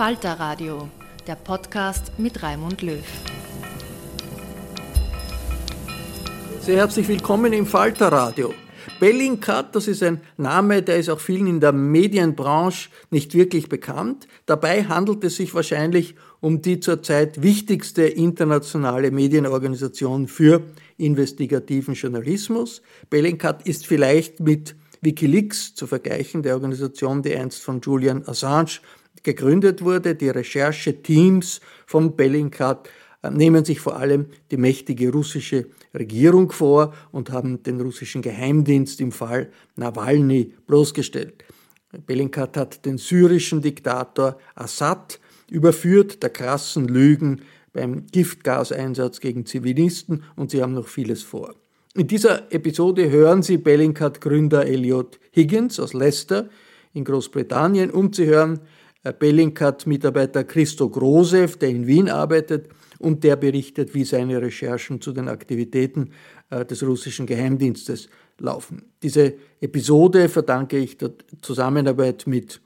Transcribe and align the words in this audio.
Falter 0.00 0.40
Radio, 0.40 0.88
der 1.26 1.34
Podcast 1.34 2.18
mit 2.18 2.42
Raimund 2.42 2.80
Löw. 2.80 3.04
Sehr 6.62 6.78
herzlich 6.78 7.06
willkommen 7.06 7.52
im 7.52 7.66
Falter 7.66 8.10
Radio. 8.10 8.54
Bellingcat, 8.98 9.76
das 9.76 9.88
ist 9.88 10.02
ein 10.02 10.22
Name, 10.38 10.80
der 10.82 10.96
ist 10.96 11.10
auch 11.10 11.20
vielen 11.20 11.46
in 11.46 11.60
der 11.60 11.72
Medienbranche 11.72 12.88
nicht 13.10 13.34
wirklich 13.34 13.68
bekannt. 13.68 14.26
Dabei 14.46 14.84
handelt 14.84 15.22
es 15.22 15.36
sich 15.36 15.54
wahrscheinlich 15.54 16.14
um 16.40 16.62
die 16.62 16.80
zurzeit 16.80 17.42
wichtigste 17.42 18.04
internationale 18.04 19.10
Medienorganisation 19.10 20.28
für 20.28 20.62
investigativen 20.96 21.92
Journalismus. 21.92 22.80
Bellingcat 23.10 23.66
ist 23.66 23.86
vielleicht 23.86 24.40
mit 24.40 24.76
Wikileaks 25.02 25.74
zu 25.74 25.86
vergleichen, 25.86 26.42
der 26.42 26.54
Organisation, 26.54 27.22
die 27.22 27.34
einst 27.34 27.62
von 27.62 27.82
Julian 27.82 28.26
Assange 28.26 28.80
gegründet 29.22 29.82
wurde. 29.82 30.14
Die 30.14 30.28
Rechercheteams 30.28 31.60
von 31.86 32.16
Bellingcat 32.16 32.88
äh, 33.22 33.30
nehmen 33.30 33.64
sich 33.64 33.80
vor 33.80 33.96
allem 33.96 34.26
die 34.50 34.56
mächtige 34.56 35.12
russische 35.12 35.66
Regierung 35.94 36.52
vor 36.52 36.94
und 37.12 37.30
haben 37.30 37.62
den 37.62 37.80
russischen 37.80 38.22
Geheimdienst 38.22 39.00
im 39.00 39.12
Fall 39.12 39.50
Nawalny 39.76 40.54
bloßgestellt. 40.66 41.44
Bellingcat 42.06 42.56
hat 42.56 42.86
den 42.86 42.98
syrischen 42.98 43.62
Diktator 43.62 44.38
Assad 44.54 45.18
überführt, 45.50 46.22
der 46.22 46.30
krassen 46.30 46.86
Lügen 46.86 47.42
beim 47.72 48.06
Giftgaseinsatz 48.06 49.20
gegen 49.20 49.46
Zivilisten 49.46 50.22
und 50.36 50.50
sie 50.50 50.62
haben 50.62 50.74
noch 50.74 50.88
vieles 50.88 51.22
vor. 51.22 51.54
In 51.94 52.06
dieser 52.06 52.52
Episode 52.52 53.10
hören 53.10 53.42
Sie 53.42 53.58
Bellingcat-Gründer 53.58 54.64
Elliot 54.64 55.18
Higgins 55.34 55.80
aus 55.80 55.92
Leicester 55.92 56.48
in 56.94 57.04
Großbritannien 57.04 57.90
und 57.90 58.14
Sie 58.14 58.26
hören 58.26 58.60
Bellingcat-Mitarbeiter 59.02 60.44
Christo 60.44 60.88
Grosev, 60.88 61.56
der 61.56 61.70
in 61.70 61.86
Wien 61.86 62.08
arbeitet 62.08 62.68
und 62.98 63.24
der 63.24 63.36
berichtet, 63.36 63.94
wie 63.94 64.04
seine 64.04 64.42
Recherchen 64.42 65.00
zu 65.00 65.12
den 65.12 65.28
Aktivitäten 65.28 66.10
äh, 66.50 66.64
des 66.66 66.82
russischen 66.82 67.26
Geheimdienstes 67.26 68.08
laufen. 68.38 68.82
Diese 69.02 69.34
Episode 69.60 70.28
verdanke 70.28 70.78
ich 70.78 70.98
der 70.98 71.12
Zusammenarbeit 71.40 72.26
mit 72.26 72.60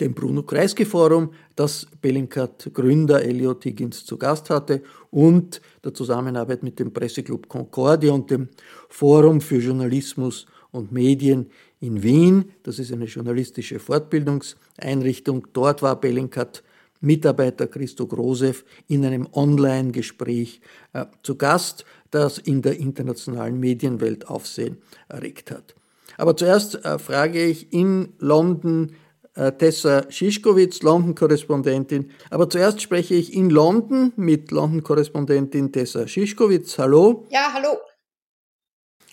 dem 0.00 0.14
Bruno 0.14 0.42
Kreisky 0.42 0.84
Forum, 0.84 1.30
das 1.54 1.86
Bellingcat 2.02 2.70
Gründer 2.74 3.22
Elliot 3.22 3.64
Higgins 3.64 4.04
zu 4.04 4.18
Gast 4.18 4.50
hatte 4.50 4.82
und 5.10 5.60
der 5.84 5.94
Zusammenarbeit 5.94 6.62
mit 6.62 6.78
dem 6.78 6.92
Presseclub 6.92 7.48
Concordia 7.48 8.12
und 8.12 8.30
dem 8.30 8.48
Forum 8.88 9.40
für 9.40 9.58
Journalismus 9.58 10.46
und 10.70 10.92
Medien 10.92 11.50
in 11.80 12.02
Wien. 12.02 12.52
Das 12.62 12.78
ist 12.78 12.92
eine 12.92 13.04
journalistische 13.06 13.78
Fortbildungseinrichtung. 13.78 15.48
Dort 15.52 15.82
war 15.82 16.00
Bellingcat 16.00 16.62
Mitarbeiter 17.00 17.66
Christo 17.66 18.06
Grosev 18.06 18.64
in 18.88 19.04
einem 19.04 19.28
Online-Gespräch 19.32 20.60
äh, 20.92 21.06
zu 21.22 21.36
Gast, 21.36 21.84
das 22.10 22.38
in 22.38 22.62
der 22.62 22.78
internationalen 22.78 23.60
Medienwelt 23.60 24.28
Aufsehen 24.28 24.78
erregt 25.08 25.50
hat. 25.50 25.74
Aber 26.16 26.36
zuerst 26.36 26.84
äh, 26.84 26.98
frage 26.98 27.44
ich 27.44 27.72
in 27.72 28.14
London 28.18 28.92
äh, 29.34 29.52
Tessa 29.52 30.10
Schischkowitz, 30.10 30.82
London-Korrespondentin. 30.82 32.10
Aber 32.30 32.48
zuerst 32.48 32.80
spreche 32.80 33.14
ich 33.14 33.34
in 33.34 33.50
London 33.50 34.12
mit 34.16 34.50
London-Korrespondentin 34.50 35.72
Tessa 35.72 36.06
Schischkowitz. 36.06 36.78
Hallo. 36.78 37.26
Ja, 37.30 37.50
hallo. 37.52 37.78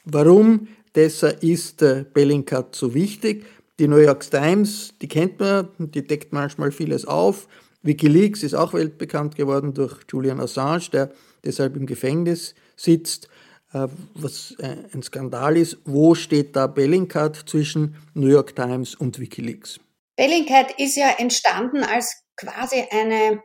Warum 0.05 0.67
Tessa 0.93 1.29
ist 1.29 1.81
äh, 1.81 2.05
Bellingcat 2.13 2.75
so 2.75 2.93
wichtig? 2.93 3.45
Die 3.79 3.87
New 3.87 3.97
York 3.97 4.29
Times, 4.29 4.93
die 5.01 5.07
kennt 5.07 5.39
man, 5.39 5.69
die 5.79 6.05
deckt 6.05 6.31
manchmal 6.31 6.71
vieles 6.71 7.05
auf. 7.05 7.47
Wikileaks 7.81 8.43
ist 8.43 8.53
auch 8.53 8.73
weltbekannt 8.73 9.35
geworden 9.35 9.73
durch 9.73 9.97
Julian 10.09 10.39
Assange, 10.39 10.89
der 10.91 11.11
deshalb 11.43 11.75
im 11.75 11.87
Gefängnis 11.87 12.53
sitzt, 12.77 13.27
äh, 13.73 13.87
was 14.13 14.55
äh, 14.59 14.77
ein 14.93 15.01
Skandal 15.01 15.57
ist. 15.57 15.79
Wo 15.85 16.13
steht 16.15 16.55
da 16.55 16.67
Bellingcat 16.67 17.43
zwischen 17.47 17.95
New 18.13 18.27
York 18.27 18.55
Times 18.55 18.95
und 18.95 19.19
Wikileaks? 19.19 19.81
Bellingcat 20.15 20.79
ist 20.79 20.95
ja 20.95 21.09
entstanden 21.17 21.83
als 21.83 22.23
quasi 22.37 22.85
eine 22.91 23.41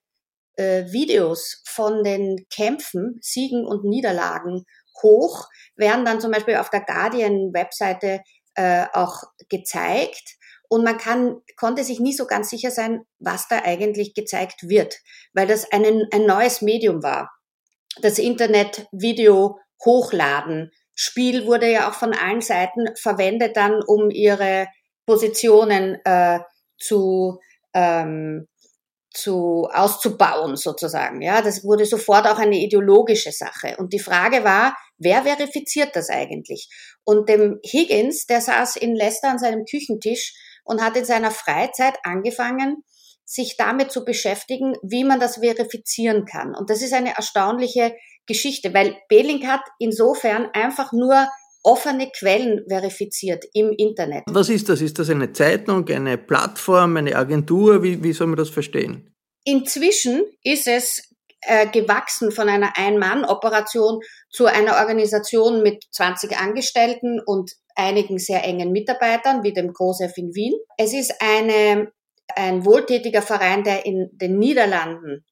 äh, 0.55 0.85
Videos 0.91 1.63
von 1.67 2.03
den 2.03 2.45
Kämpfen, 2.49 3.19
Siegen 3.21 3.65
und 3.65 3.83
Niederlagen 3.83 4.65
hoch, 5.01 5.47
werden 5.75 6.05
dann 6.05 6.21
zum 6.21 6.31
Beispiel 6.31 6.55
auf 6.55 6.69
der 6.69 6.81
Guardian-Webseite 6.81 8.21
äh, 8.55 8.85
auch 8.93 9.23
gezeigt. 9.49 10.37
Und 10.69 10.83
man 10.83 10.97
kann, 10.97 11.37
konnte 11.55 11.83
sich 11.83 11.99
nie 11.99 12.13
so 12.13 12.25
ganz 12.25 12.49
sicher 12.49 12.71
sein, 12.71 13.01
was 13.19 13.47
da 13.47 13.61
eigentlich 13.63 14.13
gezeigt 14.13 14.67
wird, 14.67 14.97
weil 15.33 15.47
das 15.47 15.71
ein, 15.71 16.07
ein 16.11 16.25
neues 16.25 16.61
Medium 16.61 17.03
war. 17.03 17.31
Das 18.01 18.19
Internet, 18.19 18.87
Video 18.91 19.59
hochladen, 19.85 20.71
Spiel 20.99 21.45
wurde 21.45 21.71
ja 21.71 21.89
auch 21.89 21.93
von 21.93 22.13
allen 22.13 22.41
Seiten 22.41 22.87
verwendet 22.95 23.55
dann, 23.55 23.81
um 23.85 24.09
ihre 24.09 24.67
Positionen 25.05 25.99
äh, 26.03 26.39
zu 26.79 27.39
ähm, 27.73 28.47
zu 29.13 29.67
auszubauen 29.71 30.55
sozusagen. 30.55 31.21
Ja, 31.21 31.41
das 31.41 31.63
wurde 31.63 31.85
sofort 31.85 32.27
auch 32.27 32.37
eine 32.37 32.57
ideologische 32.57 33.31
Sache. 33.31 33.75
Und 33.77 33.93
die 33.93 33.99
Frage 33.99 34.43
war, 34.43 34.77
wer 34.97 35.23
verifiziert 35.23 35.95
das 35.95 36.09
eigentlich? 36.09 36.69
Und 37.03 37.27
dem 37.27 37.59
Higgins, 37.65 38.27
der 38.27 38.41
saß 38.41 38.75
in 38.75 38.95
Leicester 38.95 39.29
an 39.29 39.39
seinem 39.39 39.65
Küchentisch 39.65 40.33
und 40.63 40.83
hat 40.83 40.95
in 40.97 41.05
seiner 41.05 41.31
Freizeit 41.31 41.95
angefangen, 42.03 42.83
sich 43.25 43.57
damit 43.57 43.91
zu 43.91 44.05
beschäftigen, 44.05 44.75
wie 44.83 45.03
man 45.03 45.19
das 45.19 45.37
verifizieren 45.37 46.25
kann. 46.25 46.55
Und 46.55 46.69
das 46.69 46.81
ist 46.81 46.93
eine 46.93 47.15
erstaunliche 47.15 47.95
Geschichte, 48.27 48.73
weil 48.73 48.97
Belink 49.09 49.45
hat 49.47 49.61
insofern 49.79 50.49
einfach 50.53 50.91
nur 50.91 51.27
offene 51.63 52.09
Quellen 52.11 52.63
verifiziert 52.67 53.43
im 53.53 53.71
Internet. 53.71 54.23
Was 54.27 54.49
ist 54.49 54.69
das? 54.69 54.81
Ist 54.81 54.99
das 54.99 55.09
eine 55.09 55.33
Zeitung, 55.33 55.87
eine 55.89 56.17
Plattform, 56.17 56.97
eine 56.97 57.15
Agentur? 57.15 57.83
Wie, 57.83 58.03
wie 58.03 58.13
soll 58.13 58.27
man 58.27 58.37
das 58.37 58.49
verstehen? 58.49 59.13
Inzwischen 59.43 60.23
ist 60.43 60.67
es 60.67 61.13
äh, 61.41 61.67
gewachsen 61.67 62.31
von 62.31 62.49
einer 62.49 62.77
Ein-Mann-Operation 62.77 63.99
zu 64.29 64.45
einer 64.45 64.77
Organisation 64.77 65.61
mit 65.61 65.83
20 65.91 66.37
Angestellten 66.37 67.19
und 67.25 67.51
einigen 67.75 68.17
sehr 68.17 68.43
engen 68.43 68.71
Mitarbeitern, 68.71 69.43
wie 69.43 69.53
dem 69.53 69.73
COSEF 69.73 70.17
in 70.17 70.33
Wien. 70.33 70.53
Es 70.77 70.93
ist 70.93 71.13
eine, 71.19 71.91
ein 72.35 72.65
wohltätiger 72.65 73.21
Verein, 73.21 73.63
der 73.63 73.85
in 73.85 74.09
den 74.13 74.37
Niederlanden 74.39 75.25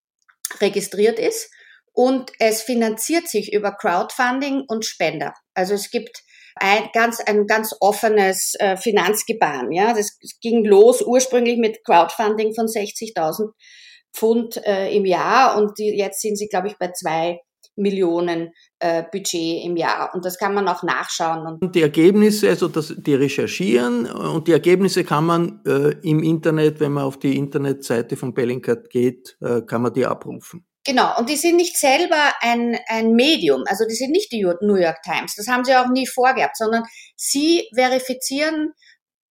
registriert 0.61 1.17
ist 1.17 1.49
und 1.95 2.31
es 2.39 2.61
finanziert 2.61 3.29
sich 3.29 3.53
über 3.53 3.71
Crowdfunding 3.71 4.63
und 4.67 4.85
Spender. 4.85 5.33
Also 5.53 5.73
es 5.73 5.89
gibt 5.89 6.23
ein 6.55 6.89
ganz, 6.93 7.21
ein 7.21 7.47
ganz 7.47 7.73
offenes 7.79 8.53
äh, 8.59 8.77
Finanzgebaren. 8.77 9.71
Ja, 9.71 9.93
das 9.93 10.17
ging 10.41 10.65
los 10.65 11.01
ursprünglich 11.01 11.57
mit 11.57 11.83
Crowdfunding 11.85 12.53
von 12.53 12.65
60.000 12.67 13.49
Pfund 14.13 14.61
äh, 14.65 14.93
im 14.95 15.05
Jahr 15.05 15.57
und 15.57 15.77
die, 15.77 15.97
jetzt 15.97 16.21
sind 16.21 16.37
sie, 16.37 16.47
glaube 16.47 16.67
ich, 16.67 16.77
bei 16.77 16.91
zwei 16.91 17.39
Millionen 17.77 18.51
äh, 18.79 19.03
Budget 19.11 19.65
im 19.65 19.75
Jahr. 19.75 20.13
Und 20.13 20.23
das 20.23 20.37
kann 20.37 20.53
man 20.53 20.67
auch 20.67 20.83
nachschauen. 20.83 21.57
Und 21.61 21.75
die 21.75 21.81
Ergebnisse, 21.81 22.49
also 22.49 22.67
das, 22.69 22.93
die 22.97 23.15
recherchieren 23.15 24.05
und 24.05 24.47
die 24.47 24.53
Ergebnisse 24.53 25.03
kann 25.03 25.25
man 25.25 25.61
äh, 25.65 25.95
im 26.03 26.23
Internet, 26.23 26.79
wenn 26.79 26.93
man 26.93 27.03
auf 27.03 27.19
die 27.19 27.37
Internetseite 27.37 28.15
von 28.15 28.33
Bellingcat 28.33 28.89
geht, 28.89 29.37
äh, 29.41 29.61
kann 29.61 29.81
man 29.81 29.93
die 29.93 30.05
abrufen. 30.05 30.65
Genau, 30.85 31.17
und 31.17 31.29
die 31.29 31.35
sind 31.35 31.55
nicht 31.55 31.77
selber 31.77 32.33
ein, 32.41 32.77
ein 32.87 33.13
Medium, 33.13 33.63
also 33.65 33.85
die 33.85 33.95
sind 33.95 34.11
nicht 34.11 34.31
die 34.31 34.43
New 34.43 34.75
York 34.75 35.01
Times, 35.01 35.33
das 35.35 35.47
haben 35.47 35.65
sie 35.65 35.75
auch 35.75 35.89
nie 35.89 36.05
vorgehabt, 36.05 36.57
sondern 36.57 36.83
sie 37.15 37.67
verifizieren 37.75 38.71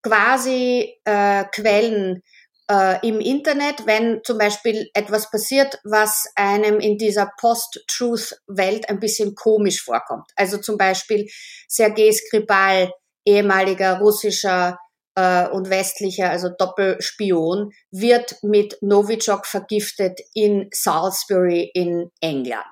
quasi 0.02 0.98
äh, 1.04 1.44
Quellen 1.52 2.22
äh, 2.68 3.06
im 3.06 3.20
Internet, 3.20 3.86
wenn 3.86 4.20
zum 4.24 4.38
Beispiel 4.38 4.88
etwas 4.94 5.30
passiert, 5.30 5.78
was 5.84 6.24
einem 6.34 6.80
in 6.80 6.98
dieser 6.98 7.30
Post-Truth-Welt 7.40 8.88
ein 8.88 8.98
bisschen 8.98 9.34
komisch 9.34 9.82
vorkommt. 9.82 10.26
Also 10.36 10.58
zum 10.58 10.76
Beispiel 10.76 11.26
Sergei 11.68 12.10
Skripal, 12.10 12.90
ehemaliger 13.24 13.98
russischer 13.98 14.78
äh, 15.14 15.49
und 15.49 15.70
westlicher, 15.70 16.31
also 16.31 16.49
Doppelspion, 16.56 17.70
wird 17.90 18.37
mit 18.43 18.78
Novichok 18.81 19.46
vergiftet 19.46 20.20
in 20.34 20.69
Salisbury 20.72 21.70
in 21.75 22.11
England, 22.20 22.64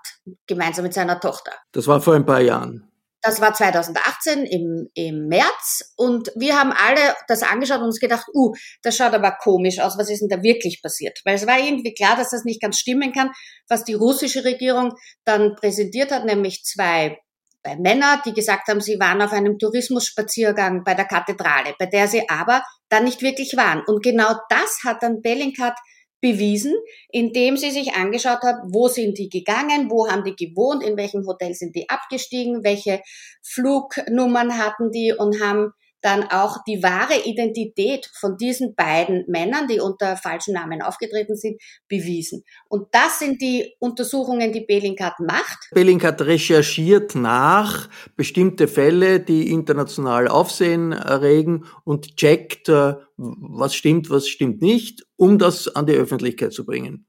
gemeinsam 0.47 0.85
mit 0.85 0.95
seiner 0.95 1.21
Tochter. 1.21 1.53
Das 1.73 1.87
war 1.87 2.01
vor 2.01 2.15
ein 2.15 2.27
paar 2.27 2.41
Jahren. 2.41 2.89
Das 3.25 3.41
war 3.41 3.55
2018 3.55 4.47
im, 4.47 4.89
im 4.95 5.29
März 5.29 5.93
und 5.97 6.33
wir 6.35 6.59
haben 6.59 6.73
alle 6.73 7.15
das 7.29 7.45
angeschaut 7.45 7.79
und 7.79 7.85
uns 7.85 8.01
gedacht, 8.01 8.27
uh, 8.35 8.53
das 8.83 8.97
schaut 8.97 9.15
aber 9.15 9.31
komisch 9.41 9.79
aus, 9.79 9.97
was 9.97 10.11
ist 10.11 10.23
denn 10.23 10.29
da 10.29 10.43
wirklich 10.43 10.83
passiert? 10.83 11.21
Weil 11.25 11.37
es 11.37 11.47
war 11.47 11.61
irgendwie 11.61 11.95
klar, 11.95 12.17
dass 12.17 12.31
das 12.31 12.45
nicht 12.45 12.61
ganz 12.61 12.81
stimmen 12.81 13.13
kann, 13.13 13.31
was 13.69 13.85
die 13.85 13.95
russische 13.95 14.45
Regierung 14.45 14.95
dann 15.25 15.55
präsentiert 15.55 16.11
hat, 16.11 16.25
nämlich 16.25 16.65
zwei 16.65 17.17
bei 17.63 17.77
Männer, 17.77 18.21
die 18.25 18.33
gesagt 18.33 18.69
haben, 18.69 18.81
sie 18.81 18.99
waren 18.99 19.23
auf 19.23 19.33
einem 19.33 19.59
Tourismusspaziergang 19.59 20.85
bei 20.85 20.95
der 20.95 21.05
Kathedrale, 21.05 21.75
bei 21.79 21.87
der 21.87 22.09
sie 22.09 22.29
aber 22.29 22.63
dann 22.89 23.05
nicht 23.05 23.23
wirklich 23.23 23.57
waren. 23.57 23.83
Und 23.87 24.03
genau 24.03 24.35
das 24.49 24.81
hat 24.85 25.03
dann 25.03 25.23
Bellingcat 25.23 25.79
bewiesen, 26.21 26.75
indem 27.11 27.57
sie 27.57 27.71
sich 27.71 27.95
angeschaut 27.95 28.43
hat, 28.43 28.57
wo 28.71 28.89
sind 28.89 29.19
die 29.19 29.29
gegangen, 29.29 29.91
wo 29.91 30.09
haben 30.09 30.25
die 30.25 30.37
gewohnt, 30.37 30.83
in 30.83 30.97
welchem 30.97 31.27
Hotel 31.27 31.53
sind 31.55 31.75
die 31.75 31.89
abgestiegen, 31.89 32.65
welche 32.65 33.03
Flugnummern 33.43 34.57
hatten 34.57 34.91
die 34.91 35.13
und 35.13 35.43
haben 35.43 35.73
dann 36.03 36.25
auch 36.25 36.59
die 36.67 36.83
wahre 36.83 37.25
Identität 37.25 38.11
von 38.19 38.37
diesen 38.37 38.75
beiden 38.75 39.25
Männern, 39.29 39.69
die 39.69 39.81
unter 39.81 40.17
falschen 40.17 40.55
Namen 40.55 40.83
aufgetreten 40.83 41.37
sind, 41.37 41.61
bewiesen. 41.89 42.45
Und 42.69 42.89
das 42.93 43.21
sind 43.21 43.41
die 43.41 43.75
Untersuchungen, 43.79 44.53
die 44.53 44.65
Bellingcat 44.67 45.21
macht. 45.21 45.71
Bellingcat 45.73 46.21
recherchiert 46.23 47.15
nach 47.15 47.89
bestimmte 48.17 48.69
Fälle, 48.69 49.21
die 49.21 49.51
international 49.51 50.29
Aufsehen 50.29 50.93
erregen 50.93 51.65
und 51.85 52.17
checkt, 52.17 52.69
äh, 52.69 52.95
was 53.17 53.75
stimmt, 53.75 54.11
was 54.11 54.29
stimmt 54.29 54.61
nicht, 54.61 55.07
um 55.17 55.39
das 55.39 55.69
an 55.69 55.87
die 55.87 55.95
Öffentlichkeit 55.95 56.53
zu 56.53 56.67
bringen. 56.67 57.07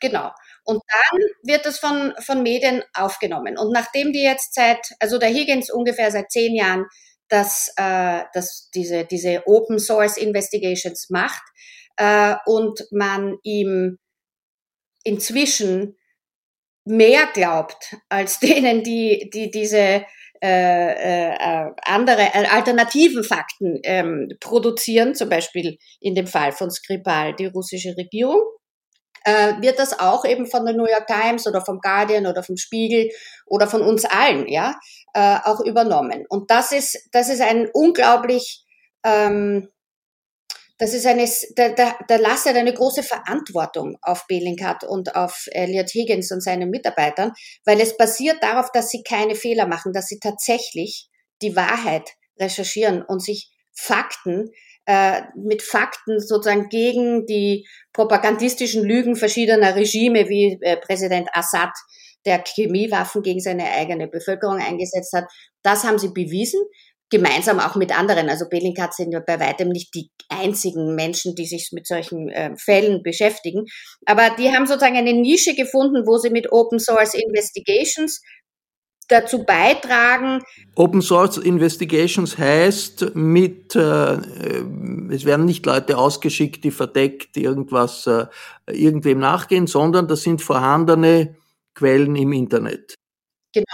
Genau. 0.00 0.30
Und 0.64 0.82
dann 0.86 1.20
wird 1.42 1.66
es 1.66 1.78
von, 1.78 2.12
von 2.20 2.42
Medien 2.42 2.82
aufgenommen. 2.94 3.58
Und 3.58 3.72
nachdem 3.72 4.12
die 4.12 4.22
jetzt 4.22 4.54
seit, 4.54 4.78
also 5.00 5.18
der 5.18 5.30
Higgins 5.30 5.72
ungefähr 5.72 6.10
seit 6.10 6.30
zehn 6.30 6.54
Jahren 6.54 6.86
dass, 7.28 7.72
äh, 7.76 8.22
dass 8.32 8.70
diese, 8.74 9.04
diese 9.04 9.42
Open 9.46 9.78
Source 9.78 10.16
Investigations 10.16 11.10
macht 11.10 11.42
äh, 11.96 12.34
und 12.46 12.86
man 12.90 13.36
ihm 13.42 13.98
inzwischen 15.04 15.96
mehr 16.84 17.28
glaubt 17.32 17.96
als 18.08 18.38
denen, 18.40 18.82
die, 18.82 19.30
die 19.32 19.50
diese 19.50 20.04
äh, 20.40 21.32
äh, 21.32 21.70
andere 21.82 22.22
äh, 22.22 22.46
alternativen 22.46 23.24
Fakten 23.24 23.80
ähm, 23.82 24.28
produzieren, 24.40 25.14
zum 25.14 25.28
Beispiel 25.28 25.78
in 26.00 26.14
dem 26.14 26.28
Fall 26.28 26.52
von 26.52 26.70
Skripal 26.70 27.34
die 27.34 27.46
russische 27.46 27.96
Regierung 27.96 28.40
äh, 29.24 29.60
wird 29.60 29.78
das 29.78 29.98
auch 29.98 30.24
eben 30.24 30.46
von 30.46 30.64
der 30.64 30.74
New 30.74 30.86
York 30.86 31.06
Times 31.06 31.46
oder 31.46 31.60
vom 31.60 31.80
Guardian 31.80 32.26
oder 32.26 32.42
vom 32.42 32.56
Spiegel 32.56 33.10
oder 33.46 33.66
von 33.66 33.82
uns 33.82 34.04
allen, 34.04 34.48
ja, 34.48 34.74
äh, 35.14 35.38
auch 35.44 35.60
übernommen. 35.60 36.24
Und 36.28 36.50
das 36.50 36.72
ist, 36.72 37.08
das 37.12 37.28
ist 37.28 37.40
ein 37.40 37.68
unglaublich, 37.72 38.64
ähm, 39.04 39.68
das 40.78 40.94
ist 40.94 41.06
eine, 41.06 41.28
da, 41.56 41.70
da, 41.70 41.96
da 42.06 42.16
lastet 42.16 42.56
eine 42.56 42.72
große 42.72 43.02
Verantwortung 43.02 43.98
auf 44.02 44.26
Bellingcat 44.28 44.84
und 44.84 45.16
auf 45.16 45.46
Elliot 45.50 45.90
Higgins 45.90 46.30
und 46.30 46.40
seinen 46.40 46.70
Mitarbeitern, 46.70 47.32
weil 47.64 47.80
es 47.80 47.96
basiert 47.96 48.42
darauf, 48.42 48.70
dass 48.72 48.90
sie 48.90 49.02
keine 49.02 49.34
Fehler 49.34 49.66
machen, 49.66 49.92
dass 49.92 50.06
sie 50.06 50.20
tatsächlich 50.20 51.08
die 51.42 51.56
Wahrheit 51.56 52.10
recherchieren 52.38 53.02
und 53.02 53.22
sich 53.22 53.50
Fakten 53.74 54.50
äh, 54.88 55.22
mit 55.36 55.62
Fakten 55.62 56.18
sozusagen 56.18 56.70
gegen 56.70 57.26
die 57.26 57.68
propagandistischen 57.92 58.84
Lügen 58.84 59.16
verschiedener 59.16 59.76
Regime 59.76 60.28
wie 60.30 60.58
äh, 60.62 60.78
Präsident 60.78 61.28
Assad, 61.34 61.72
der 62.28 62.44
Chemiewaffen 62.44 63.22
gegen 63.22 63.40
seine 63.40 63.64
eigene 63.70 64.06
Bevölkerung 64.06 64.58
eingesetzt 64.58 65.12
hat. 65.14 65.24
Das 65.62 65.84
haben 65.84 65.98
sie 65.98 66.08
bewiesen 66.08 66.60
gemeinsam 67.10 67.60
auch 67.60 67.74
mit 67.74 67.98
anderen. 67.98 68.28
Also 68.28 68.48
Bellingcat 68.48 68.94
sind 68.94 69.12
ja 69.12 69.20
bei 69.20 69.40
weitem 69.40 69.68
nicht 69.68 69.94
die 69.94 70.10
einzigen 70.28 70.94
Menschen, 70.94 71.34
die 71.34 71.46
sich 71.46 71.70
mit 71.72 71.86
solchen 71.86 72.28
äh, 72.28 72.54
Fällen 72.56 73.02
beschäftigen. 73.02 73.64
Aber 74.06 74.30
die 74.38 74.50
haben 74.50 74.66
sozusagen 74.66 74.96
eine 74.96 75.14
Nische 75.14 75.54
gefunden, 75.54 76.06
wo 76.06 76.18
sie 76.18 76.30
mit 76.30 76.52
Open 76.52 76.78
Source 76.78 77.14
Investigations 77.14 78.20
dazu 79.08 79.44
beitragen. 79.44 80.42
Open 80.76 81.00
Source 81.00 81.38
Investigations 81.38 82.36
heißt 82.36 83.14
mit, 83.14 83.74
äh, 83.74 84.18
es 85.10 85.24
werden 85.24 85.46
nicht 85.46 85.64
Leute 85.64 85.96
ausgeschickt, 85.96 86.62
die 86.62 86.70
verdeckt 86.70 87.38
irgendwas 87.38 88.06
äh, 88.06 88.26
irgendwem 88.66 89.18
nachgehen, 89.18 89.66
sondern 89.66 90.08
das 90.08 90.22
sind 90.22 90.42
vorhandene 90.42 91.36
Quellen 91.78 92.16
im 92.16 92.32
Internet. 92.32 92.94
Genau. 93.52 93.64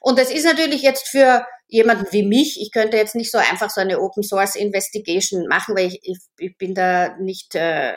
Und 0.00 0.18
das 0.18 0.32
ist 0.32 0.44
natürlich 0.44 0.82
jetzt 0.82 1.08
für 1.08 1.44
jemanden 1.68 2.06
wie 2.10 2.24
mich, 2.24 2.60
ich 2.60 2.72
könnte 2.72 2.96
jetzt 2.96 3.14
nicht 3.14 3.30
so 3.30 3.38
einfach 3.38 3.70
so 3.70 3.80
eine 3.80 4.00
Open 4.00 4.22
Source 4.22 4.56
Investigation 4.56 5.46
machen, 5.46 5.76
weil 5.76 5.86
ich, 5.86 6.18
ich, 6.38 6.58
bin 6.58 6.74
da 6.74 7.16
nicht, 7.18 7.54
äh, 7.54 7.92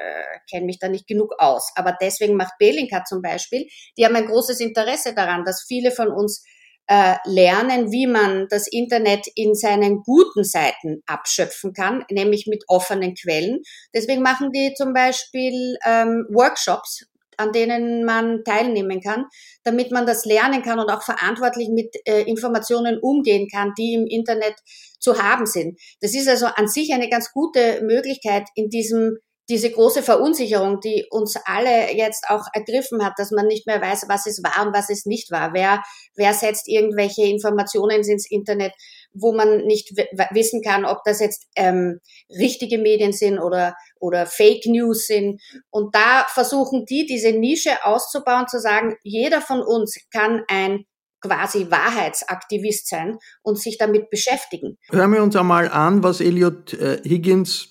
kenne 0.49 0.65
mich 0.65 0.79
da 0.79 0.89
nicht 0.89 1.07
genug 1.07 1.33
aus. 1.39 1.71
Aber 1.75 1.97
deswegen 1.99 2.35
macht 2.35 2.53
Bellingcat 2.59 3.07
zum 3.07 3.21
Beispiel, 3.21 3.67
die 3.97 4.05
haben 4.05 4.15
ein 4.15 4.27
großes 4.27 4.59
Interesse 4.59 5.15
daran, 5.15 5.43
dass 5.43 5.63
viele 5.67 5.91
von 5.91 6.09
uns 6.09 6.43
äh, 6.87 7.15
lernen, 7.25 7.91
wie 7.91 8.07
man 8.07 8.47
das 8.49 8.67
Internet 8.67 9.25
in 9.35 9.55
seinen 9.55 10.01
guten 10.03 10.43
Seiten 10.43 11.01
abschöpfen 11.05 11.73
kann, 11.73 12.03
nämlich 12.11 12.45
mit 12.47 12.63
offenen 12.67 13.15
Quellen. 13.15 13.61
Deswegen 13.93 14.21
machen 14.21 14.51
die 14.51 14.73
zum 14.75 14.93
Beispiel 14.93 15.77
ähm, 15.85 16.27
Workshops 16.29 17.05
an 17.37 17.51
denen 17.51 18.05
man 18.05 18.43
teilnehmen 18.43 19.01
kann, 19.01 19.25
damit 19.63 19.91
man 19.91 20.05
das 20.05 20.25
lernen 20.25 20.61
kann 20.61 20.79
und 20.79 20.89
auch 20.89 21.03
verantwortlich 21.03 21.69
mit 21.69 21.95
äh, 22.05 22.21
Informationen 22.21 22.99
umgehen 22.99 23.47
kann, 23.51 23.73
die 23.77 23.93
im 23.93 24.07
Internet 24.07 24.55
zu 24.99 25.21
haben 25.21 25.45
sind. 25.45 25.79
Das 26.01 26.13
ist 26.13 26.27
also 26.27 26.45
an 26.47 26.67
sich 26.67 26.93
eine 26.93 27.09
ganz 27.09 27.31
gute 27.31 27.81
Möglichkeit 27.83 28.47
in 28.55 28.69
diesem 28.69 29.17
diese 29.49 29.69
große 29.69 30.03
Verunsicherung, 30.03 30.79
die 30.79 31.05
uns 31.09 31.35
alle 31.45 31.93
jetzt 31.93 32.29
auch 32.29 32.45
ergriffen 32.53 33.03
hat, 33.03 33.13
dass 33.17 33.31
man 33.31 33.47
nicht 33.47 33.67
mehr 33.67 33.81
weiß, 33.81 34.05
was 34.07 34.25
es 34.25 34.41
war 34.41 34.65
und 34.65 34.73
was 34.73 34.89
es 34.89 35.05
nicht 35.05 35.31
war. 35.31 35.53
Wer, 35.53 35.83
wer 36.15 36.33
setzt 36.33 36.69
irgendwelche 36.69 37.23
Informationen 37.25 38.03
ins 38.03 38.29
Internet, 38.29 38.73
wo 39.13 39.33
man 39.33 39.65
nicht 39.65 39.91
wissen 40.31 40.61
kann, 40.61 40.85
ob 40.85 41.03
das 41.05 41.19
jetzt 41.19 41.47
ähm, 41.55 41.99
richtige 42.29 42.77
Medien 42.77 43.13
sind 43.13 43.39
oder, 43.39 43.75
oder 43.99 44.25
Fake 44.25 44.65
News 44.65 45.05
sind. 45.07 45.41
Und 45.69 45.95
da 45.95 46.25
versuchen 46.29 46.85
die, 46.85 47.05
diese 47.05 47.31
Nische 47.31 47.71
auszubauen, 47.83 48.47
zu 48.47 48.59
sagen, 48.59 48.95
jeder 49.03 49.41
von 49.41 49.61
uns 49.61 49.97
kann 50.11 50.43
ein 50.47 50.85
quasi 51.21 51.71
Wahrheitsaktivist 51.71 52.89
sein 52.89 53.17
und 53.41 53.57
sich 53.59 53.77
damit 53.77 54.09
beschäftigen. 54.09 54.77
Hören 54.89 55.13
wir 55.13 55.23
uns 55.23 55.35
einmal 55.35 55.69
an, 55.69 56.03
was 56.03 56.19
Elliot 56.19 56.73
äh, 56.73 57.01
Higgins 57.03 57.69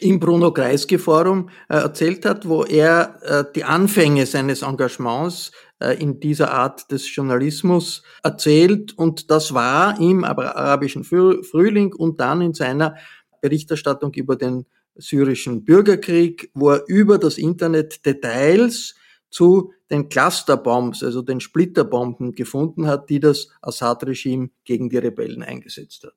im 0.00 0.20
Bruno 0.20 0.52
Kreisky 0.52 0.98
Forum 0.98 1.50
äh, 1.68 1.76
erzählt 1.76 2.24
hat, 2.24 2.48
wo 2.48 2.64
er 2.64 3.18
äh, 3.22 3.44
die 3.54 3.64
Anfänge 3.64 4.26
seines 4.26 4.62
Engagements 4.62 5.50
in 5.98 6.20
dieser 6.20 6.52
Art 6.52 6.90
des 6.90 7.14
Journalismus 7.14 8.02
erzählt. 8.22 8.96
Und 8.98 9.30
das 9.30 9.54
war 9.54 10.00
im 10.00 10.24
arabischen 10.24 11.04
Frühling 11.04 11.92
und 11.94 12.20
dann 12.20 12.40
in 12.40 12.54
seiner 12.54 12.96
Berichterstattung 13.40 14.12
über 14.14 14.36
den 14.36 14.66
syrischen 14.96 15.64
Bürgerkrieg, 15.64 16.50
wo 16.54 16.70
er 16.70 16.82
über 16.88 17.18
das 17.18 17.38
Internet 17.38 18.04
Details 18.04 18.94
zu 19.30 19.72
den 19.90 20.08
Clusterbombs, 20.08 21.02
also 21.02 21.22
den 21.22 21.40
Splitterbomben 21.40 22.32
gefunden 22.32 22.86
hat, 22.86 23.08
die 23.08 23.20
das 23.20 23.48
Assad-Regime 23.62 24.50
gegen 24.64 24.88
die 24.90 24.98
Rebellen 24.98 25.42
eingesetzt 25.42 26.04
hat. 26.04 26.14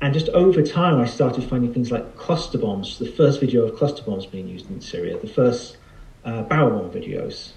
And 0.00 0.14
just 0.14 0.30
over 0.34 0.64
time, 0.64 1.00
I 1.00 1.06
started 1.06 1.44
finding 1.44 1.72
things 1.72 1.90
like 1.90 2.16
cluster 2.16 2.58
bombs, 2.58 2.98
the 2.98 3.06
first 3.06 3.40
video 3.40 3.64
of 3.64 3.76
cluster 3.76 4.02
bombs 4.02 4.26
being 4.26 4.48
used 4.48 4.68
in 4.68 4.80
Syria, 4.80 5.16
the 5.20 5.28
first 5.28 5.78
uh, 6.24 6.42
barrel 6.42 6.70
bomb 6.70 6.90
videos, 6.90 7.52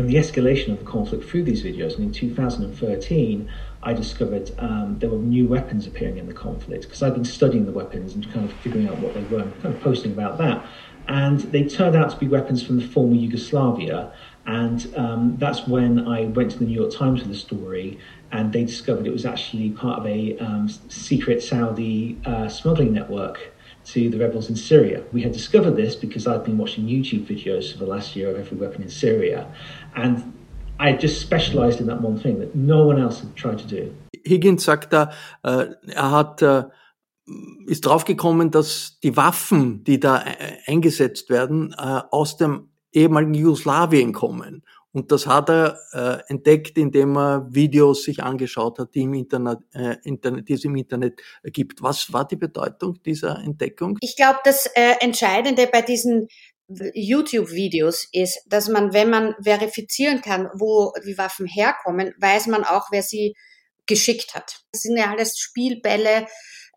and 0.00 0.08
the 0.08 0.16
escalation 0.16 0.72
of 0.72 0.78
the 0.78 0.84
conflict 0.84 1.24
through 1.24 1.44
these 1.44 1.62
videos. 1.62 1.94
And 1.96 2.04
in 2.04 2.12
2013, 2.12 3.50
I 3.82 3.92
discovered 3.92 4.50
um, 4.58 4.98
there 4.98 5.10
were 5.10 5.18
new 5.18 5.46
weapons 5.46 5.86
appearing 5.86 6.16
in 6.16 6.26
the 6.26 6.32
conflict 6.32 6.84
because 6.84 7.02
I'd 7.02 7.14
been 7.14 7.24
studying 7.24 7.66
the 7.66 7.72
weapons 7.72 8.14
and 8.14 8.30
kind 8.32 8.44
of 8.44 8.52
figuring 8.58 8.88
out 8.88 8.98
what 8.98 9.14
they 9.14 9.22
were 9.24 9.42
and 9.42 9.62
kind 9.62 9.74
of 9.74 9.80
posting 9.82 10.12
about 10.12 10.38
that. 10.38 10.66
And 11.06 11.40
they 11.40 11.64
turned 11.64 11.96
out 11.96 12.10
to 12.10 12.16
be 12.16 12.28
weapons 12.28 12.62
from 12.62 12.78
the 12.78 12.86
former 12.86 13.14
Yugoslavia. 13.14 14.12
And 14.46 14.94
um, 14.96 15.36
that's 15.38 15.66
when 15.66 16.06
I 16.06 16.24
went 16.26 16.52
to 16.52 16.58
the 16.58 16.64
New 16.64 16.80
York 16.80 16.94
Times 16.94 17.20
with 17.20 17.28
the 17.28 17.36
story, 17.36 17.98
and 18.32 18.52
they 18.52 18.64
discovered 18.64 19.06
it 19.06 19.12
was 19.12 19.26
actually 19.26 19.70
part 19.70 20.00
of 20.00 20.06
a 20.06 20.38
um, 20.38 20.68
secret 20.88 21.42
Saudi 21.42 22.18
uh, 22.24 22.48
smuggling 22.48 22.94
network 22.94 23.52
to 23.92 24.10
the 24.10 24.18
rebels 24.18 24.48
in 24.48 24.56
Syria. 24.56 25.02
We 25.12 25.22
had 25.22 25.32
discovered 25.32 25.76
this 25.76 25.94
because 25.94 26.26
I'd 26.26 26.44
been 26.44 26.58
watching 26.58 26.86
YouTube 26.86 27.26
videos 27.26 27.72
for 27.72 27.78
the 27.78 27.86
last 27.86 28.16
year 28.16 28.30
of 28.30 28.38
every 28.38 28.56
weapon 28.56 28.82
in 28.82 28.88
Syria, 28.88 29.46
and 29.94 30.32
I 30.78 30.92
just 30.92 31.20
specialized 31.20 31.80
in 31.80 31.86
that 31.86 32.00
one 32.00 32.18
thing 32.18 32.38
that 32.40 32.54
no 32.54 32.86
one 32.86 32.98
else 33.00 33.20
had 33.20 33.34
tried 33.36 33.58
to 33.58 33.66
do. 33.66 33.92
Higgins 34.24 34.64
sagt 34.64 34.92
da, 34.92 35.10
äh, 35.42 35.66
er 35.88 36.10
hat 36.10 36.42
äh, 36.42 36.64
ist 37.66 37.86
draufgekommen, 37.86 38.50
dass 38.50 38.98
die 39.02 39.16
Waffen, 39.16 39.84
die 39.84 40.00
da 40.00 40.22
äh, 40.22 40.56
eingesetzt 40.66 41.30
werden, 41.30 41.74
äh, 41.78 42.00
aus 42.10 42.36
dem 42.36 42.68
ehemaligen 42.92 43.34
Jugoslawien 43.34 44.12
kommen. 44.12 44.62
Und 44.92 45.12
das 45.12 45.26
hat 45.26 45.48
er 45.48 45.78
äh, 45.92 46.18
entdeckt, 46.28 46.76
indem 46.76 47.16
er 47.16 47.46
Videos 47.48 48.02
sich 48.02 48.22
angeschaut 48.22 48.78
hat, 48.78 48.94
die, 48.94 49.02
im 49.02 49.14
Internet, 49.14 49.58
äh, 49.72 49.96
Internet, 50.02 50.48
die 50.48 50.54
es 50.54 50.64
im 50.64 50.74
Internet 50.74 51.20
gibt. 51.44 51.80
Was 51.80 52.12
war 52.12 52.26
die 52.26 52.36
Bedeutung 52.36 53.00
dieser 53.04 53.38
Entdeckung? 53.38 53.98
Ich 54.00 54.16
glaube, 54.16 54.40
das 54.44 54.66
äh, 54.74 54.96
Entscheidende 55.00 55.68
bei 55.68 55.82
diesen 55.82 56.26
YouTube-Videos 56.94 58.08
ist, 58.12 58.40
dass 58.46 58.68
man, 58.68 58.92
wenn 58.92 59.10
man 59.10 59.34
verifizieren 59.42 60.20
kann, 60.20 60.48
wo 60.54 60.92
die 61.04 61.18
Waffen 61.18 61.46
herkommen, 61.46 62.14
weiß 62.18 62.46
man 62.46 62.64
auch, 62.64 62.88
wer 62.90 63.02
sie 63.02 63.34
geschickt 63.86 64.34
hat. 64.34 64.60
Das 64.72 64.82
sind 64.82 64.96
ja 64.96 65.10
alles 65.10 65.38
Spielbälle, 65.38 66.26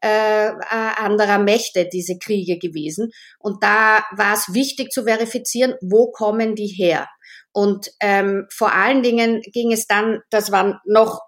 äh, 0.01 0.51
anderer 0.97 1.39
Mächte, 1.39 1.87
diese 1.87 2.17
Kriege 2.17 2.57
gewesen. 2.57 3.11
Und 3.39 3.63
da 3.63 4.03
war 4.15 4.33
es 4.33 4.53
wichtig 4.53 4.91
zu 4.91 5.03
verifizieren, 5.03 5.75
wo 5.81 6.11
kommen 6.11 6.55
die 6.55 6.67
her. 6.67 7.07
Und 7.53 7.91
ähm, 8.01 8.47
vor 8.51 8.73
allen 8.73 9.03
Dingen 9.03 9.41
ging 9.41 9.71
es 9.71 9.87
dann, 9.87 10.21
das 10.29 10.51
war 10.51 10.81
noch 10.85 11.21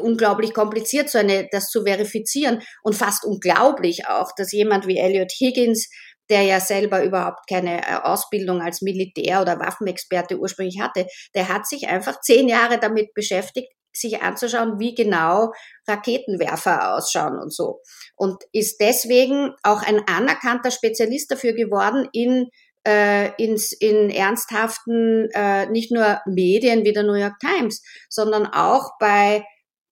unglaublich 0.00 0.52
kompliziert, 0.52 1.08
so 1.08 1.18
eine, 1.18 1.48
das 1.50 1.70
zu 1.70 1.84
verifizieren 1.84 2.62
und 2.82 2.94
fast 2.94 3.24
unglaublich 3.24 4.06
auch, 4.06 4.32
dass 4.36 4.52
jemand 4.52 4.86
wie 4.86 4.98
Elliot 4.98 5.32
Higgins, 5.32 5.88
der 6.28 6.42
ja 6.42 6.60
selber 6.60 7.02
überhaupt 7.02 7.48
keine 7.48 7.80
äh, 7.80 7.94
Ausbildung 8.02 8.60
als 8.60 8.82
Militär 8.82 9.40
oder 9.40 9.58
Waffenexperte 9.58 10.38
ursprünglich 10.38 10.80
hatte, 10.80 11.06
der 11.34 11.48
hat 11.48 11.66
sich 11.66 11.88
einfach 11.88 12.20
zehn 12.20 12.48
Jahre 12.48 12.78
damit 12.78 13.14
beschäftigt, 13.14 13.72
sich 13.94 14.20
anzuschauen, 14.20 14.78
wie 14.78 14.94
genau 14.94 15.52
Raketenwerfer 15.88 16.94
ausschauen 16.94 17.38
und 17.40 17.52
so. 17.52 17.80
Und 18.16 18.42
ist 18.52 18.78
deswegen 18.80 19.54
auch 19.62 19.82
ein 19.82 20.02
anerkannter 20.06 20.70
Spezialist 20.70 21.30
dafür 21.30 21.54
geworden, 21.54 22.06
in 22.12 22.48
äh, 22.86 23.30
ins, 23.42 23.72
in 23.72 24.10
ernsthaften, 24.10 25.28
äh, 25.32 25.66
nicht 25.66 25.90
nur 25.90 26.20
Medien 26.26 26.84
wie 26.84 26.92
der 26.92 27.02
New 27.02 27.14
York 27.14 27.38
Times, 27.40 27.82
sondern 28.08 28.46
auch 28.46 28.92
bei 28.98 29.44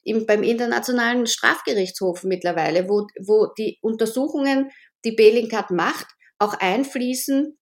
im, 0.03 0.25
beim 0.25 0.43
Internationalen 0.43 1.27
Strafgerichtshof 1.27 2.23
mittlerweile, 2.23 2.89
wo, 2.89 3.07
wo 3.21 3.47
die 3.59 3.79
Untersuchungen, 3.83 4.71
die 5.05 5.13
Bellingcat 5.13 5.71
macht, 5.71 6.07
auch 6.39 6.55
einfließen 6.55 7.59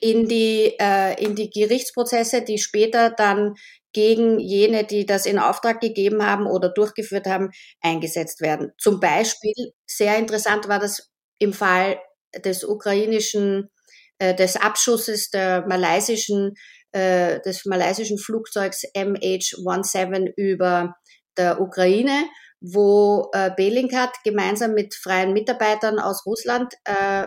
in 0.00 0.28
die, 0.28 0.74
äh, 0.78 1.22
in 1.22 1.34
die 1.34 1.50
Gerichtsprozesse, 1.50 2.42
die 2.42 2.58
später 2.58 3.10
dann 3.10 3.54
gegen 3.92 4.38
jene, 4.38 4.84
die 4.84 5.06
das 5.06 5.24
in 5.24 5.38
Auftrag 5.38 5.80
gegeben 5.80 6.22
haben 6.24 6.46
oder 6.46 6.68
durchgeführt 6.68 7.26
haben, 7.26 7.50
eingesetzt 7.80 8.40
werden. 8.40 8.72
Zum 8.78 9.00
Beispiel, 9.00 9.54
sehr 9.86 10.18
interessant 10.18 10.68
war 10.68 10.78
das 10.78 11.10
im 11.38 11.52
Fall 11.52 11.98
des 12.44 12.64
ukrainischen, 12.64 13.70
äh, 14.18 14.34
des 14.34 14.56
Abschusses 14.56 15.30
der 15.30 15.66
malaysischen, 15.66 16.54
äh, 16.92 17.40
des 17.40 17.64
malaysischen 17.64 18.18
Flugzeugs 18.18 18.82
MH17 18.94 20.32
über 20.36 20.94
der 21.36 21.60
Ukraine, 21.60 22.28
wo 22.60 23.30
äh, 23.32 23.50
Bellingcat 23.56 24.12
gemeinsam 24.24 24.74
mit 24.74 24.94
freien 24.94 25.32
Mitarbeitern 25.32 25.98
aus 25.98 26.26
Russland 26.26 26.74
äh, 26.84 27.26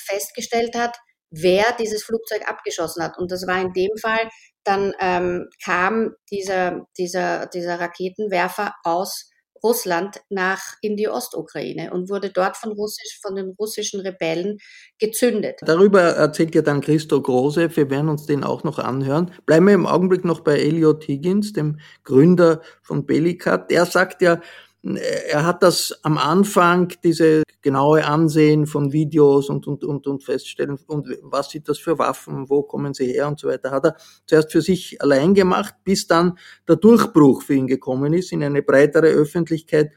festgestellt 0.00 0.76
hat, 0.76 0.96
wer 1.30 1.64
dieses 1.78 2.04
Flugzeug 2.04 2.48
abgeschossen 2.48 3.02
hat. 3.02 3.18
Und 3.18 3.30
das 3.32 3.46
war 3.46 3.60
in 3.60 3.72
dem 3.72 3.90
Fall, 4.00 4.28
dann 4.64 4.94
ähm, 5.00 5.48
kam 5.64 6.14
dieser, 6.30 6.86
dieser, 6.96 7.46
dieser 7.46 7.80
Raketenwerfer 7.80 8.74
aus 8.84 9.30
Russland 9.62 10.20
nach 10.28 10.74
in 10.80 10.96
die 10.96 11.08
Ostukraine 11.08 11.92
und 11.92 12.08
wurde 12.08 12.30
dort 12.30 12.56
von, 12.56 12.72
Russisch, 12.72 13.18
von 13.22 13.36
den 13.36 13.54
russischen 13.58 14.00
Rebellen 14.00 14.58
gezündet. 14.98 15.60
Darüber 15.62 16.00
erzählt 16.00 16.54
ja 16.54 16.62
dann 16.62 16.80
Christo 16.80 17.20
Große, 17.20 17.76
wir 17.76 17.90
werden 17.90 18.08
uns 18.08 18.26
den 18.26 18.44
auch 18.44 18.64
noch 18.64 18.78
anhören. 18.78 19.32
Bleiben 19.46 19.66
wir 19.66 19.74
im 19.74 19.86
Augenblick 19.86 20.24
noch 20.24 20.40
bei 20.40 20.58
Elliot 20.58 21.06
Higgins, 21.06 21.52
dem 21.52 21.78
Gründer 22.04 22.62
von 22.82 23.06
Bellicat. 23.06 23.70
Der 23.70 23.86
sagt 23.86 24.22
ja, 24.22 24.40
er 24.82 25.44
hat 25.44 25.62
das 25.62 25.98
am 26.02 26.18
Anfang, 26.18 26.92
diese 27.02 27.42
genaue 27.62 28.04
Ansehen 28.04 28.66
von 28.66 28.92
Videos 28.92 29.50
und, 29.50 29.66
und, 29.66 29.84
und, 29.84 30.06
und 30.06 30.22
feststellen, 30.22 30.78
und 30.86 31.08
was 31.22 31.50
sind 31.50 31.68
das 31.68 31.78
für 31.78 31.98
Waffen, 31.98 32.48
wo 32.48 32.62
kommen 32.62 32.94
sie 32.94 33.12
her 33.12 33.28
und 33.28 33.40
so 33.40 33.48
weiter, 33.48 33.70
hat 33.72 33.84
er 33.84 33.96
zuerst 34.26 34.52
für 34.52 34.62
sich 34.62 35.02
allein 35.02 35.34
gemacht, 35.34 35.74
bis 35.84 36.06
dann 36.06 36.38
der 36.68 36.76
Durchbruch 36.76 37.42
für 37.42 37.54
ihn 37.54 37.66
gekommen 37.66 38.12
ist 38.12 38.32
in 38.32 38.42
eine 38.42 38.62
breitere 38.62 39.08
Öffentlichkeit, 39.08 39.90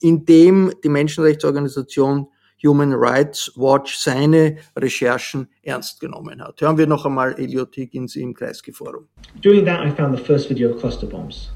in 0.00 0.24
dem 0.24 0.72
die 0.82 0.88
Menschenrechtsorganisation 0.88 2.28
Human 2.64 2.94
Rights 2.94 3.52
Watch 3.56 3.98
seine 3.98 4.56
Recherchen 4.74 5.48
ernst 5.62 6.00
genommen 6.00 6.42
hat. 6.42 6.60
Hören 6.62 6.78
wir 6.78 6.86
noch 6.86 7.04
einmal 7.04 7.38
Elliot 7.38 7.76
Higgins 7.76 8.16
im 8.16 8.32
Kreisky 8.32 8.72
Forum. 8.72 9.08
Doing 9.42 9.66
that 9.66 9.86
I 9.86 9.90
found 9.90 10.16
the 10.16 10.24
first 10.24 10.48
video 10.48 10.70
of 10.70 10.80
cluster 10.80 11.06
bombs. 11.06 11.50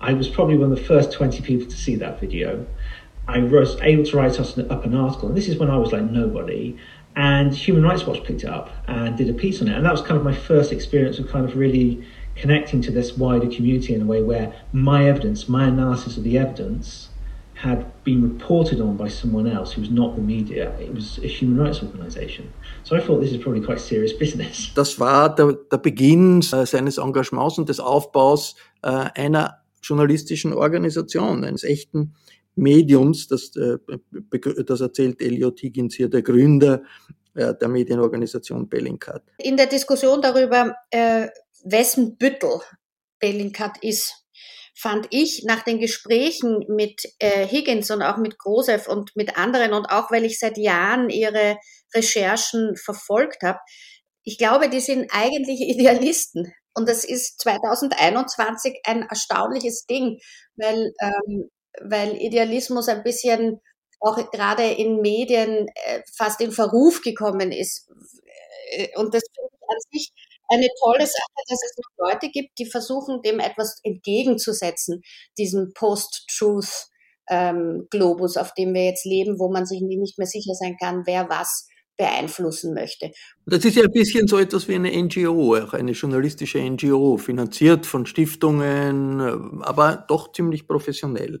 I 0.00 0.12
was 0.12 0.28
probably 0.28 0.56
one 0.56 0.72
of 0.72 0.78
the 0.78 0.84
first 0.84 1.12
20 1.12 1.42
people 1.42 1.66
to 1.66 1.76
see 1.76 1.94
that 1.96 2.20
video. 2.20 2.66
I 3.28 3.38
was 3.40 3.78
able 3.82 4.04
to 4.04 4.16
write 4.16 4.40
up 4.40 4.84
an 4.84 4.94
article, 4.94 5.28
and 5.28 5.36
this 5.36 5.48
is 5.48 5.58
when 5.58 5.70
I 5.70 5.76
was 5.76 5.92
like 5.92 6.02
nobody. 6.02 6.76
And 7.16 7.54
Human 7.54 7.82
Rights 7.82 8.06
Watch 8.06 8.24
picked 8.24 8.44
it 8.44 8.48
up 8.48 8.70
and 8.86 9.16
did 9.16 9.28
a 9.28 9.34
piece 9.34 9.60
on 9.60 9.68
it. 9.68 9.76
And 9.76 9.84
that 9.84 9.92
was 9.92 10.00
kind 10.00 10.16
of 10.16 10.24
my 10.24 10.34
first 10.34 10.72
experience 10.72 11.18
of 11.18 11.28
kind 11.28 11.44
of 11.44 11.56
really 11.56 12.04
connecting 12.34 12.80
to 12.82 12.90
this 12.90 13.16
wider 13.16 13.48
community 13.48 13.94
in 13.94 14.02
a 14.02 14.04
way 14.04 14.22
where 14.22 14.54
my 14.72 15.08
evidence, 15.08 15.48
my 15.48 15.66
analysis 15.66 16.16
of 16.16 16.24
the 16.24 16.38
evidence, 16.38 17.10
had 17.54 17.84
been 18.04 18.22
reported 18.22 18.80
on 18.80 18.96
by 18.96 19.06
someone 19.08 19.46
else 19.46 19.72
who 19.72 19.82
was 19.82 19.90
not 19.90 20.16
the 20.16 20.22
media. 20.22 20.72
It 20.80 20.94
was 20.94 21.18
a 21.18 21.26
human 21.26 21.58
rights 21.58 21.82
organization. 21.82 22.50
So 22.84 22.96
I 22.96 23.00
thought 23.00 23.20
this 23.20 23.32
is 23.32 23.42
probably 23.42 23.60
quite 23.60 23.80
serious 23.80 24.14
business. 24.14 24.72
Das 24.74 24.98
war 24.98 25.34
der, 25.34 25.58
der 25.70 25.76
Beginn 25.76 26.40
äh, 26.40 26.64
seines 26.64 26.96
Engagements 26.96 27.58
und 27.58 27.68
des 27.68 27.78
Aufbaus 27.78 28.54
äh, 28.82 29.10
einer 29.14 29.59
journalistischen 29.82 30.52
Organisation, 30.52 31.44
eines 31.44 31.64
echten 31.64 32.14
Mediums, 32.56 33.28
das, 33.28 33.54
äh, 33.56 33.78
das 34.64 34.80
erzählt 34.80 35.20
Elliot 35.20 35.60
Higgins 35.60 35.94
hier, 35.94 36.08
der 36.08 36.22
Gründer 36.22 36.82
äh, 37.34 37.54
der 37.54 37.68
Medienorganisation 37.68 38.68
Bellingcat. 38.68 39.22
In 39.38 39.56
der 39.56 39.66
Diskussion 39.66 40.20
darüber, 40.20 40.74
äh, 40.90 41.28
wessen 41.64 42.16
Büttel 42.16 42.60
Bellingcat 43.20 43.82
ist, 43.82 44.14
fand 44.74 45.06
ich 45.10 45.44
nach 45.44 45.62
den 45.62 45.78
Gesprächen 45.78 46.64
mit 46.68 47.02
äh, 47.18 47.46
Higgins 47.46 47.90
und 47.90 48.02
auch 48.02 48.16
mit 48.16 48.38
Grosev 48.38 48.88
und 48.88 49.14
mit 49.14 49.36
anderen 49.36 49.74
und 49.74 49.86
auch 49.86 50.10
weil 50.10 50.24
ich 50.24 50.38
seit 50.38 50.56
Jahren 50.56 51.10
ihre 51.10 51.58
Recherchen 51.94 52.76
verfolgt 52.76 53.42
habe, 53.42 53.58
ich 54.22 54.38
glaube, 54.38 54.68
die 54.68 54.80
sind 54.80 55.10
eigentlich 55.12 55.60
Idealisten. 55.68 56.52
Und 56.80 56.88
das 56.88 57.04
ist 57.04 57.40
2021 57.42 58.80
ein 58.84 59.02
erstaunliches 59.02 59.84
Ding, 59.84 60.18
weil, 60.56 60.94
ähm, 61.02 61.50
weil 61.82 62.16
Idealismus 62.16 62.88
ein 62.88 63.02
bisschen 63.02 63.60
auch 64.00 64.16
gerade 64.30 64.64
in 64.64 65.02
Medien 65.02 65.68
äh, 65.74 66.00
fast 66.16 66.40
in 66.40 66.52
Verruf 66.52 67.02
gekommen 67.02 67.52
ist. 67.52 67.86
Äh, 68.70 68.88
und 68.96 69.12
das 69.12 69.24
finde 69.34 69.50
ich 69.52 69.60
an 69.68 69.76
sich 69.92 70.10
eine 70.48 70.68
tolle 70.82 71.06
Sache, 71.06 71.44
dass 71.48 71.62
es 71.62 71.76
noch 71.76 71.90
Leute 72.10 72.30
gibt, 72.30 72.58
die 72.58 72.64
versuchen, 72.64 73.20
dem 73.20 73.40
etwas 73.40 73.78
entgegenzusetzen, 73.82 75.02
diesem 75.36 75.74
Post-Truth-Globus, 75.74 78.36
ähm, 78.36 78.42
auf 78.42 78.54
dem 78.54 78.72
wir 78.72 78.86
jetzt 78.86 79.04
leben, 79.04 79.38
wo 79.38 79.50
man 79.50 79.66
sich 79.66 79.82
nicht 79.82 80.16
mehr 80.16 80.26
sicher 80.26 80.54
sein 80.54 80.78
kann, 80.80 81.02
wer 81.04 81.28
was 81.28 81.68
beeinflussen 82.00 82.72
möchte. 82.72 83.10
Das 83.46 83.64
ist 83.64 83.76
ja 83.76 83.84
ein 83.84 83.92
bisschen 83.92 84.26
so 84.26 84.38
etwas 84.38 84.66
wie 84.68 84.74
eine 84.74 84.90
NGO, 84.90 85.56
auch 85.56 85.74
eine 85.74 85.92
journalistische 85.92 86.58
NGO, 86.58 87.18
finanziert 87.18 87.84
von 87.84 88.06
Stiftungen, 88.06 89.62
aber 89.62 90.04
doch 90.08 90.32
ziemlich 90.32 90.66
professionell. 90.66 91.40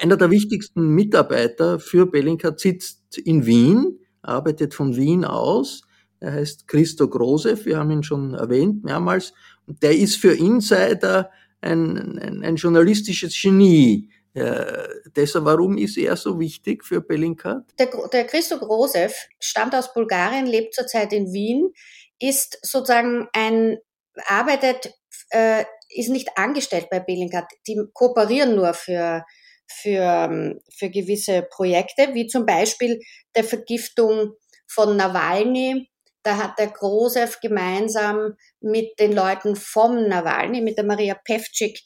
Einer 0.00 0.16
der 0.16 0.30
wichtigsten 0.30 0.88
Mitarbeiter 0.88 1.78
für 1.78 2.06
Bellingcat 2.06 2.60
sitzt 2.60 3.18
in 3.18 3.44
Wien, 3.44 3.98
arbeitet 4.22 4.74
von 4.74 4.96
Wien 4.96 5.24
aus 5.24 5.82
er 6.20 6.32
heißt 6.32 6.68
Christo 6.68 7.08
Grosev, 7.08 7.64
wir 7.64 7.78
haben 7.78 7.90
ihn 7.90 8.02
schon 8.02 8.34
erwähnt 8.34 8.84
mehrmals. 8.84 9.32
Der 9.66 9.96
ist 9.96 10.16
für 10.16 10.32
Insider 10.32 11.30
ein, 11.62 12.18
ein, 12.18 12.44
ein 12.44 12.56
journalistisches 12.56 13.34
Genie. 13.40 14.10
Äh, 14.34 14.88
deshalb, 15.16 15.44
warum 15.44 15.76
ist 15.76 15.96
er 15.96 16.16
so 16.16 16.38
wichtig 16.38 16.84
für 16.84 17.00
Bellingcat? 17.00 17.64
Der, 17.78 17.90
der 18.12 18.24
Christo 18.26 18.58
Grosev 18.58 19.14
stammt 19.40 19.74
aus 19.74 19.92
Bulgarien, 19.92 20.46
lebt 20.46 20.74
zurzeit 20.74 21.12
in 21.12 21.32
Wien, 21.32 21.72
ist 22.20 22.58
sozusagen 22.62 23.28
ein, 23.32 23.78
arbeitet, 24.26 24.94
äh, 25.30 25.64
ist 25.88 26.10
nicht 26.10 26.36
angestellt 26.36 26.88
bei 26.90 27.00
Bellingcat. 27.00 27.46
Die 27.66 27.80
kooperieren 27.92 28.54
nur 28.54 28.74
für, 28.74 29.24
für, 29.66 30.56
für 30.76 30.90
gewisse 30.90 31.42
Projekte, 31.50 32.14
wie 32.14 32.28
zum 32.28 32.46
Beispiel 32.46 33.00
der 33.34 33.44
Vergiftung 33.44 34.34
von 34.68 34.96
Nawalny 34.96 35.90
da 36.22 36.36
hat 36.36 36.58
der 36.58 36.68
Grosev 36.68 37.40
gemeinsam 37.40 38.36
mit 38.60 38.98
den 38.98 39.12
Leuten 39.12 39.56
vom 39.56 40.06
Nawalny, 40.06 40.60
mit 40.60 40.76
der 40.76 40.84
Maria 40.84 41.14
Pevcik, 41.14 41.80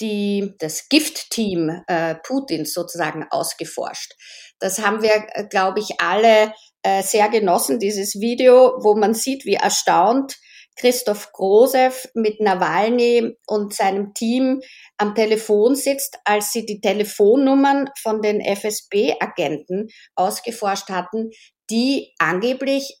die, 0.00 0.54
das 0.58 0.88
Giftteam 0.88 1.82
äh, 1.86 2.14
Putins 2.16 2.72
sozusagen 2.72 3.26
ausgeforscht. 3.30 4.14
Das 4.58 4.84
haben 4.84 5.02
wir, 5.02 5.26
äh, 5.34 5.46
glaube 5.48 5.80
ich, 5.80 6.00
alle 6.00 6.52
äh, 6.82 7.02
sehr 7.02 7.28
genossen, 7.28 7.78
dieses 7.78 8.20
Video, 8.20 8.78
wo 8.82 8.94
man 8.94 9.14
sieht, 9.14 9.44
wie 9.44 9.54
erstaunt 9.54 10.36
Christoph 10.76 11.32
Grosev 11.32 12.08
mit 12.14 12.40
Nawalny 12.40 13.36
und 13.46 13.74
seinem 13.74 14.14
Team 14.14 14.60
am 14.96 15.14
Telefon 15.14 15.74
sitzt, 15.74 16.18
als 16.24 16.52
sie 16.52 16.64
die 16.64 16.80
Telefonnummern 16.80 17.90
von 18.00 18.22
den 18.22 18.40
FSB-Agenten 18.40 19.88
ausgeforscht 20.14 20.88
hatten, 20.88 21.30
die 21.70 22.14
angeblich 22.18 22.99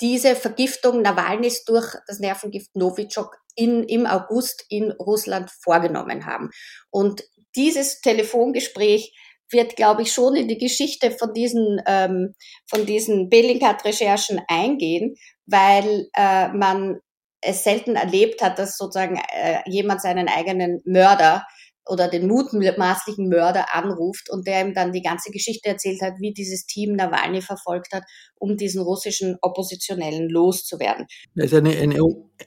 diese 0.00 0.36
Vergiftung 0.36 1.02
Nawalnys 1.02 1.64
durch 1.64 1.94
das 2.06 2.18
Nervengift 2.18 2.74
Novichok 2.74 3.36
in, 3.54 3.84
im 3.84 4.06
August 4.06 4.64
in 4.68 4.92
Russland 4.92 5.50
vorgenommen 5.50 6.26
haben. 6.26 6.50
Und 6.90 7.24
dieses 7.56 8.00
Telefongespräch 8.00 9.14
wird, 9.50 9.76
glaube 9.76 10.02
ich, 10.02 10.12
schon 10.12 10.36
in 10.36 10.48
die 10.48 10.58
Geschichte 10.58 11.10
von 11.10 11.32
diesen, 11.32 11.80
ähm, 11.86 12.34
von 12.68 12.84
diesen 12.84 13.28
Bellingcat-Recherchen 13.30 14.42
eingehen, 14.48 15.14
weil 15.46 16.08
äh, 16.16 16.48
man 16.48 17.00
es 17.40 17.64
selten 17.64 17.96
erlebt 17.96 18.42
hat, 18.42 18.58
dass 18.58 18.76
sozusagen 18.76 19.20
äh, 19.32 19.60
jemand 19.66 20.02
seinen 20.02 20.28
eigenen 20.28 20.80
Mörder 20.84 21.46
oder 21.86 22.08
den 22.08 22.26
mutmaßlichen 22.26 23.28
Mörder 23.28 23.74
anruft 23.74 24.30
und 24.30 24.46
der 24.46 24.66
ihm 24.66 24.74
dann 24.74 24.92
die 24.92 25.02
ganze 25.02 25.30
Geschichte 25.30 25.68
erzählt 25.68 26.02
hat, 26.02 26.14
wie 26.18 26.32
dieses 26.32 26.66
Team 26.66 26.96
Nawalny 26.96 27.42
verfolgt 27.42 27.92
hat, 27.92 28.04
um 28.38 28.56
diesen 28.56 28.82
russischen 28.82 29.36
Oppositionellen 29.40 30.28
loszuwerden. 30.28 31.06
Das 31.34 31.46
ist 31.46 31.54
eine, 31.54 31.76
eine 31.76 32.00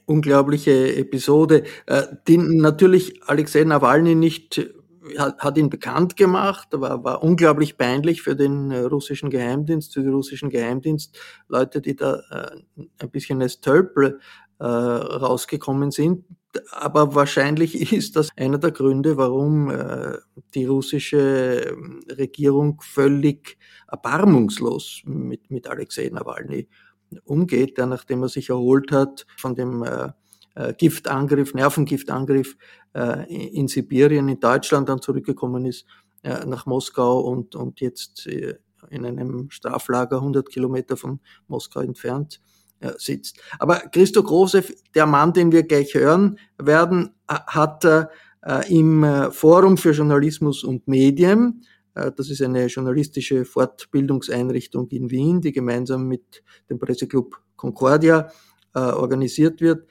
unglaubliche 0.06 0.94
Episode, 0.96 1.64
äh, 1.86 2.02
die 2.28 2.38
natürlich 2.38 3.22
Alexei 3.26 3.64
Nawalny 3.64 4.14
nicht 4.14 4.60
hat, 5.18 5.38
hat 5.38 5.58
ihn 5.58 5.70
bekannt 5.70 6.16
gemacht, 6.16 6.68
war, 6.72 7.02
war 7.04 7.22
unglaublich 7.22 7.76
peinlich 7.76 8.22
für 8.22 8.36
den 8.36 8.70
äh, 8.70 8.80
russischen 8.80 9.30
Geheimdienst, 9.30 9.94
für 9.94 10.02
die 10.02 10.08
russischen 10.08 10.50
Geheimdienstleute, 10.50 11.80
die 11.80 11.96
da 11.96 12.20
äh, 12.30 12.82
ein 12.98 13.10
bisschen 13.10 13.40
als 13.42 13.60
Tölpel 13.60 14.20
äh, 14.58 14.64
rausgekommen 14.64 15.90
sind. 15.90 16.24
Aber 16.72 17.14
wahrscheinlich 17.14 17.74
ist 17.92 18.16
das 18.16 18.30
einer 18.36 18.58
der 18.58 18.72
Gründe, 18.72 19.16
warum 19.16 19.70
äh, 19.70 20.18
die 20.54 20.66
russische 20.66 21.70
ähm, 21.70 22.02
Regierung 22.10 22.80
völlig 22.80 23.58
erbarmungslos 23.88 25.02
mit, 25.04 25.50
mit 25.50 25.68
Alexei 25.68 26.08
Nawalny 26.12 26.68
umgeht, 27.24 27.78
der 27.78 27.86
nachdem 27.86 28.22
er 28.22 28.28
sich 28.28 28.50
erholt 28.50 28.92
hat 28.92 29.26
von 29.36 29.54
dem 29.54 29.82
äh, 29.82 30.10
äh 30.54 30.74
Giftangriff, 30.74 31.54
Nervengiftangriff 31.54 32.56
äh, 32.94 33.32
in 33.32 33.68
Sibirien, 33.68 34.28
in 34.28 34.40
Deutschland 34.40 34.88
dann 34.88 35.02
zurückgekommen 35.02 35.66
ist, 35.66 35.86
äh, 36.22 36.44
nach 36.46 36.66
Moskau 36.66 37.20
und, 37.20 37.54
und 37.54 37.80
jetzt 37.80 38.26
äh, 38.26 38.58
in 38.90 39.04
einem 39.04 39.50
Straflager 39.50 40.16
100 40.16 40.48
Kilometer 40.48 40.96
von 40.96 41.20
Moskau 41.48 41.80
entfernt 41.80 42.40
sitzt. 42.96 43.38
Aber 43.58 43.76
Christo 43.92 44.22
Grosev, 44.22 44.72
der 44.94 45.06
Mann, 45.06 45.32
den 45.32 45.52
wir 45.52 45.62
gleich 45.62 45.94
hören 45.94 46.38
werden, 46.58 47.10
äh, 47.28 47.34
hat 47.46 47.84
äh, 47.84 48.06
im 48.68 49.04
Forum 49.32 49.76
für 49.76 49.92
Journalismus 49.92 50.64
und 50.64 50.88
Medien, 50.88 51.62
das 51.92 52.30
ist 52.30 52.40
eine 52.40 52.66
journalistische 52.66 53.44
Fortbildungseinrichtung 53.44 54.88
in 54.88 55.10
Wien, 55.10 55.40
die 55.40 55.52
gemeinsam 55.52 56.06
mit 56.06 56.42
dem 56.70 56.78
Presseclub 56.78 57.36
Concordia 57.56 58.30
organisiert 58.72 59.60
wird, 59.60 59.86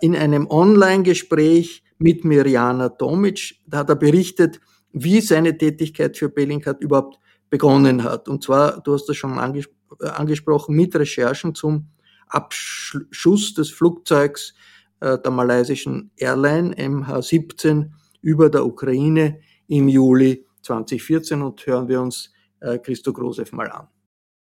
in 0.00 0.16
einem 0.16 0.48
Online-Gespräch 0.48 1.84
mit 1.98 2.24
Mirjana 2.24 2.90
Tomic, 2.90 3.60
da 3.64 3.78
hat 3.78 3.88
er 3.88 3.96
berichtet, 3.96 4.60
wie 4.92 5.20
seine 5.20 5.56
Tätigkeit 5.56 6.16
für 6.16 6.28
Bellingcat 6.28 6.82
überhaupt 6.82 7.18
begonnen 7.48 8.02
hat. 8.02 8.28
Und 8.28 8.42
zwar, 8.42 8.82
du 8.82 8.92
hast 8.92 9.06
das 9.06 9.16
schon 9.16 9.38
anges 9.38 9.68
angesprochen, 10.00 10.74
mit 10.74 10.94
Recherchen 10.96 11.54
zum 11.54 11.86
Abschuss 12.28 13.54
des 13.54 13.70
Flugzeugs 13.70 14.54
äh, 15.00 15.18
der 15.18 15.30
malaysischen 15.30 16.10
Airline 16.16 16.74
MH17 16.74 17.90
über 18.22 18.50
der 18.50 18.64
Ukraine 18.64 19.40
im 19.68 19.88
Juli 19.88 20.44
2014 20.62 21.42
und 21.42 21.66
hören 21.66 21.88
wir 21.88 22.00
uns 22.00 22.32
äh, 22.60 22.78
Christo 22.78 23.12
Grosev 23.12 23.52
mal 23.52 23.70
an. 23.70 23.88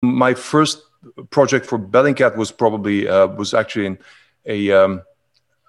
My 0.03 0.35
first 0.35 0.91
project 1.31 1.67
for 1.67 1.79
Bellingcat 1.79 2.37
was 2.37 2.53
probably 2.53 3.09
uh, 3.09 3.29
was 3.37 3.55
actually 3.55 3.87
in 3.87 3.99
a 4.47 4.85
um, 4.85 5.03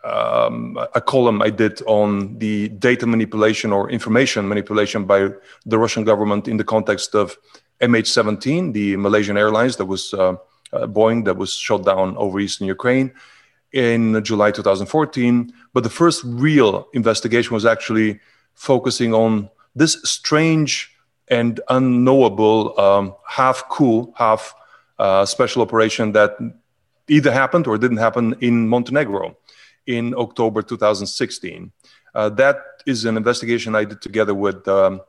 um, 0.04 0.78
a 0.94 1.02
column 1.02 1.42
I 1.42 1.50
did 1.50 1.82
on 1.86 2.38
the 2.39 2.70
data 2.70 3.06
manipulation 3.06 3.72
or 3.72 3.89
information 3.89 4.48
manipulation 4.48 5.06
by 5.06 5.30
the 5.66 5.78
Russian 5.78 6.04
government 6.04 6.48
in 6.48 6.58
the 6.58 6.63
context 6.63 7.16
of 7.16 7.38
MH17, 7.80 8.74
the 8.74 8.98
Malaysian 8.98 9.38
Airlines 9.38 9.78
that 9.78 9.86
was 9.86 10.13
uh, 10.13 10.36
Boeing 10.88 11.25
that 11.25 11.38
was 11.38 11.53
shot 11.53 11.86
down 11.86 12.17
over 12.17 12.39
eastern 12.39 12.67
Ukraine 12.67 13.12
in 13.71 14.23
July 14.23 14.51
2014. 14.51 15.53
But 15.73 15.83
the 15.83 15.89
first 15.89 16.23
real 16.23 16.88
investigation 16.93 17.53
was 17.53 17.65
actually 17.65 18.19
focusing 18.53 19.13
on 19.13 19.49
this 19.75 19.93
strange 20.03 20.91
and 21.27 21.59
unknowable 21.69 22.79
um, 22.79 23.15
half 23.27 23.67
coup, 23.69 24.13
half 24.15 24.53
uh, 24.99 25.25
special 25.25 25.62
operation 25.62 26.12
that 26.12 26.38
either 27.07 27.31
happened 27.31 27.67
or 27.67 27.77
didn't 27.77 27.97
happen 27.97 28.36
in 28.39 28.67
Montenegro 28.67 29.36
in 29.88 30.13
October 30.15 30.62
2016. 30.62 31.71
Uh, 32.15 32.29
that 32.29 32.57
is 32.86 33.05
an 33.05 33.17
investigation 33.17 33.75
I 33.75 33.86
did 33.86 34.01
together 34.01 34.33
with 34.33 34.67
um, 34.67 35.01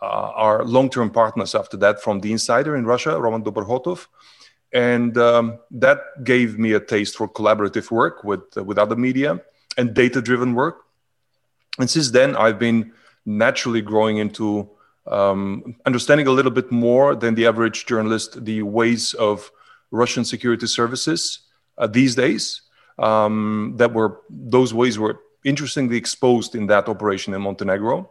uh, 0.00 0.30
our 0.34 0.64
long-term 0.64 1.10
partners 1.10 1.54
after 1.54 1.76
that 1.78 2.00
from 2.00 2.20
the 2.20 2.30
insider 2.32 2.76
in 2.76 2.84
Russia, 2.84 3.20
Roman 3.20 3.42
Dobrotov. 3.42 4.06
And 4.74 5.16
um, 5.16 5.58
that 5.70 6.24
gave 6.24 6.58
me 6.58 6.72
a 6.72 6.80
taste 6.80 7.16
for 7.16 7.28
collaborative 7.28 7.90
work 7.90 8.24
with, 8.24 8.42
uh, 8.56 8.64
with 8.64 8.76
other 8.76 8.96
media 8.96 9.40
and 9.78 9.94
data-driven 9.94 10.54
work. 10.54 10.82
And 11.78 11.88
since 11.88 12.10
then, 12.10 12.36
I've 12.36 12.58
been 12.58 12.92
naturally 13.24 13.80
growing 13.80 14.18
into 14.18 14.68
um, 15.06 15.76
understanding 15.86 16.26
a 16.26 16.32
little 16.32 16.50
bit 16.50 16.72
more 16.72 17.14
than 17.14 17.34
the 17.34 17.46
average 17.46 17.86
journalist 17.86 18.44
the 18.44 18.62
ways 18.62 19.14
of 19.14 19.50
Russian 19.90 20.24
security 20.24 20.66
services 20.66 21.40
uh, 21.78 21.86
these 21.86 22.14
days. 22.14 22.62
Um, 22.98 23.74
that 23.76 23.92
were 23.92 24.20
those 24.30 24.72
ways 24.72 24.98
were 24.98 25.18
interestingly 25.44 25.96
exposed 25.96 26.54
in 26.54 26.66
that 26.68 26.88
operation 26.88 27.34
in 27.34 27.42
Montenegro. 27.42 28.10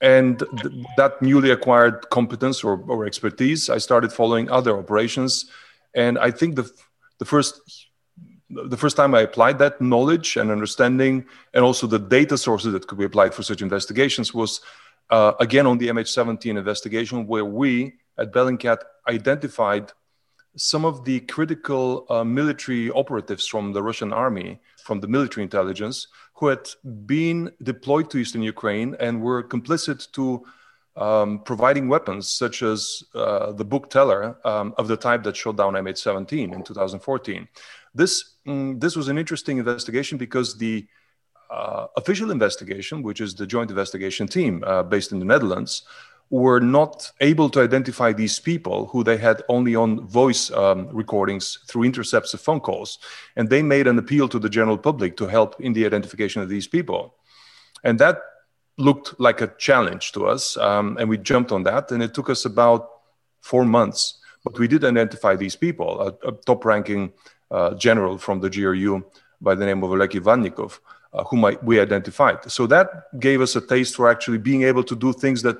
And 0.00 0.38
th- 0.38 0.86
that 0.96 1.20
newly 1.20 1.50
acquired 1.50 2.08
competence 2.10 2.62
or, 2.62 2.82
or 2.86 3.04
expertise, 3.04 3.68
I 3.68 3.78
started 3.78 4.12
following 4.12 4.50
other 4.50 4.78
operations. 4.78 5.46
And 5.96 6.18
I 6.18 6.30
think 6.30 6.54
the, 6.54 6.70
the 7.18 7.24
first 7.24 7.60
the 8.48 8.76
first 8.76 8.96
time 8.96 9.12
I 9.12 9.22
applied 9.22 9.58
that 9.58 9.80
knowledge 9.80 10.36
and 10.36 10.52
understanding, 10.52 11.24
and 11.52 11.64
also 11.64 11.88
the 11.88 11.98
data 11.98 12.38
sources 12.38 12.72
that 12.72 12.86
could 12.86 12.98
be 12.98 13.04
applied 13.04 13.34
for 13.34 13.42
such 13.42 13.60
investigations, 13.60 14.32
was 14.32 14.60
uh, 15.10 15.32
again 15.40 15.66
on 15.66 15.78
the 15.78 15.88
MH17 15.88 16.56
investigation, 16.56 17.26
where 17.26 17.44
we 17.44 17.94
at 18.18 18.32
Bellingcat 18.32 18.78
identified 19.08 19.92
some 20.56 20.84
of 20.84 21.04
the 21.04 21.20
critical 21.20 22.06
uh, 22.08 22.24
military 22.24 22.90
operatives 22.92 23.46
from 23.46 23.72
the 23.72 23.82
Russian 23.82 24.12
army, 24.12 24.60
from 24.78 25.00
the 25.00 25.08
military 25.08 25.42
intelligence, 25.42 26.08
who 26.34 26.46
had 26.46 26.68
been 27.04 27.50
deployed 27.62 28.10
to 28.10 28.18
eastern 28.18 28.42
Ukraine 28.42 28.96
and 29.00 29.20
were 29.20 29.42
complicit 29.42 30.10
to 30.12 30.44
um, 30.96 31.40
providing 31.40 31.88
weapons 31.88 32.30
such 32.30 32.62
as 32.62 33.02
uh, 33.14 33.52
the 33.52 33.64
book 33.64 33.90
teller 33.90 34.38
um, 34.44 34.74
of 34.78 34.88
the 34.88 34.96
type 34.96 35.22
that 35.24 35.36
shot 35.36 35.56
down 35.56 35.74
MH17 35.74 36.54
in 36.54 36.62
2014. 36.62 37.48
This, 37.94 38.36
mm, 38.46 38.80
this 38.80 38.96
was 38.96 39.08
an 39.08 39.18
interesting 39.18 39.58
investigation 39.58 40.18
because 40.18 40.56
the 40.56 40.86
uh, 41.50 41.86
official 41.96 42.30
investigation, 42.30 43.02
which 43.02 43.20
is 43.20 43.34
the 43.34 43.46
joint 43.46 43.70
investigation 43.70 44.26
team 44.26 44.64
uh, 44.66 44.82
based 44.82 45.12
in 45.12 45.18
the 45.18 45.24
Netherlands, 45.24 45.82
were 46.30 46.58
not 46.58 47.12
able 47.20 47.48
to 47.48 47.60
identify 47.60 48.12
these 48.12 48.40
people 48.40 48.86
who 48.86 49.04
they 49.04 49.16
had 49.16 49.42
only 49.48 49.76
on 49.76 50.06
voice 50.08 50.50
um, 50.50 50.88
recordings 50.88 51.58
through 51.68 51.84
intercepts 51.84 52.34
of 52.34 52.40
phone 52.40 52.58
calls. 52.58 52.98
And 53.36 53.48
they 53.48 53.62
made 53.62 53.86
an 53.86 53.98
appeal 53.98 54.28
to 54.30 54.38
the 54.38 54.48
general 54.48 54.76
public 54.76 55.16
to 55.18 55.26
help 55.26 55.60
in 55.60 55.72
the 55.72 55.86
identification 55.86 56.42
of 56.42 56.48
these 56.48 56.66
people. 56.66 57.14
And 57.84 57.98
that 58.00 58.18
looked 58.78 59.18
like 59.18 59.40
a 59.40 59.48
challenge 59.58 60.12
to 60.12 60.26
us. 60.26 60.56
Um, 60.56 60.96
and 60.98 61.08
we 61.08 61.18
jumped 61.18 61.52
on 61.52 61.62
that. 61.64 61.90
And 61.90 62.02
it 62.02 62.14
took 62.14 62.28
us 62.28 62.44
about 62.44 62.90
four 63.40 63.64
months. 63.64 64.18
But 64.44 64.58
we 64.58 64.68
did 64.68 64.84
identify 64.84 65.34
these 65.36 65.56
people, 65.56 66.00
a, 66.00 66.28
a 66.28 66.32
top 66.32 66.64
ranking 66.64 67.12
uh, 67.50 67.74
general 67.74 68.18
from 68.18 68.40
the 68.40 68.50
GRU 68.50 69.04
by 69.40 69.54
the 69.54 69.66
name 69.66 69.82
of 69.82 69.90
Oleg 69.90 70.10
Ivannikov, 70.10 70.78
uh, 71.12 71.24
whom 71.24 71.44
I, 71.44 71.58
we 71.62 71.80
identified. 71.80 72.50
So 72.50 72.66
that 72.68 73.18
gave 73.18 73.40
us 73.40 73.56
a 73.56 73.60
taste 73.60 73.96
for 73.96 74.08
actually 74.08 74.38
being 74.38 74.62
able 74.62 74.84
to 74.84 74.94
do 74.94 75.12
things 75.12 75.42
that 75.42 75.56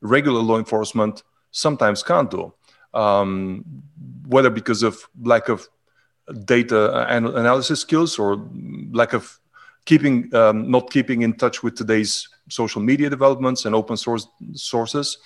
regular 0.00 0.40
law 0.40 0.58
enforcement 0.58 1.22
sometimes 1.50 2.02
can't 2.02 2.30
do, 2.30 2.52
um, 2.94 3.64
whether 4.26 4.50
because 4.50 4.82
of 4.82 5.08
lack 5.22 5.48
of 5.48 5.68
data 6.44 7.06
analysis 7.08 7.80
skills 7.80 8.18
or 8.18 8.46
lack 8.92 9.12
of 9.14 9.38
keeping 9.84 10.32
um, 10.34 10.70
not 10.70 10.90
keeping 10.90 11.22
in 11.22 11.32
touch 11.32 11.62
with 11.62 11.74
today's 11.74 12.28
social 12.48 12.82
media 12.82 13.10
developments 13.10 13.64
and 13.64 13.74
open 13.74 13.96
source 13.96 14.26
sources, 14.54 15.18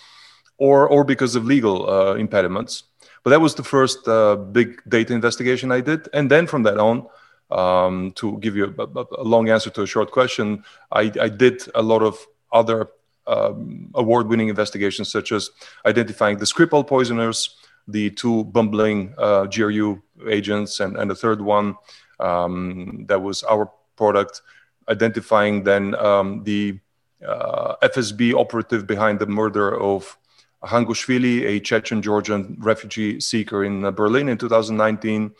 or 0.58 0.88
or 0.88 1.04
because 1.04 1.36
of 1.36 1.44
legal 1.44 1.88
uh, 1.88 2.14
impediments. 2.14 2.84
But 3.22 3.30
that 3.30 3.40
was 3.40 3.54
the 3.54 3.62
first 3.62 4.06
uh, 4.08 4.36
big 4.36 4.82
data 4.88 5.14
investigation 5.14 5.70
I 5.70 5.80
did, 5.80 6.08
and 6.12 6.30
then 6.30 6.46
from 6.46 6.62
that 6.64 6.78
on. 6.78 7.06
Um, 7.50 8.12
to 8.12 8.38
give 8.38 8.56
you 8.56 8.74
a, 8.78 9.04
a, 9.18 9.22
long 9.22 9.50
answer 9.50 9.68
to 9.68 9.82
a 9.82 9.86
short 9.86 10.10
question, 10.10 10.64
I, 10.90 11.12
I 11.20 11.28
did 11.28 11.62
a 11.74 11.82
lot 11.82 12.02
of 12.02 12.16
other 12.50 12.88
um, 13.26 13.90
award-winning 13.94 14.48
investigations, 14.48 15.12
such 15.12 15.32
as 15.32 15.50
identifying 15.84 16.38
the 16.38 16.46
Skripal 16.46 16.86
poisoners, 16.86 17.56
the 17.88 18.10
two 18.10 18.44
bumbling 18.44 19.14
uh, 19.18 19.44
GRU 19.46 20.02
agents, 20.28 20.80
and, 20.80 20.96
and 20.96 21.10
the 21.10 21.14
third 21.14 21.40
one 21.40 21.76
um, 22.20 23.04
that 23.08 23.20
was 23.20 23.42
our 23.42 23.70
product, 23.96 24.42
identifying 24.88 25.64
then 25.64 25.94
um, 25.96 26.42
the 26.44 26.78
FSB 27.22 28.34
operative 28.34 28.86
behind 28.86 29.18
the 29.18 29.26
murder 29.26 29.80
of 29.80 30.16
Hangushvili, 30.62 31.44
a 31.44 31.60
Chechen 31.60 32.02
Georgian 32.02 32.56
refugee 32.60 33.20
seeker 33.20 33.64
in 33.64 33.84
uh, 33.84 33.90
Berlin 33.90 34.28
in 34.28 34.38
2019, 34.38 35.32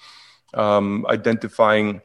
um, 0.55 1.07
identifying 1.09 2.03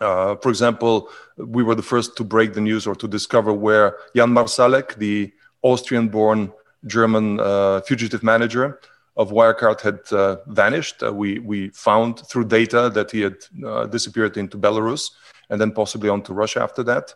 uh, 0.00 0.36
for 0.36 0.48
example, 0.48 1.08
we 1.36 1.62
were 1.62 1.74
the 1.74 1.82
first 1.82 2.16
to 2.16 2.24
break 2.24 2.54
the 2.54 2.60
news 2.60 2.86
or 2.86 2.94
to 2.94 3.06
discover 3.06 3.52
where 3.52 3.96
Jan 4.16 4.30
Marsalek, 4.30 4.96
the 4.96 5.32
Austrian 5.62 6.08
born 6.08 6.52
German 6.86 7.38
uh, 7.38 7.80
fugitive 7.82 8.22
manager 8.22 8.80
of 9.16 9.30
Wirecard, 9.30 9.80
had 9.80 10.00
uh, 10.12 10.38
vanished. 10.48 11.02
Uh, 11.02 11.12
we, 11.12 11.38
we 11.38 11.68
found 11.68 12.18
through 12.26 12.46
data 12.46 12.90
that 12.94 13.10
he 13.10 13.20
had 13.20 13.36
uh, 13.64 13.86
disappeared 13.86 14.36
into 14.36 14.58
Belarus 14.58 15.10
and 15.50 15.60
then 15.60 15.70
possibly 15.70 16.08
onto 16.08 16.32
Russia 16.32 16.62
after 16.62 16.82
that. 16.82 17.14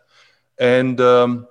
And 0.57 1.01
um, 1.01 1.47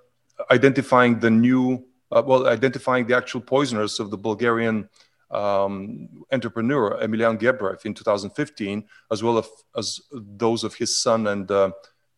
identifying 0.50 1.18
the 1.18 1.30
new, 1.30 1.84
well, 2.10 2.46
identifying 2.46 3.06
the 3.06 3.16
actual 3.16 3.40
poisoners 3.40 4.00
of 4.00 4.10
the 4.10 4.18
Bulgarian 4.18 4.88
um, 5.30 6.08
entrepreneur 6.32 6.98
Emilian 7.00 7.38
Gebrev 7.38 7.84
in 7.84 7.94
2015, 7.94 8.84
as 9.10 9.22
well 9.22 9.38
as, 9.38 9.48
as 9.76 10.00
those 10.12 10.64
of 10.64 10.74
his 10.74 10.96
son 10.96 11.26
and 11.26 11.50
uh, 11.50 11.70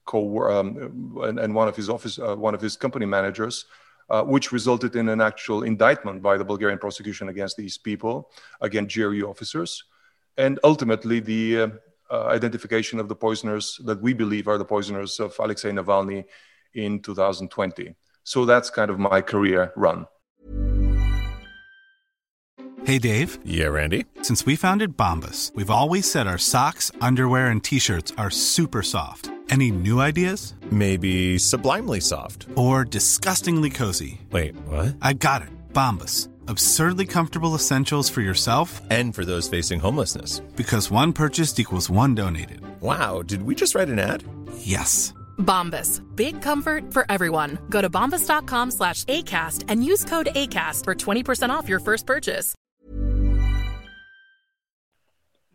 co 0.04 0.50
um, 0.50 1.18
and, 1.22 1.38
and, 1.38 1.54
one 1.54 1.68
of 1.68 1.76
his 1.76 1.88
office, 1.88 2.18
uh, 2.18 2.36
one 2.36 2.54
of 2.54 2.60
his 2.60 2.76
company 2.76 3.06
managers, 3.06 3.66
uh, 4.10 4.22
which 4.22 4.52
resulted 4.52 4.96
in 4.96 5.08
an 5.08 5.20
actual 5.20 5.62
indictment 5.62 6.22
by 6.22 6.36
the 6.36 6.44
Bulgarian 6.44 6.78
prosecution 6.78 7.28
against 7.28 7.56
these 7.56 7.78
people, 7.78 8.30
against 8.60 8.94
GRU 8.94 9.28
officers, 9.28 9.84
and 10.36 10.58
ultimately 10.64 11.20
the 11.20 11.60
uh, 11.60 11.68
uh, 12.10 12.24
identification 12.26 12.98
of 13.00 13.08
the 13.08 13.14
poisoners 13.14 13.78
that 13.84 14.00
we 14.00 14.12
believe 14.14 14.48
are 14.48 14.58
the 14.58 14.64
poisoners 14.64 15.20
of 15.20 15.36
Alexei 15.38 15.70
Navalny 15.70 16.24
in 16.74 17.00
2020. 17.00 17.94
So 18.28 18.44
that's 18.44 18.68
kind 18.68 18.90
of 18.90 18.98
my 18.98 19.22
career 19.22 19.72
run. 19.74 20.06
Hey, 22.84 22.98
Dave. 22.98 23.38
Yeah, 23.42 23.68
Randy. 23.68 24.04
Since 24.20 24.44
we 24.44 24.54
founded 24.54 24.98
Bombus, 24.98 25.50
we've 25.54 25.70
always 25.70 26.10
said 26.10 26.26
our 26.26 26.36
socks, 26.36 26.92
underwear, 27.00 27.46
and 27.46 27.64
t 27.64 27.78
shirts 27.78 28.12
are 28.18 28.28
super 28.28 28.82
soft. 28.82 29.30
Any 29.48 29.70
new 29.70 30.00
ideas? 30.00 30.54
Maybe 30.70 31.38
sublimely 31.38 32.00
soft. 32.00 32.46
Or 32.54 32.84
disgustingly 32.84 33.70
cozy. 33.70 34.20
Wait, 34.30 34.54
what? 34.66 34.94
I 35.00 35.14
got 35.14 35.40
it. 35.40 35.48
Bombus. 35.72 36.28
Absurdly 36.48 37.06
comfortable 37.06 37.54
essentials 37.54 38.10
for 38.10 38.20
yourself 38.20 38.82
and 38.90 39.14
for 39.14 39.24
those 39.24 39.48
facing 39.48 39.80
homelessness. 39.80 40.40
Because 40.54 40.90
one 40.90 41.14
purchased 41.14 41.58
equals 41.58 41.88
one 41.88 42.14
donated. 42.14 42.60
Wow, 42.82 43.22
did 43.22 43.40
we 43.42 43.54
just 43.54 43.74
write 43.74 43.88
an 43.88 43.98
ad? 43.98 44.22
Yes. 44.58 45.14
Bombas. 45.38 46.02
Big 46.14 46.40
comfort 46.40 46.92
for 46.92 47.04
everyone. 47.08 47.58
Go 47.68 47.80
to 47.80 47.90
bombas.com 47.90 48.70
slash 48.70 49.04
ACAST 49.04 49.64
and 49.68 49.84
use 49.84 50.04
code 50.04 50.28
ACAST 50.34 50.84
for 50.84 50.94
20% 50.94 51.50
off 51.50 51.68
your 51.68 51.80
first 51.80 52.06
purchase. 52.06 52.54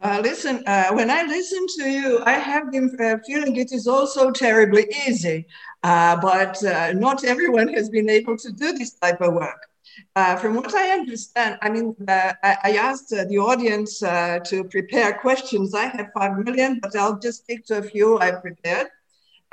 Uh, 0.04 0.20
listen, 0.22 0.62
uh, 0.68 0.92
when 0.92 1.10
I 1.10 1.24
listen 1.24 1.66
to 1.78 1.90
you, 1.90 2.20
I 2.26 2.34
have 2.34 2.74
the 2.74 2.80
uh, 3.00 3.24
feeling 3.26 3.56
it 3.56 3.72
is 3.72 3.88
also 3.88 4.32
terribly 4.32 4.86
easy, 5.08 5.48
uh, 5.84 6.18
but 6.18 6.62
uh, 6.66 6.92
not 6.92 7.24
everyone 7.24 7.70
has 7.70 7.90
been 7.90 8.10
able 8.10 8.38
to 8.40 8.52
do 8.52 8.74
this 8.74 8.92
type 8.96 9.22
of 9.22 9.34
work. 9.34 9.66
Uh, 10.18 10.36
from 10.36 10.56
what 10.56 10.76
I 10.76 10.90
understand, 10.90 11.58
I 11.62 11.70
mean, 11.70 11.96
I, 12.10 12.34
I, 12.44 12.72
asked 12.74 13.12
the 13.12 13.38
audience 13.38 14.00
to 14.00 14.68
prepare 14.70 15.14
questions. 15.14 15.74
I 15.74 15.86
have 15.86 16.12
five 16.14 16.38
million, 16.38 16.80
but 16.82 16.96
I'll 16.98 17.20
just 17.20 17.44
stick 17.44 17.66
to 17.68 17.78
a 17.78 17.84
few 17.84 18.20
I 18.20 18.32
prepared. 18.32 18.88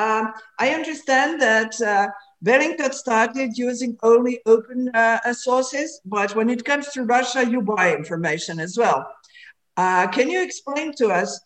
Um, 0.04 0.32
I 0.58 0.66
understand 0.78 1.40
that 1.42 1.72
Bellingcat 2.46 2.94
started 2.94 3.50
using 3.58 3.98
only 4.02 4.40
open 4.46 4.90
sources, 5.32 6.00
but 6.04 6.34
when 6.34 6.48
it 6.48 6.64
comes 6.64 6.86
to 6.94 7.04
Russia, 7.04 7.42
you 7.52 7.60
buy 7.60 7.94
information 7.94 8.60
as 8.60 8.78
well. 8.78 9.00
Uh, 9.76 10.06
can 10.08 10.28
you 10.28 10.42
explain 10.42 10.92
to 10.94 11.08
us 11.08 11.40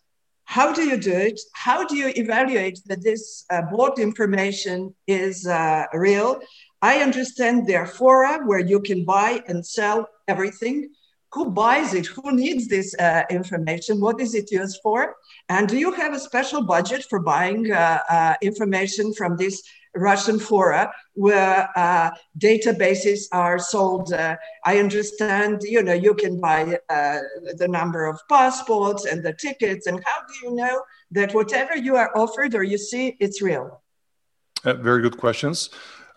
how 0.45 0.71
do 0.71 0.83
you 0.83 0.97
do 0.97 1.11
it? 1.11 1.39
How 1.53 1.85
do 1.85 1.95
you 1.95 2.13
evaluate 2.15 2.79
that 2.85 3.01
this 3.03 3.45
uh, 3.49 3.63
bought 3.71 3.99
information 3.99 4.93
is 5.07 5.47
uh, 5.47 5.85
real? 5.93 6.39
I 6.81 7.01
understand 7.01 7.65
there 7.65 7.81
are 7.81 7.87
fora 7.87 8.45
where 8.45 8.59
you 8.59 8.79
can 8.79 9.05
buy 9.05 9.41
and 9.47 9.65
sell 9.65 10.07
everything. 10.27 10.89
Who 11.33 11.49
buys 11.51 11.93
it? 11.93 12.05
Who 12.07 12.31
needs 12.31 12.67
this 12.67 12.95
uh, 12.95 13.23
information? 13.29 13.99
What 13.99 14.21
is 14.21 14.35
it 14.35 14.51
used 14.51 14.79
for? 14.83 15.15
And 15.47 15.69
do 15.69 15.77
you 15.77 15.91
have 15.91 16.13
a 16.13 16.19
special 16.19 16.63
budget 16.63 17.05
for 17.09 17.19
buying 17.19 17.71
uh, 17.71 17.99
uh, 18.09 18.33
information 18.41 19.13
from 19.13 19.37
this 19.37 19.61
Russian 19.95 20.39
fora 20.39 20.91
where 21.13 21.69
uh, 21.75 22.11
databases 22.37 23.27
are 23.31 23.57
sold. 23.57 24.11
Uh, 24.13 24.35
I 24.65 24.79
understand, 24.79 25.61
you 25.63 25.81
know, 25.81 25.93
you 25.93 26.13
can 26.13 26.39
buy 26.39 26.77
uh, 26.89 27.19
the 27.57 27.67
number 27.67 28.05
of 28.05 28.19
passports 28.29 29.05
and 29.05 29.23
the 29.23 29.33
tickets. 29.33 29.87
And 29.87 30.01
how 30.05 30.19
do 30.27 30.33
you 30.43 30.55
know 30.55 30.83
that 31.11 31.33
whatever 31.33 31.77
you 31.77 31.95
are 31.95 32.15
offered 32.17 32.55
or 32.55 32.63
you 32.63 32.77
see, 32.77 33.15
it's 33.19 33.41
real? 33.41 33.81
Uh, 34.63 34.73
very 34.73 35.01
good 35.01 35.17
questions. 35.17 35.69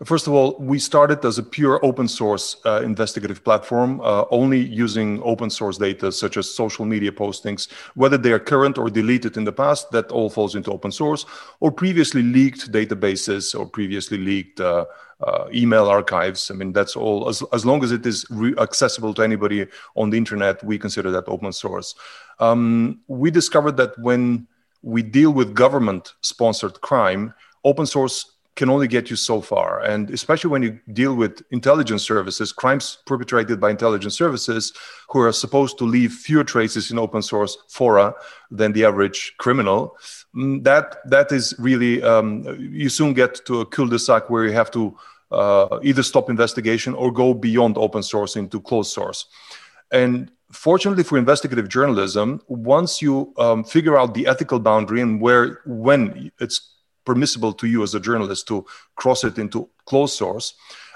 First 0.05 0.27
of 0.27 0.33
all, 0.33 0.55
we 0.59 0.79
started 0.79 1.25
as 1.25 1.37
a 1.39 1.43
pure 1.43 1.83
open 1.83 2.07
source 2.07 2.55
uh, 2.65 2.81
investigative 2.83 3.43
platform, 3.43 3.99
uh, 3.99 4.23
only 4.31 4.61
using 4.61 5.21
open 5.23 5.49
source 5.49 5.77
data 5.77 6.09
such 6.09 6.37
as 6.37 6.49
social 6.49 6.85
media 6.85 7.11
postings, 7.11 7.69
whether 7.95 8.17
they 8.17 8.31
are 8.31 8.39
current 8.39 8.77
or 8.77 8.89
deleted 8.89 9.35
in 9.35 9.43
the 9.43 9.51
past, 9.51 9.91
that 9.91 10.09
all 10.09 10.29
falls 10.29 10.55
into 10.55 10.71
open 10.71 10.91
source, 10.91 11.25
or 11.59 11.69
previously 11.69 12.23
leaked 12.23 12.71
databases 12.71 13.53
or 13.59 13.65
previously 13.65 14.17
leaked 14.17 14.61
uh, 14.61 14.85
uh 15.19 15.49
email 15.53 15.89
archives. 15.89 16.49
I 16.49 16.53
mean, 16.53 16.71
that's 16.71 16.95
all, 16.95 17.27
as, 17.27 17.43
as 17.51 17.65
long 17.65 17.83
as 17.83 17.91
it 17.91 18.05
is 18.05 18.25
re- 18.29 18.55
accessible 18.57 19.13
to 19.15 19.21
anybody 19.21 19.67
on 19.95 20.11
the 20.11 20.17
internet, 20.17 20.63
we 20.63 20.79
consider 20.79 21.11
that 21.11 21.27
open 21.27 21.51
source. 21.51 21.93
Um, 22.39 23.01
we 23.07 23.31
discovered 23.31 23.75
that 23.75 23.99
when 23.99 24.47
we 24.81 25.03
deal 25.03 25.31
with 25.31 25.53
government 25.53 26.13
sponsored 26.21 26.79
crime, 26.79 27.33
open 27.65 27.85
source 27.85 28.38
can 28.59 28.69
only 28.69 28.89
get 28.89 29.09
you 29.09 29.15
so 29.15 29.41
far. 29.51 29.69
And 29.91 30.11
especially 30.11 30.51
when 30.51 30.63
you 30.63 30.71
deal 31.01 31.15
with 31.15 31.41
intelligence 31.49 32.03
services, 32.03 32.51
crimes 32.51 32.85
perpetrated 33.05 33.57
by 33.63 33.69
intelligence 33.69 34.15
services 34.23 34.73
who 35.09 35.19
are 35.21 35.31
supposed 35.31 35.77
to 35.79 35.85
leave 35.85 36.11
fewer 36.11 36.43
traces 36.43 36.91
in 36.91 36.99
open 36.99 37.21
source 37.21 37.53
fora 37.69 38.13
than 38.51 38.73
the 38.73 38.83
average 38.89 39.19
criminal, 39.37 39.95
mm, 40.35 40.61
that 40.69 40.97
that 41.13 41.31
is 41.31 41.55
really 41.57 42.03
um, 42.11 42.25
you 42.83 42.89
soon 42.89 43.13
get 43.13 43.31
to 43.45 43.61
a 43.61 43.65
cul-de-sac 43.65 44.29
where 44.29 44.43
you 44.47 44.51
have 44.61 44.71
to 44.71 44.83
uh, 45.31 45.79
either 45.89 46.03
stop 46.03 46.29
investigation 46.29 46.93
or 47.01 47.07
go 47.11 47.33
beyond 47.33 47.77
open 47.77 48.03
source 48.03 48.35
into 48.35 48.59
closed 48.59 48.91
source. 48.91 49.19
And 49.91 50.31
fortunately 50.51 51.03
for 51.03 51.17
investigative 51.17 51.69
journalism, 51.69 52.41
once 52.47 53.01
you 53.01 53.33
um, 53.37 53.63
figure 53.63 53.95
out 53.97 54.13
the 54.13 54.27
ethical 54.27 54.59
boundary 54.59 55.01
and 55.01 55.21
where 55.21 55.61
when 55.65 56.31
it's 56.39 56.57
permissible 57.09 57.53
to 57.61 57.65
you 57.73 57.79
as 57.87 57.91
a 57.95 57.99
journalist 58.09 58.47
to 58.47 58.65
cross 59.01 59.23
it 59.23 59.35
into 59.43 59.59
closed 59.85 60.15
source. 60.21 60.47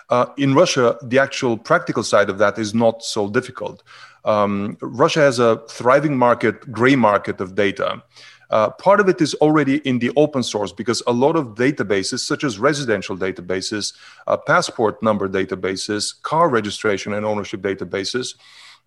Uh, 0.10 0.26
in 0.38 0.54
Russia, 0.54 0.86
the 1.12 1.20
actual 1.28 1.58
practical 1.58 2.04
side 2.04 2.30
of 2.30 2.38
that 2.38 2.60
is 2.60 2.74
not 2.74 2.96
so 3.04 3.22
difficult. 3.38 3.78
Um, 4.26 4.78
Russia 4.82 5.22
has 5.22 5.40
a 5.40 5.52
thriving 5.78 6.16
market, 6.18 6.56
gray 6.72 6.96
market 6.96 7.42
of 7.42 7.56
data. 7.56 7.90
Uh, 8.50 8.70
part 8.70 9.00
of 9.00 9.10
it 9.10 9.20
is 9.20 9.34
already 9.46 9.78
in 9.90 9.98
the 10.00 10.12
open 10.16 10.44
source 10.44 10.72
because 10.72 11.02
a 11.08 11.12
lot 11.12 11.36
of 11.36 11.56
databases, 11.56 12.20
such 12.20 12.44
as 12.44 12.60
residential 12.60 13.18
databases, 13.18 13.94
uh, 14.28 14.38
passport 14.38 15.02
number 15.02 15.28
databases, 15.28 16.22
car 16.22 16.48
registration 16.50 17.14
and 17.14 17.26
ownership 17.26 17.62
databases, 17.62 18.36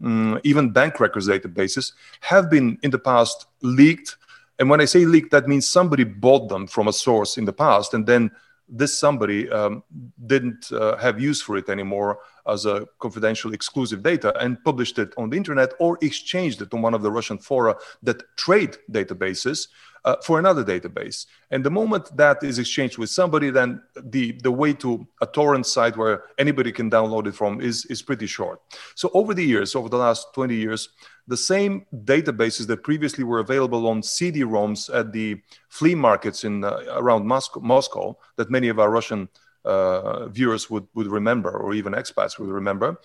um, 0.05 0.39
even 0.45 0.71
bank 0.71 1.01
records 1.01 1.27
databases, 1.27 1.93
have 2.21 2.49
been 2.49 2.79
in 2.85 2.91
the 2.93 3.03
past 3.11 3.47
leaked 3.63 4.17
and 4.59 4.71
when 4.71 4.81
I 4.81 4.87
say 4.87 5.05
leaked, 5.05 5.31
that 5.33 5.49
means 5.49 5.69
somebody 5.69 6.05
bought 6.05 6.49
them 6.49 6.67
from 6.67 6.89
a 6.89 6.93
source 6.93 7.37
in 7.37 7.45
the 7.45 7.53
past, 7.53 7.95
and 7.95 8.07
then 8.07 8.31
this 8.69 8.99
somebody 8.99 9.49
um, 9.51 9.83
didn't 10.27 10.73
uh, 10.73 10.97
have 10.97 11.21
use 11.21 11.41
for 11.41 11.57
it 11.57 11.69
anymore 11.69 12.19
as 12.49 12.67
a 12.67 12.87
confidential 12.99 13.53
exclusive 13.53 14.03
data 14.03 14.37
and 14.41 14.63
published 14.65 14.99
it 14.99 15.13
on 15.17 15.31
the 15.31 15.37
internet 15.37 15.73
or 15.79 15.99
exchanged 16.03 16.61
it 16.63 16.73
on 16.75 16.83
one 16.83 16.95
of 16.95 17.03
the 17.03 17.11
Russian 17.11 17.39
fora 17.39 17.77
that 18.03 18.23
trade 18.37 18.77
databases 18.91 19.69
uh, 20.05 20.17
for 20.23 20.39
another 20.39 20.65
database. 20.65 21.27
And 21.51 21.65
the 21.65 21.71
moment 21.71 22.17
that 22.17 22.43
is 22.43 22.59
exchanged 22.59 22.99
with 22.99 23.11
somebody, 23.11 23.51
then 23.51 23.83
the, 24.01 24.33
the 24.43 24.53
way 24.53 24.73
to 24.75 25.07
a 25.21 25.27
torrent 25.27 25.67
site 25.67 25.97
where 25.97 26.25
anybody 26.39 26.73
can 26.73 26.91
download 26.91 27.27
it 27.27 27.35
from 27.35 27.61
is, 27.61 27.85
is 27.87 28.03
pretty 28.03 28.27
short. 28.27 28.61
So 28.95 29.11
over 29.15 29.35
the 29.35 29.45
years, 29.45 29.75
over 29.75 29.89
the 29.89 29.97
last 29.97 30.29
20 30.35 30.55
years, 30.55 30.89
the 31.29 31.37
same 31.37 31.87
databases 32.05 32.67
that 32.69 32.83
previously 32.83 33.25
were 33.25 33.41
available 33.41 33.87
on 33.89 34.03
CD-ROMs 34.03 34.95
at 34.95 35.13
the 35.13 35.41
flea 35.69 35.95
markets 35.95 36.45
in 36.45 36.65
uh, 36.65 36.81
around 36.91 37.27
Moscow, 37.27 37.61
Moscow, 37.61 38.17
that 38.37 38.51
many 38.51 38.69
of 38.69 38.79
our 38.79 38.91
Russian 38.91 39.29
uh, 39.65 40.29
viewers 40.29 40.71
would, 40.71 40.87
would 40.95 41.09
remember, 41.09 41.51
or 41.51 41.75
even 41.75 41.93
expats 41.93 42.39
would 42.39 42.49
remember, 42.49 43.01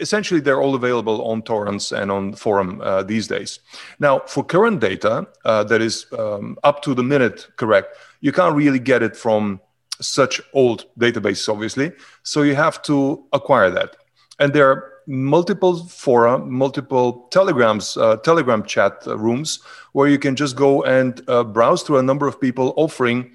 essentially 0.00 0.40
they're 0.40 0.60
all 0.60 0.74
available 0.74 1.22
on 1.24 1.42
torrents 1.42 1.92
and 1.92 2.10
on 2.10 2.34
forum 2.34 2.80
uh, 2.82 3.02
these 3.02 3.26
days. 3.28 3.60
Now 3.98 4.20
for 4.20 4.44
current 4.44 4.80
data 4.80 5.26
uh, 5.44 5.64
that 5.64 5.80
is 5.80 6.06
um, 6.18 6.58
up 6.64 6.82
to 6.82 6.94
the 6.94 7.02
minute 7.02 7.48
correct 7.56 7.96
you 8.20 8.32
can't 8.32 8.54
really 8.54 8.78
get 8.78 9.02
it 9.02 9.16
from 9.16 9.60
such 10.00 10.40
old 10.52 10.86
databases 10.98 11.48
obviously. 11.48 11.92
So 12.22 12.42
you 12.42 12.54
have 12.54 12.82
to 12.82 13.24
acquire 13.32 13.70
that. 13.70 13.96
And 14.38 14.52
there 14.52 14.68
are 14.70 14.91
multiple 15.06 15.76
fora 15.86 16.38
multiple 16.38 17.28
telegrams 17.30 17.96
uh, 17.96 18.16
telegram 18.16 18.62
chat 18.64 19.02
rooms 19.06 19.60
where 19.92 20.08
you 20.08 20.18
can 20.18 20.36
just 20.36 20.56
go 20.56 20.82
and 20.84 21.22
uh, 21.28 21.44
browse 21.44 21.82
through 21.82 21.98
a 21.98 22.02
number 22.02 22.26
of 22.26 22.40
people 22.40 22.72
offering 22.76 23.30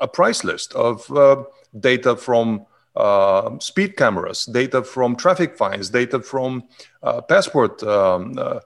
a 0.00 0.08
price 0.08 0.44
list 0.44 0.72
of 0.74 1.10
uh, 1.12 1.42
data 1.78 2.16
from 2.16 2.66
uh, 2.96 3.58
speed 3.60 3.96
cameras, 3.96 4.46
data 4.46 4.82
from 4.82 5.14
traffic 5.14 5.56
fines, 5.56 5.90
data 5.90 6.20
from 6.20 6.64
uh, 7.02 7.20
passport 7.20 7.82
um, 7.82 8.34
uh, 8.36 8.60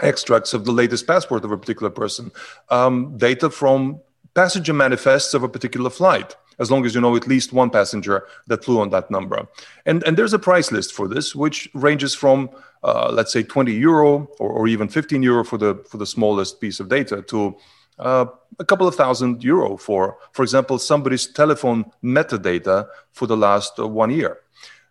extracts 0.00 0.54
of 0.54 0.64
the 0.64 0.72
latest 0.72 1.06
passport 1.06 1.44
of 1.44 1.52
a 1.52 1.58
particular 1.58 1.90
person, 1.90 2.30
um, 2.70 3.16
data 3.18 3.50
from 3.50 4.00
passenger 4.34 4.72
manifests 4.72 5.34
of 5.34 5.42
a 5.42 5.48
particular 5.48 5.90
flight, 5.90 6.36
as 6.58 6.70
long 6.70 6.84
as 6.84 6.94
you 6.94 7.00
know 7.00 7.14
at 7.16 7.26
least 7.26 7.52
one 7.52 7.70
passenger 7.70 8.26
that 8.46 8.64
flew 8.64 8.80
on 8.80 8.90
that 8.90 9.10
number. 9.10 9.46
And, 9.86 10.02
and 10.04 10.16
there's 10.16 10.32
a 10.32 10.38
price 10.38 10.72
list 10.72 10.92
for 10.92 11.08
this, 11.08 11.34
which 11.34 11.68
ranges 11.74 12.14
from, 12.14 12.50
uh, 12.82 13.10
let's 13.12 13.32
say, 13.32 13.42
20 13.42 13.72
euro 13.72 14.28
or, 14.38 14.50
or 14.50 14.68
even 14.68 14.88
15 14.88 15.22
euro 15.22 15.44
for 15.44 15.58
the, 15.58 15.82
for 15.88 15.98
the 15.98 16.06
smallest 16.06 16.60
piece 16.60 16.80
of 16.80 16.88
data 16.88 17.22
to 17.22 17.56
uh, 17.98 18.26
a 18.58 18.64
couple 18.64 18.86
of 18.86 18.94
thousand 18.94 19.42
euro 19.42 19.76
for, 19.76 20.18
for 20.32 20.42
example, 20.42 20.78
somebody's 20.78 21.26
telephone 21.26 21.84
metadata 22.02 22.86
for 23.12 23.26
the 23.26 23.36
last 23.36 23.78
uh, 23.78 23.86
one 23.86 24.10
year. 24.10 24.38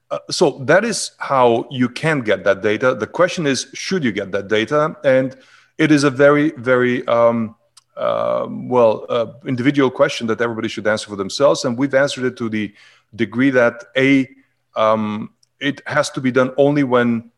Uh, 0.10 0.20
so 0.30 0.60
that 0.60 0.86
is 0.86 1.12
how 1.18 1.68
you 1.70 1.90
can 1.90 2.22
get 2.22 2.44
that 2.44 2.62
data. 2.62 2.96
The 2.96 3.08
question 3.08 3.46
is, 3.46 3.68
should 3.74 4.04
you 4.04 4.12
get 4.12 4.32
that 4.32 4.48
data? 4.48 4.96
And 5.04 5.36
it 5.78 5.92
is 5.92 6.04
a 6.04 6.10
very, 6.10 6.52
very 6.52 7.06
um, 7.08 7.56
uh, 7.98 8.48
well 8.50 9.06
uh, 9.10 9.28
individual 9.46 9.90
question 9.90 10.28
that 10.28 10.40
everybody 10.42 10.68
should 10.68 10.88
answer 10.88 11.10
for 11.10 11.16
themselves. 11.16 11.66
And 11.66 11.78
we've 11.78 11.94
answered 11.94 12.26
it 12.26 12.38
to 12.38 12.50
the 12.50 12.74
degree 13.16 13.50
that 13.52 13.86
a 13.96 14.30
um, 14.76 15.34
it 15.60 15.82
has 15.88 16.10
to 16.12 16.22
be 16.22 16.32
done 16.32 16.54
only 16.58 16.84
when 16.84 17.32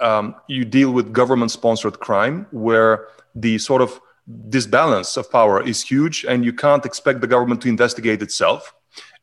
um, 0.00 0.34
you 0.48 0.64
deal 0.64 0.90
with 0.90 1.12
government-sponsored 1.12 2.00
crime, 2.00 2.46
where 2.50 3.06
the 3.36 3.56
sort 3.58 3.82
of 3.82 4.00
disbalance 4.48 5.16
of 5.16 5.30
power 5.30 5.62
is 5.62 5.82
huge, 5.82 6.24
and 6.24 6.44
you 6.44 6.52
can't 6.52 6.84
expect 6.84 7.20
the 7.20 7.26
government 7.26 7.62
to 7.62 7.68
investigate 7.68 8.20
itself. 8.20 8.74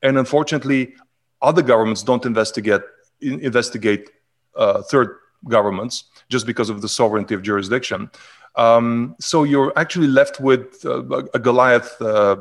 And 0.01 0.17
unfortunately, 0.17 0.93
other 1.41 1.61
governments 1.61 2.03
don't 2.03 2.25
investigate 2.25 2.81
investigate 3.21 4.09
uh, 4.55 4.81
third 4.83 5.17
governments 5.47 6.05
just 6.29 6.45
because 6.45 6.69
of 6.69 6.81
the 6.81 6.87
sovereignty 6.87 7.33
of 7.33 7.41
jurisdiction. 7.41 8.09
Um, 8.55 9.15
so 9.19 9.43
you're 9.43 9.71
actually 9.75 10.07
left 10.07 10.39
with 10.39 10.83
uh, 10.85 11.03
a 11.33 11.39
Goliath 11.39 12.01
uh, 12.01 12.37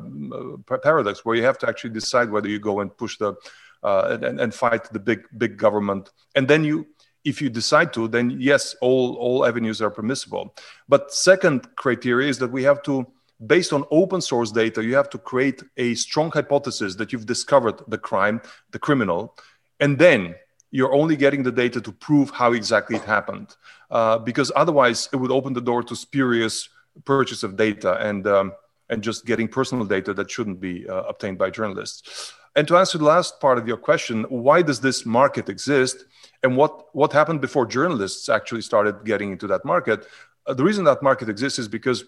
paradox, 0.82 1.24
where 1.24 1.36
you 1.36 1.44
have 1.44 1.58
to 1.58 1.68
actually 1.68 1.90
decide 1.90 2.30
whether 2.30 2.48
you 2.48 2.58
go 2.58 2.80
and 2.80 2.96
push 2.96 3.18
the 3.18 3.34
uh, 3.82 4.18
and, 4.22 4.40
and 4.40 4.54
fight 4.54 4.90
the 4.92 4.98
big 4.98 5.26
big 5.36 5.56
government, 5.56 6.10
and 6.34 6.48
then 6.48 6.64
you 6.64 6.86
if 7.24 7.42
you 7.42 7.50
decide 7.50 7.92
to, 7.92 8.08
then 8.08 8.36
yes, 8.40 8.74
all, 8.80 9.16
all 9.16 9.44
avenues 9.44 9.82
are 9.82 9.90
permissible. 9.90 10.54
But 10.88 11.12
second 11.12 11.68
criteria 11.76 12.28
is 12.28 12.38
that 12.38 12.50
we 12.50 12.62
have 12.62 12.82
to, 12.84 13.06
based 13.46 13.72
on 13.72 13.84
open 13.90 14.20
source 14.20 14.50
data, 14.50 14.82
you 14.82 14.94
have 14.96 15.10
to 15.10 15.18
create 15.18 15.62
a 15.76 15.94
strong 15.94 16.30
hypothesis 16.30 16.94
that 16.96 17.12
you've 17.12 17.26
discovered 17.26 17.82
the 17.88 17.98
crime, 17.98 18.40
the 18.70 18.78
criminal, 18.78 19.36
and 19.80 19.98
then 19.98 20.34
you're 20.70 20.94
only 20.94 21.16
getting 21.16 21.42
the 21.42 21.52
data 21.52 21.80
to 21.80 21.92
prove 21.92 22.30
how 22.30 22.52
exactly 22.52 22.96
it 22.96 23.04
happened. 23.04 23.56
Uh, 23.90 24.18
because 24.18 24.52
otherwise, 24.54 25.08
it 25.12 25.16
would 25.16 25.30
open 25.30 25.52
the 25.52 25.60
door 25.60 25.82
to 25.82 25.96
spurious 25.96 26.68
purchase 27.04 27.42
of 27.42 27.56
data 27.56 27.94
and 28.00 28.26
um, 28.26 28.52
and 28.90 29.02
just 29.02 29.26
getting 29.26 29.48
personal 29.48 29.84
data 29.84 30.14
that 30.14 30.30
shouldn't 30.30 30.60
be 30.60 30.88
uh, 30.88 31.02
obtained 31.02 31.38
by 31.38 31.50
journalists. 31.50 32.32
And 32.56 32.66
to 32.68 32.76
answer 32.76 32.98
the 32.98 33.04
last 33.04 33.40
part 33.40 33.58
of 33.58 33.68
your 33.68 33.76
question, 33.76 34.24
why 34.24 34.62
does 34.62 34.80
this 34.80 35.06
market 35.06 35.48
exist? 35.48 36.04
And 36.42 36.56
what, 36.56 36.94
what 36.94 37.12
happened 37.12 37.40
before 37.40 37.66
journalists 37.66 38.28
actually 38.28 38.62
started 38.62 39.04
getting 39.04 39.32
into 39.32 39.46
that 39.48 39.64
market? 39.64 40.06
Uh, 40.46 40.54
the 40.54 40.64
reason 40.64 40.84
that 40.84 41.02
market 41.02 41.28
exists 41.28 41.58
is 41.58 41.68
because, 41.68 42.04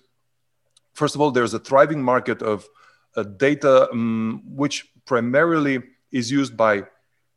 first 0.95 1.15
of 1.15 1.21
all, 1.21 1.31
there's 1.31 1.55
a 1.55 1.59
thriving 1.59 2.03
market 2.03 2.43
of 2.43 2.67
uh, 3.17 3.23
data 3.23 3.91
um, 3.91 4.43
which 4.47 4.89
primarily 5.05 5.83
is 6.11 6.31
used 6.31 6.57
by 6.57 6.85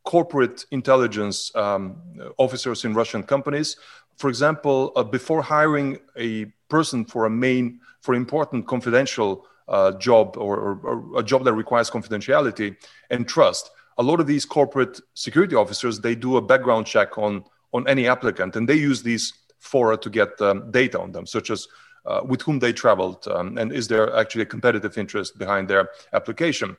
corporate 0.04 0.66
intelligence 0.70 1.54
um, 1.56 1.96
officers 2.38 2.84
in 2.84 2.94
Russian 2.94 3.22
companies. 3.22 3.76
For 4.16 4.28
example, 4.28 4.92
uh, 4.96 5.02
before 5.02 5.42
hiring 5.42 5.98
a 6.16 6.44
person 6.68 7.04
for 7.04 7.24
a 7.24 7.30
main, 7.30 7.80
for 8.00 8.14
important 8.14 8.66
confidential 8.66 9.46
uh, 9.66 9.92
job 9.92 10.36
or, 10.36 10.56
or, 10.56 10.80
or, 10.82 11.20
a 11.20 11.22
job 11.22 11.42
that 11.44 11.54
requires 11.54 11.90
confidentiality 11.90 12.76
and 13.10 13.26
trust, 13.26 13.70
a 13.96 14.02
lot 14.02 14.20
of 14.20 14.26
these 14.26 14.44
corporate 14.44 15.00
security 15.14 15.56
officers 15.56 16.00
they 16.00 16.14
do 16.14 16.36
a 16.36 16.42
background 16.42 16.86
check 16.86 17.16
on 17.18 17.44
on 17.72 17.88
any 17.88 18.06
applicant, 18.06 18.54
and 18.54 18.68
they 18.68 18.76
use 18.76 19.02
these 19.02 19.32
fora 19.58 19.96
to 19.96 20.08
get 20.08 20.40
um, 20.40 20.70
data 20.70 21.00
on 21.00 21.10
them, 21.10 21.26
such 21.26 21.50
as 21.50 21.66
uh, 22.06 22.20
with 22.24 22.42
whom 22.42 22.58
they 22.58 22.72
traveled 22.72 23.26
um, 23.28 23.58
and 23.58 23.72
is 23.72 23.88
there 23.88 24.14
actually 24.16 24.42
a 24.42 24.46
competitive 24.46 24.96
interest 24.98 25.38
behind 25.38 25.68
their 25.68 25.88
application. 26.12 26.76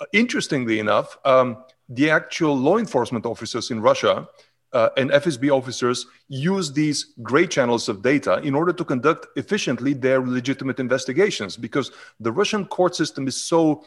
Uh, 0.00 0.04
interestingly 0.12 0.78
enough, 0.78 1.18
um, 1.24 1.64
the 1.88 2.10
actual 2.10 2.56
law 2.56 2.78
enforcement 2.78 3.24
officers 3.24 3.70
in 3.70 3.80
Russia 3.80 4.28
uh, 4.72 4.90
and 4.96 5.10
FSB 5.10 5.50
officers 5.50 6.06
use 6.28 6.72
these 6.72 7.14
gray 7.22 7.46
channels 7.46 7.88
of 7.88 8.02
data 8.02 8.40
in 8.42 8.54
order 8.54 8.72
to 8.72 8.84
conduct 8.84 9.26
efficiently 9.36 9.94
their 9.94 10.20
legitimate 10.20 10.78
investigations 10.78 11.56
because 11.56 11.90
the 12.20 12.30
Russian 12.30 12.66
court 12.66 12.94
system 12.94 13.26
is 13.26 13.42
so 13.42 13.84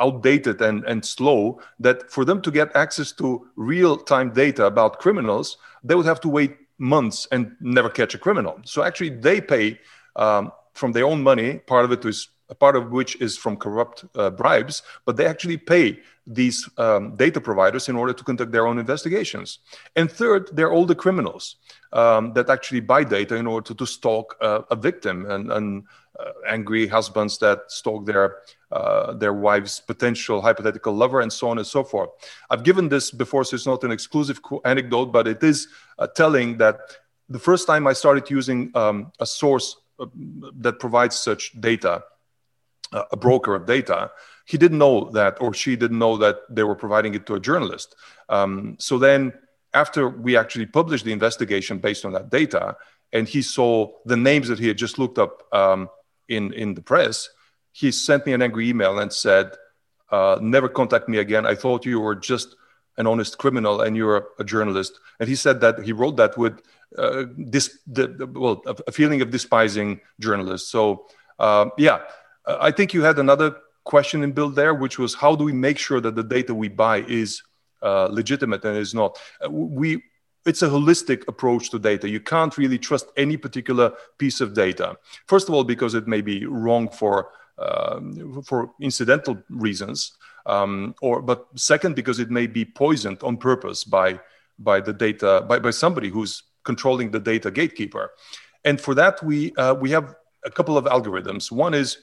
outdated 0.00 0.62
and, 0.62 0.84
and 0.84 1.04
slow 1.04 1.60
that 1.78 2.10
for 2.10 2.24
them 2.24 2.40
to 2.40 2.50
get 2.50 2.74
access 2.74 3.12
to 3.12 3.46
real 3.56 3.96
time 3.96 4.32
data 4.32 4.64
about 4.64 4.98
criminals, 4.98 5.58
they 5.84 5.94
would 5.94 6.06
have 6.06 6.20
to 6.20 6.28
wait 6.28 6.56
months 6.78 7.28
and 7.30 7.54
never 7.60 7.90
catch 7.90 8.14
a 8.14 8.18
criminal. 8.18 8.58
So 8.64 8.82
actually, 8.82 9.10
they 9.10 9.40
pay 9.40 9.78
um, 10.16 10.50
from 10.72 10.92
their 10.92 11.04
own 11.04 11.22
money. 11.22 11.58
Part 11.58 11.84
of 11.84 11.92
it 11.92 12.04
is 12.06 12.28
a 12.52 12.54
part 12.54 12.76
of 12.76 12.84
which 12.98 13.12
is 13.26 13.32
from 13.42 13.56
corrupt 13.56 14.04
uh, 14.14 14.30
bribes, 14.40 14.76
but 15.06 15.16
they 15.16 15.26
actually 15.32 15.56
pay 15.56 15.86
these 16.38 16.58
um, 16.76 17.16
data 17.16 17.40
providers 17.40 17.88
in 17.88 17.96
order 17.96 18.12
to 18.12 18.24
conduct 18.30 18.52
their 18.52 18.66
own 18.66 18.78
investigations. 18.78 19.48
And 19.96 20.06
third, 20.20 20.42
they're 20.54 20.74
all 20.76 20.86
the 20.86 21.00
criminals 21.04 21.44
um, 21.92 22.32
that 22.34 22.50
actually 22.56 22.80
buy 22.80 23.02
data 23.18 23.34
in 23.42 23.46
order 23.46 23.64
to, 23.68 23.74
to 23.74 23.86
stalk 23.86 24.26
uh, 24.40 24.62
a 24.70 24.76
victim 24.76 25.16
and, 25.34 25.50
and 25.56 25.84
uh, 26.20 26.32
angry 26.56 26.86
husbands 26.86 27.38
that 27.38 27.58
stalk 27.68 28.06
their 28.06 28.26
uh, 28.70 29.12
their 29.22 29.34
wife's 29.48 29.80
potential 29.92 30.40
hypothetical 30.40 30.94
lover 31.02 31.20
and 31.20 31.32
so 31.40 31.48
on 31.48 31.58
and 31.58 31.66
so 31.66 31.82
forth. 31.92 32.10
I've 32.50 32.64
given 32.68 32.88
this 32.88 33.10
before, 33.10 33.44
so 33.44 33.54
it's 33.56 33.66
not 33.66 33.84
an 33.84 33.92
exclusive 33.98 34.38
anecdote, 34.64 35.08
but 35.12 35.24
it 35.34 35.42
is 35.42 35.68
uh, 35.98 36.06
telling 36.06 36.58
that 36.58 36.76
the 37.28 37.38
first 37.38 37.66
time 37.66 37.84
I 37.86 37.94
started 38.02 38.30
using 38.30 38.70
um, 38.74 39.12
a 39.20 39.26
source 39.26 39.76
uh, 39.98 40.06
that 40.64 40.78
provides 40.78 41.16
such 41.16 41.42
data, 41.60 42.02
a 42.92 43.16
broker 43.16 43.54
of 43.54 43.66
data, 43.66 44.10
he 44.44 44.58
didn't 44.58 44.78
know 44.78 45.10
that, 45.10 45.40
or 45.40 45.54
she 45.54 45.76
didn't 45.76 45.98
know 45.98 46.16
that 46.18 46.36
they 46.50 46.62
were 46.62 46.74
providing 46.74 47.14
it 47.14 47.26
to 47.26 47.34
a 47.34 47.40
journalist. 47.40 47.94
Um, 48.28 48.76
so 48.78 48.98
then, 48.98 49.32
after 49.74 50.08
we 50.08 50.36
actually 50.36 50.66
published 50.66 51.04
the 51.04 51.12
investigation 51.12 51.78
based 51.78 52.04
on 52.04 52.12
that 52.12 52.30
data, 52.30 52.76
and 53.12 53.28
he 53.28 53.42
saw 53.42 53.90
the 54.04 54.16
names 54.16 54.48
that 54.48 54.58
he 54.58 54.68
had 54.68 54.78
just 54.78 54.98
looked 54.98 55.18
up 55.18 55.42
um, 55.52 55.88
in 56.28 56.52
in 56.52 56.74
the 56.74 56.82
press, 56.82 57.28
he 57.72 57.90
sent 57.90 58.26
me 58.26 58.32
an 58.32 58.42
angry 58.42 58.68
email 58.68 58.98
and 58.98 59.12
said, 59.12 59.52
uh, 60.10 60.38
"Never 60.40 60.68
contact 60.68 61.08
me 61.08 61.18
again. 61.18 61.46
I 61.46 61.54
thought 61.54 61.86
you 61.86 62.00
were 62.00 62.14
just 62.14 62.56
an 62.98 63.06
honest 63.06 63.38
criminal 63.38 63.80
and 63.80 63.96
you're 63.96 64.28
a, 64.38 64.44
journalist." 64.44 64.98
And 65.20 65.28
he 65.28 65.36
said 65.36 65.60
that 65.60 65.82
he 65.82 65.92
wrote 65.92 66.16
that 66.16 66.36
with 66.36 66.60
uh, 66.98 67.24
this, 67.36 67.78
the, 67.86 68.08
the, 68.08 68.26
well, 68.26 68.62
a, 68.66 68.76
a, 68.86 68.92
feeling 68.92 69.22
of 69.22 69.30
despising 69.30 70.00
journalists. 70.20 70.68
So, 70.70 71.06
uh, 71.38 71.70
yeah, 71.78 72.00
I 72.46 72.70
think 72.70 72.92
you 72.94 73.02
had 73.02 73.18
another 73.18 73.56
question 73.84 74.22
in 74.22 74.32
build 74.32 74.54
there, 74.54 74.74
which 74.74 74.98
was 74.98 75.14
how 75.14 75.34
do 75.36 75.44
we 75.44 75.52
make 75.52 75.78
sure 75.78 76.00
that 76.00 76.14
the 76.14 76.22
data 76.22 76.54
we 76.54 76.68
buy 76.68 76.98
is 77.02 77.42
uh, 77.82 78.08
legitimate 78.10 78.64
and 78.64 78.76
is 78.76 78.94
not? 78.94 79.18
Uh, 79.44 79.50
we 79.50 80.02
it's 80.44 80.62
a 80.62 80.68
holistic 80.68 81.26
approach 81.28 81.70
to 81.70 81.78
data. 81.78 82.08
You 82.08 82.20
can't 82.20 82.56
really 82.58 82.78
trust 82.78 83.06
any 83.16 83.36
particular 83.36 83.92
piece 84.18 84.40
of 84.40 84.54
data. 84.54 84.96
First 85.26 85.48
of 85.48 85.54
all, 85.54 85.62
because 85.64 85.94
it 85.94 86.08
may 86.08 86.20
be 86.20 86.46
wrong 86.46 86.88
for 86.88 87.30
um, 87.58 88.42
for 88.42 88.72
incidental 88.80 89.38
reasons, 89.48 90.12
um, 90.46 90.94
or 91.00 91.22
but 91.22 91.46
second, 91.54 91.94
because 91.94 92.18
it 92.18 92.30
may 92.30 92.46
be 92.46 92.64
poisoned 92.64 93.22
on 93.22 93.36
purpose 93.36 93.84
by 93.84 94.20
by 94.58 94.80
the 94.80 94.92
data 94.92 95.44
by, 95.48 95.58
by 95.58 95.70
somebody 95.70 96.08
who's 96.08 96.42
controlling 96.64 97.10
the 97.10 97.20
data 97.20 97.50
gatekeeper. 97.50 98.10
And 98.64 98.80
for 98.80 98.94
that, 98.94 99.22
we 99.22 99.54
uh, 99.56 99.74
we 99.74 99.90
have 99.90 100.14
a 100.44 100.50
couple 100.50 100.76
of 100.76 100.86
algorithms. 100.86 101.52
One 101.52 101.74
is 101.74 101.98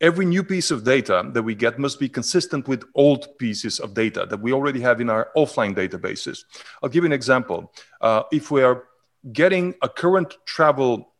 every 0.00 0.24
new 0.24 0.42
piece 0.42 0.70
of 0.70 0.84
data 0.84 1.28
that 1.32 1.42
we 1.42 1.54
get 1.54 1.78
must 1.78 2.00
be 2.00 2.08
consistent 2.08 2.66
with 2.66 2.84
old 2.94 3.38
pieces 3.38 3.78
of 3.78 3.94
data 3.94 4.26
that 4.28 4.40
we 4.40 4.52
already 4.52 4.80
have 4.80 5.00
in 5.00 5.10
our 5.10 5.30
offline 5.36 5.74
databases. 5.74 6.44
I'll 6.82 6.88
give 6.88 7.04
you 7.04 7.06
an 7.06 7.12
example. 7.12 7.72
Uh, 8.00 8.22
if 8.32 8.50
we 8.50 8.62
are 8.62 8.84
getting 9.32 9.74
a 9.82 9.88
current 9.88 10.36
travel 10.46 11.10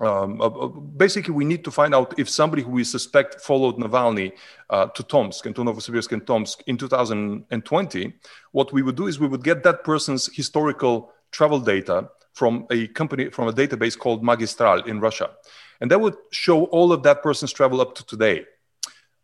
um, 0.00 0.40
uh, 0.40 0.46
uh, 0.46 0.68
basically, 0.68 1.34
we 1.34 1.44
need 1.44 1.62
to 1.64 1.70
find 1.70 1.94
out 1.94 2.18
if 2.18 2.28
somebody 2.28 2.62
who 2.62 2.70
we 2.70 2.84
suspect 2.84 3.42
followed 3.42 3.76
Navalny 3.76 4.32
uh, 4.70 4.86
to 4.86 5.02
Tomsk 5.02 5.44
and 5.44 5.54
to 5.54 5.62
Novosibirsk 5.62 6.12
and 6.12 6.26
Tomsk 6.26 6.62
in 6.66 6.78
2020. 6.78 8.14
What 8.52 8.72
we 8.72 8.80
would 8.80 8.96
do 8.96 9.08
is 9.08 9.20
we 9.20 9.28
would 9.28 9.44
get 9.44 9.62
that 9.64 9.84
person's 9.84 10.34
historical 10.34 11.12
travel 11.32 11.60
data 11.60 12.08
from 12.32 12.66
a 12.70 12.86
company, 12.88 13.28
from 13.28 13.48
a 13.48 13.52
database 13.52 13.98
called 13.98 14.24
Magistral 14.24 14.82
in 14.84 15.00
Russia. 15.00 15.30
And 15.80 15.90
that 15.90 16.00
would 16.00 16.16
show 16.30 16.64
all 16.64 16.92
of 16.92 17.02
that 17.04 17.22
person's 17.22 17.52
travel 17.52 17.80
up 17.80 17.94
to 17.96 18.06
today, 18.06 18.44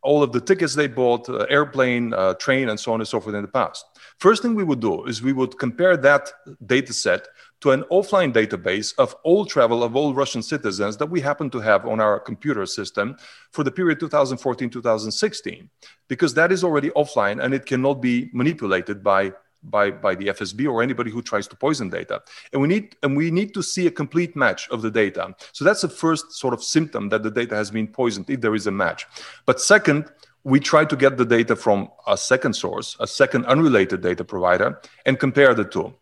all 0.03 0.23
of 0.23 0.33
the 0.33 0.41
tickets 0.41 0.75
they 0.75 0.87
bought, 0.87 1.29
uh, 1.29 1.47
airplane, 1.49 2.15
uh, 2.15 2.35
train, 2.35 2.69
and 2.69 2.79
so 2.79 2.93
on 2.93 3.01
and 3.01 3.09
so 3.09 3.21
forth 3.21 3.35
in 3.35 3.43
the 3.43 3.49
past. 3.49 3.85
First 4.19 4.43
thing 4.43 4.55
we 4.55 4.65
would 4.65 4.81
do 4.81 5.05
is 5.05 5.23
we 5.23 5.33
would 5.33 5.59
compare 5.59 5.97
that 5.99 6.33
data 6.65 6.93
set 6.93 7.29
to 7.61 7.71
an 7.73 7.83
offline 7.91 8.33
database 8.33 8.95
of 8.99 9.15
all 9.25 9.45
travel 9.45 9.83
of 9.83 9.97
all 9.97 10.15
Russian 10.15 10.43
citizens 10.43 10.97
that 10.99 11.11
we 11.11 11.21
happen 11.21 11.51
to 11.51 11.61
have 11.61 11.87
on 11.87 12.01
our 12.01 12.21
computer 12.21 12.65
system 12.67 13.17
for 13.53 13.65
the 13.65 13.71
period 13.71 14.01
2014 14.01 14.71
2016, 14.71 15.69
because 16.09 16.35
that 16.35 16.53
is 16.53 16.65
already 16.65 16.91
offline 16.91 17.43
and 17.43 17.53
it 17.53 17.67
cannot 17.67 18.01
be 18.01 18.31
manipulated 18.33 19.03
by 19.03 19.33
by, 19.71 19.91
by 19.91 20.15
the 20.15 20.27
FSB 20.29 20.71
or 20.71 20.83
anybody 20.83 21.11
who 21.11 21.23
tries 21.23 21.47
to 21.49 21.57
poison 21.57 21.91
data. 21.91 22.23
And 22.53 22.63
we 22.63 22.69
need 22.69 22.97
and 23.03 23.17
we 23.17 23.31
need 23.31 23.55
to 23.55 23.63
see 23.63 23.87
a 23.87 23.91
complete 23.91 24.37
match 24.37 24.69
of 24.71 24.83
the 24.83 24.91
data. 24.91 25.35
So 25.53 25.65
that's 25.65 25.83
the 25.83 25.89
first 25.89 26.33
sort 26.33 26.55
of 26.55 26.63
symptom 26.63 27.09
that 27.11 27.23
the 27.23 27.31
data 27.31 27.55
has 27.55 27.71
been 27.71 27.89
poisoned 27.89 28.31
if 28.31 28.41
there 28.41 28.55
is 28.55 28.67
a 28.67 28.71
match. 28.71 29.07
But 29.45 29.61
second, 29.61 30.11
we 30.45 30.61
try 30.61 30.85
to 30.85 30.97
get 30.97 31.17
the 31.17 31.25
data 31.25 31.57
from 31.57 31.89
a 32.07 32.17
second 32.17 32.55
source, 32.55 32.97
a 33.01 33.07
second 33.07 33.47
unrelated 33.47 34.01
data 34.01 34.25
provider, 34.25 34.81
and 35.05 35.19
compare 35.19 35.55
the 35.55 35.65
two. 35.65 35.93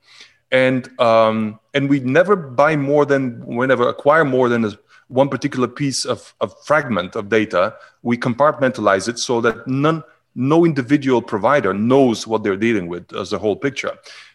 And 0.52 0.88
um, 1.00 1.58
and 1.72 1.88
we 1.88 2.00
never 2.00 2.36
buy 2.36 2.76
more 2.76 3.06
than 3.06 3.44
we 3.46 3.66
never 3.66 3.88
acquire 3.88 4.24
more 4.24 4.48
than 4.48 4.64
a, 4.66 4.72
one 5.08 5.28
particular 5.28 5.68
piece 5.68 6.04
of, 6.04 6.34
of 6.40 6.54
fragment 6.64 7.16
of 7.16 7.28
data. 7.28 7.74
We 8.02 8.16
compartmentalize 8.18 9.08
it 9.08 9.18
so 9.18 9.40
that 9.40 9.66
none 9.66 10.02
no 10.34 10.64
individual 10.64 11.22
provider 11.22 11.72
knows 11.72 12.26
what 12.26 12.42
they're 12.42 12.56
dealing 12.56 12.88
with 12.88 13.12
as 13.14 13.32
a 13.32 13.38
whole 13.38 13.56
picture. 13.56 13.92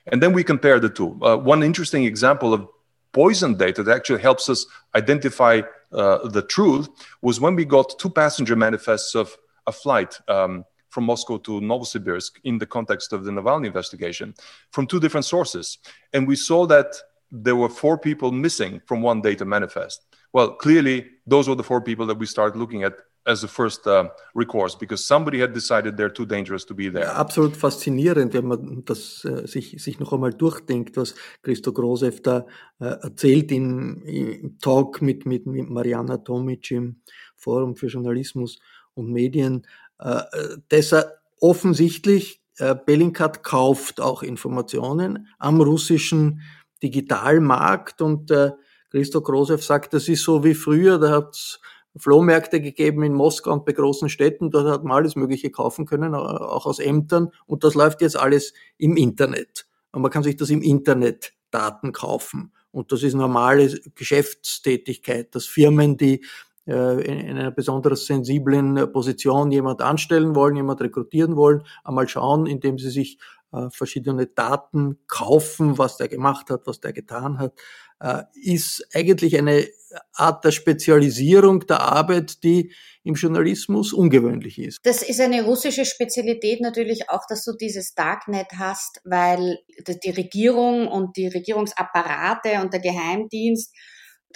And 0.07 0.21
then 0.21 0.33
we 0.33 0.43
compare 0.43 0.79
the 0.79 0.89
two. 0.89 1.19
Uh, 1.21 1.37
one 1.37 1.63
interesting 1.63 2.05
example 2.05 2.53
of 2.53 2.67
poison 3.11 3.55
data 3.55 3.83
that 3.83 3.95
actually 3.95 4.21
helps 4.21 4.49
us 4.49 4.65
identify 4.95 5.61
uh, 5.91 6.27
the 6.27 6.41
truth 6.41 6.87
was 7.21 7.41
when 7.41 7.55
we 7.55 7.65
got 7.65 7.97
two 7.99 8.09
passenger 8.09 8.55
manifests 8.55 9.15
of 9.15 9.35
a 9.67 9.71
flight 9.71 10.19
um, 10.27 10.63
from 10.89 11.05
Moscow 11.05 11.37
to 11.37 11.61
Novosibirsk 11.61 12.31
in 12.43 12.57
the 12.57 12.65
context 12.65 13.13
of 13.13 13.23
the 13.23 13.31
Navalny 13.31 13.67
investigation 13.67 14.33
from 14.71 14.87
two 14.87 14.99
different 14.99 15.25
sources. 15.25 15.77
And 16.13 16.27
we 16.27 16.35
saw 16.35 16.65
that 16.67 16.95
there 17.31 17.55
were 17.55 17.69
four 17.69 17.97
people 17.97 18.31
missing 18.31 18.81
from 18.85 19.01
one 19.01 19.21
data 19.21 19.45
manifest. 19.45 20.05
Well, 20.33 20.53
clearly, 20.53 21.07
those 21.25 21.47
were 21.47 21.55
the 21.55 21.63
four 21.63 21.81
people 21.81 22.05
that 22.07 22.17
we 22.17 22.25
started 22.25 22.57
looking 22.57 22.83
at 22.83 22.93
as 23.25 23.41
the 23.41 23.47
first 23.47 23.85
uh, 23.85 24.09
recourse 24.33 24.75
because 24.75 25.05
somebody 25.05 25.39
had 25.39 25.53
decided 25.53 25.97
they're 25.97 26.13
too 26.13 26.25
dangerous 26.25 26.65
to 26.65 26.73
be 26.73 26.89
there. 26.89 27.05
Ja, 27.05 27.13
absolut 27.13 27.55
faszinierend, 27.55 28.33
wenn 28.33 28.47
man 28.47 28.83
das 28.85 29.25
äh, 29.25 29.47
sich, 29.47 29.81
sich 29.81 29.99
noch 29.99 30.13
einmal 30.13 30.33
durchdenkt, 30.33 30.97
was 30.97 31.15
Christo 31.43 31.73
Grosev 31.73 32.21
da 32.21 32.45
äh, 32.79 32.85
erzählt 32.85 33.51
in, 33.51 34.01
im 34.03 34.59
Talk 34.59 35.01
mit, 35.01 35.25
mit, 35.25 35.45
mit 35.45 35.69
Mariana 35.69 36.17
Tomic 36.17 36.71
im 36.71 37.01
Forum 37.35 37.75
für 37.75 37.87
Journalismus 37.87 38.59
und 38.93 39.11
Medien, 39.11 39.67
äh, 39.99 40.21
dass 40.69 40.93
er 40.93 41.19
offensichtlich 41.39 42.41
äh, 42.57 42.75
Bellingcat 42.75 43.43
kauft 43.43 44.01
auch 44.01 44.23
Informationen 44.23 45.27
am 45.37 45.61
russischen 45.61 46.41
Digitalmarkt 46.81 48.01
und 48.01 48.31
äh, 48.31 48.51
Christo 48.91 49.21
Grosev 49.21 49.63
sagt, 49.63 49.93
das 49.93 50.07
ist 50.07 50.23
so 50.23 50.43
wie 50.43 50.55
früher, 50.55 50.97
da 50.97 51.11
hat's 51.11 51.59
Flohmärkte 51.97 52.61
gegeben 52.61 53.03
in 53.03 53.13
Moskau 53.13 53.51
und 53.51 53.65
bei 53.65 53.73
großen 53.73 54.09
Städten. 54.09 54.51
Dort 54.51 54.67
hat 54.67 54.83
man 54.83 54.97
alles 54.97 55.15
Mögliche 55.15 55.49
kaufen 55.49 55.85
können, 55.85 56.15
auch 56.15 56.65
aus 56.65 56.79
Ämtern. 56.79 57.29
Und 57.45 57.63
das 57.63 57.75
läuft 57.75 58.01
jetzt 58.01 58.17
alles 58.17 58.53
im 58.77 58.95
Internet. 58.95 59.67
Und 59.91 60.01
man 60.01 60.11
kann 60.11 60.23
sich 60.23 60.37
das 60.37 60.49
im 60.49 60.61
Internet 60.61 61.33
Daten 61.51 61.91
kaufen. 61.91 62.53
Und 62.71 62.91
das 62.91 63.03
ist 63.03 63.15
normale 63.15 63.79
Geschäftstätigkeit, 63.95 65.33
dass 65.33 65.45
Firmen, 65.45 65.97
die 65.97 66.23
äh, 66.67 67.01
in 67.01 67.37
einer 67.37 67.51
besonders 67.51 68.05
sensiblen 68.05 68.91
Position 68.91 69.51
jemand 69.51 69.81
anstellen 69.81 70.35
wollen, 70.35 70.55
jemand 70.55 70.81
rekrutieren 70.81 71.35
wollen, 71.35 71.63
einmal 71.83 72.07
schauen, 72.07 72.45
indem 72.45 72.77
sie 72.77 72.91
sich 72.91 73.17
äh, 73.51 73.69
verschiedene 73.71 74.27
Daten 74.27 74.99
kaufen, 75.07 75.77
was 75.77 75.97
der 75.97 76.07
gemacht 76.07 76.49
hat, 76.49 76.61
was 76.65 76.79
der 76.79 76.93
getan 76.93 77.39
hat, 77.39 77.53
äh, 77.99 78.23
ist 78.33 78.87
eigentlich 78.93 79.37
eine 79.37 79.67
Art 80.13 80.45
der 80.45 80.51
Spezialisierung 80.51 81.65
der 81.65 81.81
Arbeit, 81.81 82.43
die 82.43 82.71
im 83.03 83.15
Journalismus 83.15 83.93
ungewöhnlich 83.93 84.59
ist. 84.59 84.79
Das 84.83 85.01
ist 85.01 85.19
eine 85.19 85.43
russische 85.43 85.85
Spezialität 85.85 86.61
natürlich 86.61 87.09
auch, 87.09 87.23
dass 87.27 87.43
du 87.43 87.53
dieses 87.53 87.95
Darknet 87.95 88.47
hast, 88.57 89.01
weil 89.03 89.57
die 90.03 90.11
Regierung 90.11 90.87
und 90.87 91.17
die 91.17 91.27
Regierungsapparate 91.27 92.61
und 92.61 92.73
der 92.73 92.81
Geheimdienst 92.81 93.73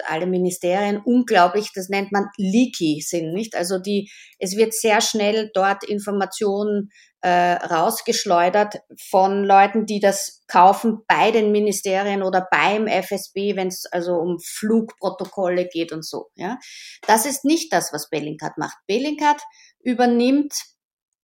alle 0.07 0.25
Ministerien 0.25 1.01
unglaublich, 1.03 1.69
das 1.75 1.89
nennt 1.89 2.11
man 2.11 2.25
leaky 2.37 3.01
sind, 3.01 3.31
nicht? 3.33 3.55
Also 3.55 3.77
die, 3.77 4.09
es 4.39 4.55
wird 4.55 4.73
sehr 4.73 5.01
schnell 5.01 5.51
dort 5.53 5.83
Informationen 5.83 6.89
äh, 7.23 7.53
rausgeschleudert 7.53 8.81
von 9.09 9.45
Leuten, 9.45 9.85
die 9.85 10.01
das 10.01 10.43
kaufen 10.47 11.03
bei 11.07 11.31
den 11.31 11.53
Ministerien 11.53 12.21
oder 12.21 12.45
beim 12.51 12.85
FSB, 12.85 13.55
wenn 13.55 13.69
es 13.69 13.85
also 13.85 14.15
um 14.15 14.39
Flugprotokolle 14.39 15.67
geht 15.67 15.93
und 15.93 16.05
so. 16.05 16.31
Ja, 16.35 16.59
das 17.07 17.25
ist 17.25 17.45
nicht 17.45 17.71
das, 17.71 17.93
was 17.93 18.09
Bellingcat 18.09 18.57
macht. 18.57 18.77
Bellingcat 18.87 19.41
übernimmt 19.79 20.53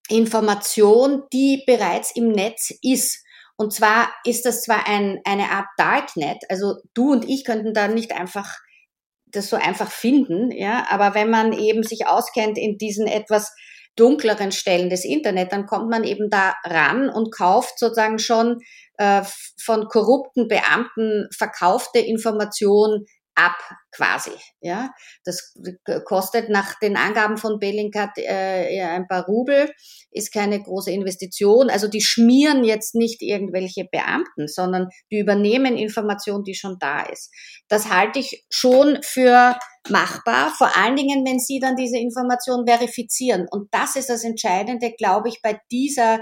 Information, 0.08 1.24
die 1.34 1.64
bereits 1.68 2.16
im 2.16 2.30
Netz 2.30 2.72
ist 2.82 3.24
und 3.58 3.74
zwar 3.74 4.10
ist 4.24 4.46
das 4.46 4.62
zwar 4.62 4.88
ein, 4.88 5.20
eine 5.26 5.52
Art 5.52 5.68
Darknet, 5.76 6.38
also 6.48 6.76
du 6.94 7.12
und 7.12 7.28
ich 7.28 7.44
könnten 7.44 7.74
da 7.74 7.90
nicht 7.90 8.14
einfach 8.14 8.58
das 9.26 9.50
so 9.50 9.58
einfach 9.58 9.92
finden, 9.92 10.50
ja, 10.50 10.88
aber 10.90 11.14
wenn 11.14 11.30
man 11.30 11.52
eben 11.52 11.84
sich 11.84 12.08
auskennt 12.08 12.58
in 12.58 12.78
diesen 12.78 13.06
etwas 13.06 13.54
dunkleren 13.96 14.52
Stellen 14.52 14.90
des 14.90 15.04
Internet, 15.06 15.52
dann 15.52 15.66
kommt 15.66 15.90
man 15.90 16.04
eben 16.04 16.30
da 16.30 16.56
ran 16.64 17.10
und 17.10 17.32
kauft 17.36 17.78
sozusagen 17.78 18.20
schon 18.20 18.60
äh, 18.98 19.24
von 19.62 19.88
korrupten 19.88 20.48
Beamten 20.48 21.28
verkaufte 21.36 22.00
Informationen 22.00 23.06
ab 23.40 23.56
quasi. 23.92 24.32
Ja, 24.62 24.92
das 25.24 25.56
kostet 26.06 26.50
nach 26.50 26.78
den 26.80 26.98
Angaben 26.98 27.38
von 27.38 27.60
Bellingcat 27.60 28.18
äh, 28.18 28.82
ein 28.82 29.08
paar 29.08 29.26
Rubel, 29.26 29.72
ist 30.12 30.34
keine 30.34 30.62
große 30.62 30.92
Investition. 30.92 31.70
Also 31.70 31.88
die 31.88 32.02
schmieren 32.02 32.64
jetzt 32.64 32.96
nicht 32.96 33.22
irgendwelche 33.22 33.86
Beamten, 33.92 34.48
sondern 34.48 34.90
die 35.12 35.20
übernehmen 35.20 35.78
Information, 35.78 36.44
die 36.44 36.56
schon 36.56 36.78
da 36.80 37.02
ist. 37.04 37.32
Das 37.68 37.90
halte 37.90 38.20
ich 38.20 38.46
schon 38.50 39.00
für 39.02 39.58
machbar, 39.90 40.54
vor 40.58 40.76
allen 40.76 40.96
Dingen, 40.96 41.26
wenn 41.26 41.40
sie 41.40 41.60
dann 41.60 41.76
diese 41.76 41.98
Information 41.98 42.68
verifizieren. 42.68 43.48
Und 43.50 43.70
das 43.72 43.96
ist 43.96 44.10
das 44.10 44.24
Entscheidende, 44.24 44.92
glaube 44.98 45.30
ich, 45.30 45.42
bei 45.42 45.60
dieser 45.72 46.20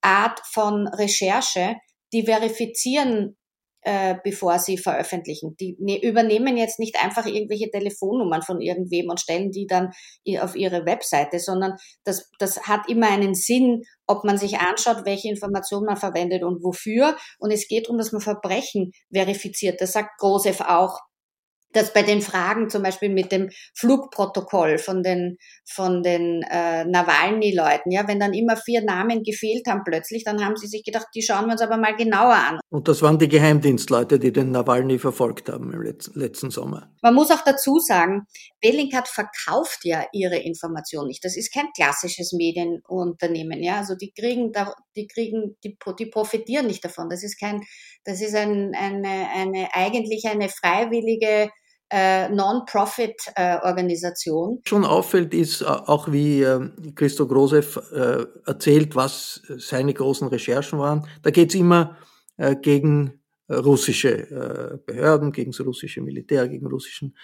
Art 0.00 0.40
von 0.50 0.86
Recherche, 0.88 1.76
die 2.12 2.24
verifizieren 2.24 3.36
äh, 3.82 4.16
bevor 4.22 4.58
sie 4.58 4.78
veröffentlichen. 4.78 5.56
Die 5.58 5.76
ne, 5.78 6.02
übernehmen 6.02 6.56
jetzt 6.56 6.78
nicht 6.78 7.02
einfach 7.02 7.26
irgendwelche 7.26 7.70
Telefonnummern 7.70 8.42
von 8.42 8.60
irgendwem 8.60 9.08
und 9.08 9.20
stellen 9.20 9.50
die 9.50 9.66
dann 9.66 9.90
auf 10.40 10.54
ihre 10.54 10.86
Webseite, 10.86 11.38
sondern 11.38 11.74
das, 12.04 12.30
das 12.38 12.62
hat 12.62 12.88
immer 12.88 13.08
einen 13.10 13.34
Sinn, 13.34 13.82
ob 14.06 14.24
man 14.24 14.38
sich 14.38 14.58
anschaut, 14.58 15.04
welche 15.04 15.28
Informationen 15.28 15.86
man 15.86 15.96
verwendet 15.96 16.42
und 16.42 16.62
wofür. 16.62 17.16
Und 17.38 17.50
es 17.50 17.68
geht 17.68 17.86
darum, 17.86 17.98
dass 17.98 18.12
man 18.12 18.20
Verbrechen 18.20 18.92
verifiziert. 19.12 19.80
Das 19.80 19.92
sagt 19.92 20.18
Grosef 20.18 20.60
auch 20.60 20.98
dass 21.72 21.92
bei 21.92 22.02
den 22.02 22.20
Fragen 22.20 22.68
zum 22.68 22.82
Beispiel 22.82 23.08
mit 23.08 23.32
dem 23.32 23.50
Flugprotokoll 23.74 24.78
von 24.78 25.02
den 25.02 25.36
von 25.64 26.02
den 26.02 26.42
äh, 26.50 26.84
Nawalny-Leuten, 26.84 27.92
ja, 27.92 28.08
wenn 28.08 28.18
dann 28.18 28.34
immer 28.34 28.56
vier 28.56 28.82
Namen 28.82 29.22
gefehlt 29.22 29.66
haben 29.68 29.82
plötzlich, 29.84 30.24
dann 30.24 30.44
haben 30.44 30.56
sie 30.56 30.66
sich 30.66 30.82
gedacht, 30.84 31.06
die 31.14 31.22
schauen 31.22 31.46
wir 31.46 31.52
uns 31.52 31.62
aber 31.62 31.76
mal 31.76 31.94
genauer 31.94 32.34
an. 32.34 32.60
Und 32.70 32.88
das 32.88 33.02
waren 33.02 33.18
die 33.18 33.28
Geheimdienstleute, 33.28 34.18
die 34.18 34.32
den 34.32 34.50
Nawalny 34.50 34.98
verfolgt 34.98 35.48
haben 35.48 35.72
im 35.72 35.82
letzten 35.82 36.50
Sommer. 36.50 36.90
Man 37.02 37.14
muss 37.14 37.30
auch 37.30 37.42
dazu 37.44 37.78
sagen, 37.78 38.26
Bellingcat 38.60 39.08
verkauft 39.08 39.84
ja 39.84 40.04
ihre 40.12 40.38
Information 40.38 41.06
nicht. 41.06 41.24
Das 41.24 41.36
ist 41.36 41.52
kein 41.52 41.68
klassisches 41.74 42.32
Medienunternehmen, 42.32 43.62
ja, 43.62 43.78
also 43.78 43.94
die 43.94 44.12
kriegen 44.12 44.52
da, 44.52 44.74
die 44.96 45.06
kriegen, 45.06 45.56
die, 45.64 45.78
die 45.98 46.06
profitieren 46.06 46.66
nicht 46.66 46.84
davon. 46.84 47.08
Das 47.08 47.22
ist 47.22 47.38
kein, 47.38 47.62
das 48.04 48.20
ist 48.20 48.34
ein, 48.34 48.72
eine, 48.74 49.28
eine 49.34 49.68
eigentlich 49.72 50.26
eine 50.26 50.48
freiwillige 50.48 51.50
äh, 51.90 52.28
Non-Profit-Organisation. 52.28 54.58
Äh, 54.58 54.60
Schon 54.68 54.84
auffällt 54.84 55.34
ist 55.34 55.62
äh, 55.62 55.66
auch, 55.66 56.12
wie 56.12 56.42
äh, 56.42 56.70
Christo 56.94 57.26
Grosev 57.26 57.80
äh, 57.92 58.26
erzählt, 58.46 58.94
was 58.96 59.42
seine 59.58 59.92
großen 59.92 60.28
Recherchen 60.28 60.78
waren. 60.78 61.06
Da 61.22 61.30
geht 61.30 61.50
es 61.50 61.56
immer 61.60 61.98
gegen 62.62 63.20
russische 63.50 64.80
Behörden, 64.86 65.30
gegen 65.30 65.50
das 65.50 65.60
russische 65.60 66.00
Militär, 66.00 66.48
gegen 66.48 66.66
russischen 66.66 67.14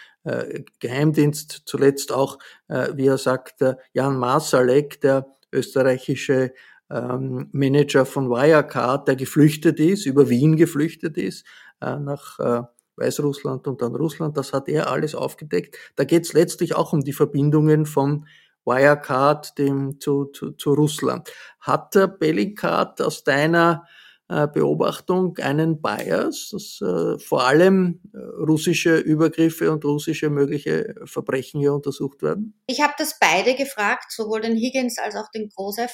Geheimdienst. 0.78 1.62
Zuletzt 1.64 2.12
auch, 2.12 2.38
wie 2.68 3.06
er 3.06 3.16
sagt, 3.16 3.64
Jan 3.94 4.18
Masalek, 4.18 5.00
der 5.00 5.24
österreichische 5.52 6.52
ähm, 6.90 7.48
Manager 7.52 8.04
von 8.04 8.28
Wirecard, 8.28 9.08
der 9.08 9.16
geflüchtet 9.16 9.80
ist, 9.80 10.04
über 10.04 10.28
Wien 10.28 10.56
geflüchtet 10.56 11.16
ist, 11.16 11.46
nach 11.80 12.66
Weißrussland 12.96 13.66
und 13.66 13.82
dann 13.82 13.94
Russland, 13.94 14.36
das 14.36 14.52
hat 14.52 14.68
er 14.68 14.90
alles 14.90 15.14
aufgedeckt. 15.14 15.76
Da 15.96 16.04
geht 16.04 16.24
es 16.24 16.32
letztlich 16.32 16.74
auch 16.74 16.92
um 16.92 17.02
die 17.02 17.12
Verbindungen 17.12 17.86
von 17.86 18.26
Wirecard 18.64 19.58
dem, 19.58 20.00
zu, 20.00 20.26
zu, 20.26 20.52
zu 20.52 20.74
Russland. 20.74 21.32
Hat 21.60 21.94
der 21.94 22.08
Bellicard 22.08 23.00
aus 23.00 23.22
deiner 23.24 23.84
äh, 24.28 24.48
Beobachtung 24.48 25.38
einen 25.38 25.80
Bias, 25.80 26.48
dass 26.50 26.80
äh, 26.80 27.16
vor 27.20 27.46
allem 27.46 28.00
äh, 28.12 28.18
russische 28.18 28.96
Übergriffe 28.96 29.70
und 29.70 29.84
russische 29.84 30.30
mögliche 30.30 30.96
Verbrechen 31.04 31.60
hier 31.60 31.72
untersucht 31.72 32.22
werden? 32.22 32.60
Ich 32.66 32.80
habe 32.80 32.94
das 32.98 33.20
beide 33.20 33.54
gefragt, 33.54 34.10
sowohl 34.10 34.40
den 34.40 34.56
Higgins 34.56 34.98
als 34.98 35.14
auch 35.14 35.30
den 35.30 35.48
Grosev, 35.48 35.92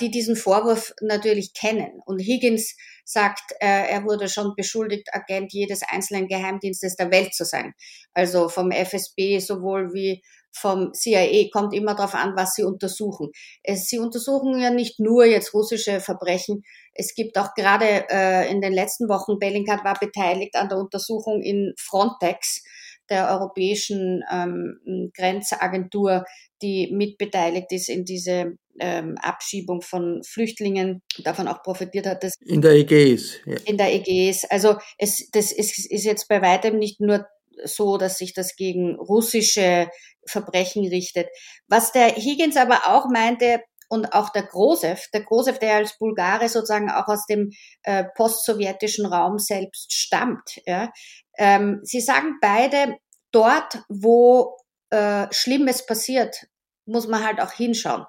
die 0.00 0.10
diesen 0.10 0.36
Vorwurf 0.36 0.94
natürlich 1.00 1.52
kennen. 1.52 2.00
Und 2.04 2.20
Higgins 2.20 2.76
sagt, 3.04 3.52
äh, 3.60 3.90
er 3.90 4.04
wurde 4.04 4.28
schon 4.28 4.54
beschuldigt, 4.56 5.08
Agent 5.12 5.52
jedes 5.52 5.82
einzelnen 5.82 6.26
Geheimdienstes 6.26 6.96
der 6.96 7.10
Welt 7.10 7.34
zu 7.34 7.44
sein. 7.44 7.74
Also 8.12 8.48
vom 8.48 8.70
FSB 8.70 9.38
sowohl 9.38 9.92
wie 9.92 10.22
vom 10.56 10.92
CIA 10.94 11.48
kommt 11.52 11.74
immer 11.74 11.94
darauf 11.94 12.14
an, 12.14 12.36
was 12.36 12.54
sie 12.54 12.62
untersuchen. 12.62 13.30
Es, 13.62 13.86
sie 13.86 13.98
untersuchen 13.98 14.58
ja 14.60 14.70
nicht 14.70 15.00
nur 15.00 15.24
jetzt 15.24 15.52
russische 15.52 16.00
Verbrechen. 16.00 16.62
Es 16.94 17.14
gibt 17.14 17.36
auch 17.38 17.54
gerade 17.54 18.06
äh, 18.08 18.50
in 18.50 18.60
den 18.60 18.72
letzten 18.72 19.08
Wochen, 19.08 19.38
Bellingcat 19.38 19.84
war 19.84 19.98
beteiligt 19.98 20.54
an 20.54 20.68
der 20.68 20.78
Untersuchung 20.78 21.42
in 21.42 21.74
Frontex, 21.76 22.62
der 23.10 23.28
europäischen 23.30 24.22
ähm, 24.32 25.10
Grenzagentur, 25.14 26.24
die 26.62 26.90
mitbeteiligt 26.94 27.70
ist 27.72 27.88
in 27.88 28.04
diese 28.04 28.56
ähm, 28.80 29.16
Abschiebung 29.20 29.82
von 29.82 30.22
Flüchtlingen, 30.24 31.02
davon 31.22 31.48
auch 31.48 31.62
profitiert 31.62 32.06
hat. 32.06 32.24
Dass 32.24 32.34
in 32.40 32.60
der 32.60 32.72
Ägäis. 32.72 33.36
Ja. 33.46 33.56
In 33.66 33.76
der 33.76 33.92
Ägäis. 33.92 34.44
Also 34.50 34.76
es, 34.98 35.28
das 35.32 35.52
ist, 35.52 35.90
ist 35.90 36.04
jetzt 36.04 36.28
bei 36.28 36.42
weitem 36.42 36.78
nicht 36.78 37.00
nur 37.00 37.26
so, 37.64 37.98
dass 37.98 38.18
sich 38.18 38.34
das 38.34 38.56
gegen 38.56 38.96
russische 38.96 39.88
Verbrechen 40.26 40.86
richtet. 40.88 41.28
Was 41.68 41.92
der 41.92 42.08
Higgins 42.08 42.56
aber 42.56 42.86
auch 42.86 43.06
meinte, 43.08 43.60
und 43.88 44.12
auch 44.12 44.30
der 44.30 44.44
Grosev, 44.44 45.08
der 45.12 45.22
Grosev, 45.22 45.58
der 45.58 45.76
als 45.76 45.98
Bulgare 45.98 46.48
sozusagen 46.48 46.90
auch 46.90 47.06
aus 47.06 47.26
dem 47.26 47.50
äh, 47.82 48.04
postsowjetischen 48.16 49.06
Raum 49.06 49.38
selbst 49.38 49.92
stammt. 49.92 50.60
Ja. 50.66 50.90
Ähm, 51.36 51.80
sie 51.82 52.00
sagen 52.00 52.38
beide, 52.40 52.96
dort, 53.30 53.84
wo 53.88 54.56
äh, 54.90 55.26
Schlimmes 55.30 55.86
passiert, 55.86 56.46
muss 56.86 57.06
man 57.06 57.24
halt 57.24 57.40
auch 57.40 57.52
hinschauen. 57.52 58.04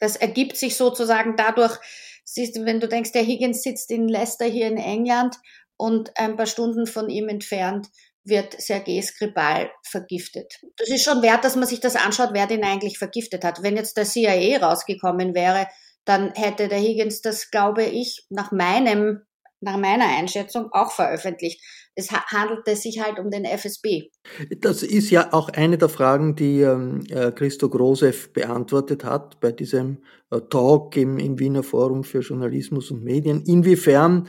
Das 0.00 0.16
ergibt 0.16 0.56
sich 0.56 0.76
sozusagen 0.76 1.36
dadurch, 1.36 1.78
siehst 2.24 2.56
du, 2.56 2.64
wenn 2.64 2.80
du 2.80 2.88
denkst, 2.88 3.12
der 3.12 3.22
Higgins 3.22 3.62
sitzt 3.62 3.90
in 3.90 4.08
Leicester 4.08 4.46
hier 4.46 4.66
in 4.66 4.78
England 4.78 5.36
und 5.76 6.16
ein 6.18 6.36
paar 6.36 6.46
Stunden 6.46 6.86
von 6.86 7.08
ihm 7.08 7.28
entfernt 7.28 7.88
wird 8.24 8.60
Sergei 8.60 9.00
Skripal 9.00 9.70
vergiftet. 9.82 10.60
Das 10.76 10.88
ist 10.88 11.04
schon 11.04 11.22
wert, 11.22 11.44
dass 11.44 11.56
man 11.56 11.66
sich 11.66 11.80
das 11.80 11.96
anschaut, 11.96 12.30
wer 12.32 12.46
den 12.46 12.64
eigentlich 12.64 12.98
vergiftet 12.98 13.44
hat. 13.44 13.62
Wenn 13.62 13.76
jetzt 13.76 13.96
der 13.96 14.04
CIA 14.04 14.58
rausgekommen 14.58 15.34
wäre, 15.34 15.66
dann 16.04 16.32
hätte 16.34 16.68
der 16.68 16.78
Higgins 16.78 17.22
das, 17.22 17.50
glaube 17.50 17.84
ich, 17.84 18.26
nach 18.28 18.52
meinem 18.52 19.22
nach 19.60 19.76
meiner 19.76 20.06
Einschätzung 20.06 20.72
auch 20.72 20.92
veröffentlicht. 20.92 21.62
Es 21.94 22.10
handelte 22.10 22.76
sich 22.76 23.00
halt 23.02 23.18
um 23.18 23.30
den 23.30 23.44
FSB. 23.44 24.10
Das 24.58 24.82
ist 24.82 25.10
ja 25.10 25.32
auch 25.32 25.48
eine 25.50 25.76
der 25.76 25.88
Fragen, 25.88 26.36
die 26.36 26.60
ähm, 26.60 27.04
äh, 27.10 27.30
Christo 27.32 27.68
Grosev 27.68 28.32
beantwortet 28.32 29.04
hat 29.04 29.40
bei 29.40 29.52
diesem 29.52 29.98
äh, 30.30 30.40
Talk 30.40 30.96
im, 30.96 31.18
im 31.18 31.38
Wiener 31.38 31.62
Forum 31.62 32.04
für 32.04 32.20
Journalismus 32.20 32.90
und 32.90 33.04
Medien. 33.04 33.42
Inwiefern 33.42 34.28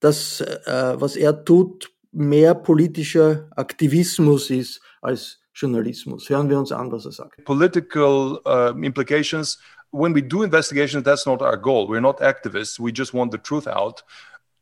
das, 0.00 0.40
äh, 0.40 0.94
was 0.98 1.16
er 1.16 1.44
tut, 1.44 1.90
mehr 2.12 2.54
politischer 2.54 3.48
Aktivismus 3.56 4.50
ist 4.50 4.80
als 5.00 5.38
Journalismus. 5.54 6.28
Hören 6.28 6.50
wir 6.50 6.58
uns 6.58 6.72
an, 6.72 6.92
was 6.92 7.06
er 7.06 7.12
sagt. 7.12 7.44
Political 7.44 8.40
uh, 8.44 8.78
implications. 8.82 9.58
When 9.90 10.14
we 10.14 10.22
do 10.22 10.42
investigations, 10.42 11.04
that's 11.04 11.24
not 11.24 11.40
our 11.40 11.56
goal. 11.56 11.88
We're 11.88 12.00
not 12.00 12.20
activists. 12.20 12.78
We 12.78 12.92
just 12.92 13.14
want 13.14 13.32
the 13.32 13.38
truth 13.38 13.66
out. 13.66 14.04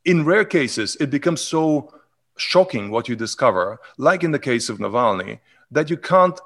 In 0.05 0.23
rare 0.23 0.45
cases, 0.45 0.95
it 0.99 1.09
becomes 1.09 1.41
so 1.41 1.93
shocking 2.37 2.91
what 2.91 3.09
you 3.09 3.15
discover, 3.15 3.79
like 3.97 4.23
in 4.23 4.31
the 4.31 4.39
case 4.39 4.69
of 4.69 4.77
Navalny, 4.77 5.39
that 5.71 5.89
you 5.89 5.97
can't 5.97 6.39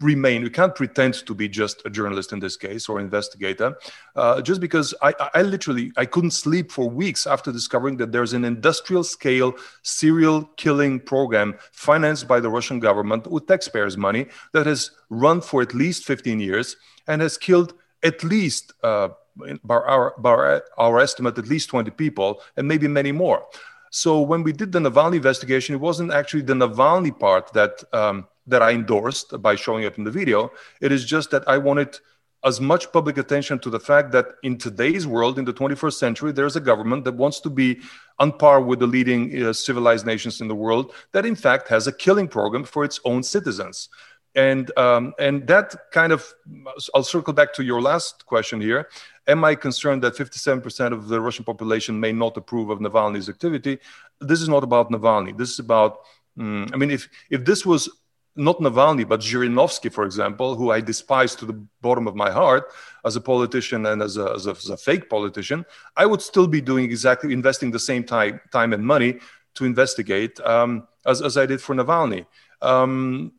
remain, 0.00 0.42
you 0.42 0.50
can't 0.50 0.74
pretend 0.74 1.14
to 1.14 1.34
be 1.34 1.48
just 1.48 1.82
a 1.86 1.90
journalist 1.90 2.32
in 2.32 2.40
this 2.40 2.56
case 2.56 2.88
or 2.88 3.00
investigator, 3.00 3.76
uh, 4.16 4.40
just 4.42 4.60
because 4.60 4.94
I, 5.02 5.14
I 5.34 5.42
literally 5.42 5.92
I 5.96 6.04
couldn't 6.04 6.32
sleep 6.32 6.70
for 6.70 6.88
weeks 6.88 7.26
after 7.26 7.52
discovering 7.52 7.96
that 7.98 8.12
there's 8.12 8.34
an 8.34 8.44
industrial 8.44 9.04
scale 9.04 9.54
serial 9.82 10.44
killing 10.56 11.00
program 11.00 11.54
financed 11.72 12.28
by 12.28 12.40
the 12.40 12.50
Russian 12.50 12.80
government 12.80 13.26
with 13.26 13.46
taxpayers' 13.46 13.96
money 13.96 14.26
that 14.52 14.66
has 14.66 14.90
run 15.08 15.40
for 15.40 15.62
at 15.62 15.74
least 15.74 16.04
15 16.04 16.40
years 16.40 16.76
and 17.06 17.22
has 17.22 17.38
killed 17.38 17.74
at 18.02 18.22
least. 18.24 18.72
Uh, 18.82 19.10
by 19.64 19.74
our, 19.74 20.14
by 20.18 20.60
our, 20.76 21.00
estimate, 21.00 21.38
at 21.38 21.48
least 21.48 21.68
20 21.70 21.90
people, 21.92 22.40
and 22.56 22.66
maybe 22.68 22.88
many 22.88 23.12
more. 23.12 23.44
So 23.90 24.20
when 24.20 24.42
we 24.42 24.52
did 24.52 24.72
the 24.72 24.78
Navalny 24.78 25.16
investigation, 25.16 25.74
it 25.74 25.80
wasn't 25.80 26.12
actually 26.12 26.42
the 26.42 26.54
Navalny 26.54 27.18
part 27.18 27.52
that 27.52 27.84
um, 27.92 28.26
that 28.46 28.62
I 28.62 28.72
endorsed 28.72 29.40
by 29.40 29.54
showing 29.54 29.84
up 29.84 29.98
in 29.98 30.04
the 30.04 30.10
video. 30.10 30.50
It 30.80 30.90
is 30.92 31.04
just 31.04 31.30
that 31.30 31.46
I 31.46 31.58
wanted 31.58 31.98
as 32.44 32.60
much 32.60 32.90
public 32.92 33.18
attention 33.18 33.58
to 33.60 33.70
the 33.70 33.78
fact 33.78 34.10
that 34.12 34.26
in 34.42 34.58
today's 34.58 35.06
world, 35.06 35.38
in 35.38 35.44
the 35.44 35.52
21st 35.52 35.92
century, 35.92 36.32
there's 36.32 36.56
a 36.56 36.60
government 36.60 37.04
that 37.04 37.14
wants 37.14 37.38
to 37.40 37.50
be 37.50 37.80
on 38.18 38.32
par 38.32 38.60
with 38.60 38.80
the 38.80 38.86
leading 38.86 39.44
uh, 39.44 39.52
civilized 39.52 40.06
nations 40.06 40.40
in 40.40 40.48
the 40.48 40.54
world, 40.54 40.92
that 41.12 41.24
in 41.24 41.36
fact 41.36 41.68
has 41.68 41.86
a 41.86 41.92
killing 41.92 42.26
program 42.26 42.64
for 42.64 42.84
its 42.84 42.98
own 43.04 43.22
citizens. 43.22 43.88
And 44.34 44.76
um, 44.78 45.12
and 45.18 45.46
that 45.46 45.74
kind 45.92 46.12
of, 46.12 46.24
I'll 46.94 47.02
circle 47.02 47.34
back 47.34 47.52
to 47.54 47.64
your 47.64 47.82
last 47.82 48.24
question 48.24 48.60
here. 48.60 48.88
Am 49.26 49.44
I 49.44 49.54
concerned 49.54 50.02
that 50.02 50.14
57% 50.14 50.92
of 50.92 51.08
the 51.08 51.20
Russian 51.20 51.44
population 51.44 52.00
may 52.00 52.12
not 52.12 52.36
approve 52.36 52.70
of 52.70 52.78
Navalny's 52.78 53.28
activity? 53.28 53.78
This 54.20 54.40
is 54.40 54.48
not 54.48 54.64
about 54.64 54.90
Navalny. 54.90 55.36
This 55.36 55.50
is 55.50 55.58
about, 55.58 55.98
um, 56.40 56.66
I 56.72 56.76
mean, 56.76 56.90
if 56.90 57.08
if 57.30 57.44
this 57.44 57.66
was 57.66 57.90
not 58.34 58.58
Navalny, 58.58 59.06
but 59.06 59.20
Zhirinovsky, 59.20 59.92
for 59.92 60.04
example, 60.04 60.54
who 60.54 60.70
I 60.70 60.80
despise 60.80 61.34
to 61.36 61.44
the 61.44 61.52
bottom 61.82 62.06
of 62.06 62.14
my 62.14 62.30
heart 62.30 62.72
as 63.04 63.16
a 63.16 63.20
politician 63.20 63.84
and 63.86 64.00
as 64.00 64.16
a, 64.16 64.32
as 64.32 64.46
a, 64.46 64.50
as 64.52 64.70
a 64.70 64.76
fake 64.76 65.10
politician, 65.10 65.66
I 65.96 66.06
would 66.06 66.22
still 66.22 66.46
be 66.46 66.60
doing 66.60 66.84
exactly 66.84 67.32
investing 67.32 67.70
the 67.70 67.78
same 67.78 68.04
time, 68.04 68.40
time 68.50 68.72
and 68.72 68.84
money 68.84 69.18
to 69.54 69.64
investigate 69.64 70.40
um, 70.40 70.88
as, 71.04 71.20
as 71.20 71.36
I 71.36 71.46
did 71.46 71.60
for 71.60 71.74
Navalny. 71.74 72.24
Um, 72.62 73.32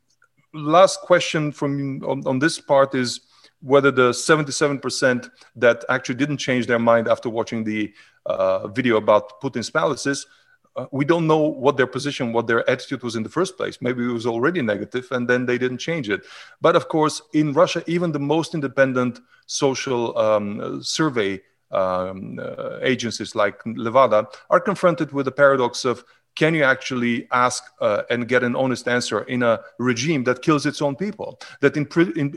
last 0.54 1.02
question 1.02 1.52
from 1.52 2.04
on, 2.04 2.26
on 2.26 2.40
this 2.40 2.60
part 2.60 2.96
is 2.96 3.22
whether 3.62 3.92
the 3.92 4.10
77% 4.10 5.30
that 5.56 5.86
actually 5.88 6.16
didn't 6.16 6.38
change 6.38 6.68
their 6.68 6.80
mind 6.80 7.08
after 7.08 7.30
watching 7.30 7.64
the 7.64 7.94
uh, 8.26 8.68
video 8.68 8.98
about 8.98 9.42
Putin's 9.42 9.70
palaces 9.70 10.28
uh, 10.76 10.88
we 10.92 11.06
don't 11.06 11.28
know 11.28 11.38
what 11.38 11.78
their 11.78 11.88
position, 11.88 12.34
what 12.34 12.48
their 12.48 12.68
attitude 12.70 13.04
was 13.04 13.16
in 13.16 13.24
the 13.24 13.30
first 13.30 13.58
place. 13.58 13.78
Maybe 13.82 14.04
it 14.04 14.12
was 14.12 14.26
already 14.26 14.62
negative 14.62 15.08
and 15.12 15.28
then 15.28 15.46
they 15.46 15.58
didn't 15.58 15.78
change 15.78 16.10
it. 16.10 16.26
But 16.62 16.76
of 16.76 16.88
course, 16.88 17.22
in 17.34 17.54
Russia, 17.54 17.84
even 17.88 18.12
the 18.12 18.20
most 18.20 18.56
independent 18.56 19.20
social 19.46 20.18
um, 20.18 20.82
survey 20.84 21.42
um, 21.72 22.40
uh, 22.40 22.80
agencies 22.82 23.36
like 23.36 23.64
Levada 23.64 24.28
are 24.50 24.60
confronted 24.60 25.12
with 25.12 25.26
the 25.26 25.32
paradox 25.32 25.86
of 25.86 26.04
can 26.36 26.56
you 26.56 26.64
actually 26.64 27.28
ask 27.32 27.64
uh, 27.80 28.04
and 28.10 28.28
get 28.28 28.44
an 28.44 28.56
honest 28.56 28.88
answer 28.88 29.22
in 29.24 29.44
a 29.44 29.60
regime 29.80 30.24
that 30.24 30.42
kills 30.42 30.66
its 30.66 30.82
own 30.82 30.96
people, 30.96 31.40
that, 31.62 31.74
impri- 31.76 32.16
in, 32.18 32.32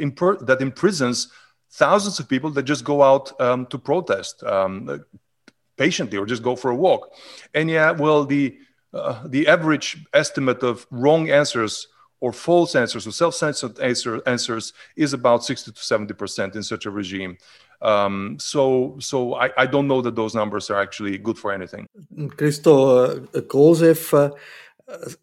that 0.47 0.61
imprisons 0.61 1.29
thousands 1.71 2.19
of 2.21 2.29
people 2.29 2.51
that 2.51 2.63
just 2.63 2.85
go 2.85 3.03
out 3.03 3.39
um, 3.41 3.67
to 3.67 3.79
protest, 3.79 4.43
um, 4.45 5.05
patiently 5.77 6.19
or 6.19 6.27
just 6.27 6.43
go 6.43 6.57
for 6.57 6.71
a 6.71 6.77
walk. 6.77 7.13
And 7.55 7.71
yeah, 7.71 7.91
well, 7.91 8.25
the 8.25 8.59
uh, 8.93 9.27
the 9.27 9.47
average 9.47 10.07
estimate 10.15 10.63
of 10.63 10.87
wrong 10.91 11.29
answers 11.29 11.89
or 12.21 12.33
false 12.33 12.75
answers 12.75 13.07
or 13.07 13.11
self-censored 13.11 13.79
answer, 13.79 14.23
answers 14.27 14.73
is 14.97 15.13
about 15.13 15.45
60 15.45 15.73
to 15.73 15.83
70 15.83 16.15
percent 16.15 16.57
in 16.57 16.63
such 16.63 16.87
a 16.87 16.91
regime. 16.91 17.37
Um, 17.81 18.39
so, 18.41 18.97
so 19.01 19.35
I, 19.35 19.51
I, 19.57 19.67
don't 19.67 19.87
know 19.87 20.01
that 20.03 20.17
those 20.17 20.35
numbers 20.35 20.71
are 20.71 20.81
actually 20.81 21.19
good 21.19 21.39
for 21.39 21.53
anything. 21.53 21.87
Christo 22.37 23.05
äh, 23.05 23.43
Grosev 23.43 24.13
äh, 24.15 24.31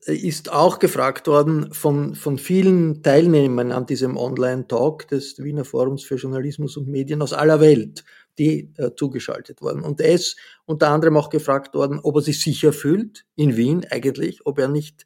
ist 0.05 0.51
auch 0.51 0.77
gefragt 0.77 1.27
worden 1.27 1.73
von, 1.73 2.15
von 2.15 2.37
vielen 2.37 3.01
Teilnehmern 3.01 3.71
an 3.71 3.85
diesem 3.85 4.17
Online-Talk 4.17 5.07
des 5.07 5.39
Wiener 5.39 5.65
Forums 5.65 6.03
für 6.03 6.15
Journalismus 6.15 6.77
und 6.77 6.87
Medien 6.87 7.21
aus 7.21 7.33
aller 7.33 7.59
Welt 7.59 8.03
die 8.37 8.73
äh, 8.77 8.91
zugeschaltet 8.95 9.61
worden. 9.61 9.83
Und 9.83 10.01
er 10.01 10.13
ist 10.13 10.37
unter 10.65 10.89
anderem 10.89 11.17
auch 11.17 11.29
gefragt 11.29 11.75
worden, 11.75 11.99
ob 12.01 12.15
er 12.15 12.21
sich 12.21 12.41
sicher 12.41 12.73
fühlt 12.73 13.25
in 13.35 13.55
Wien 13.57 13.85
eigentlich, 13.89 14.45
ob 14.45 14.59
er 14.59 14.67
nicht 14.67 15.05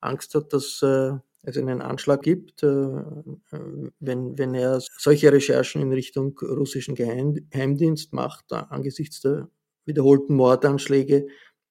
Angst 0.00 0.34
hat, 0.34 0.52
dass 0.52 0.82
äh, 0.82 1.12
es 1.44 1.56
einen 1.58 1.82
Anschlag 1.82 2.22
gibt, 2.22 2.62
äh, 2.62 2.66
wenn, 2.66 4.38
wenn 4.38 4.54
er 4.54 4.80
solche 4.80 5.32
Recherchen 5.32 5.82
in 5.82 5.92
Richtung 5.92 6.38
russischen 6.38 6.94
Geheimdienst 6.94 8.12
macht, 8.12 8.52
angesichts 8.52 9.20
der 9.20 9.48
wiederholten 9.84 10.34
Mordanschläge 10.34 11.26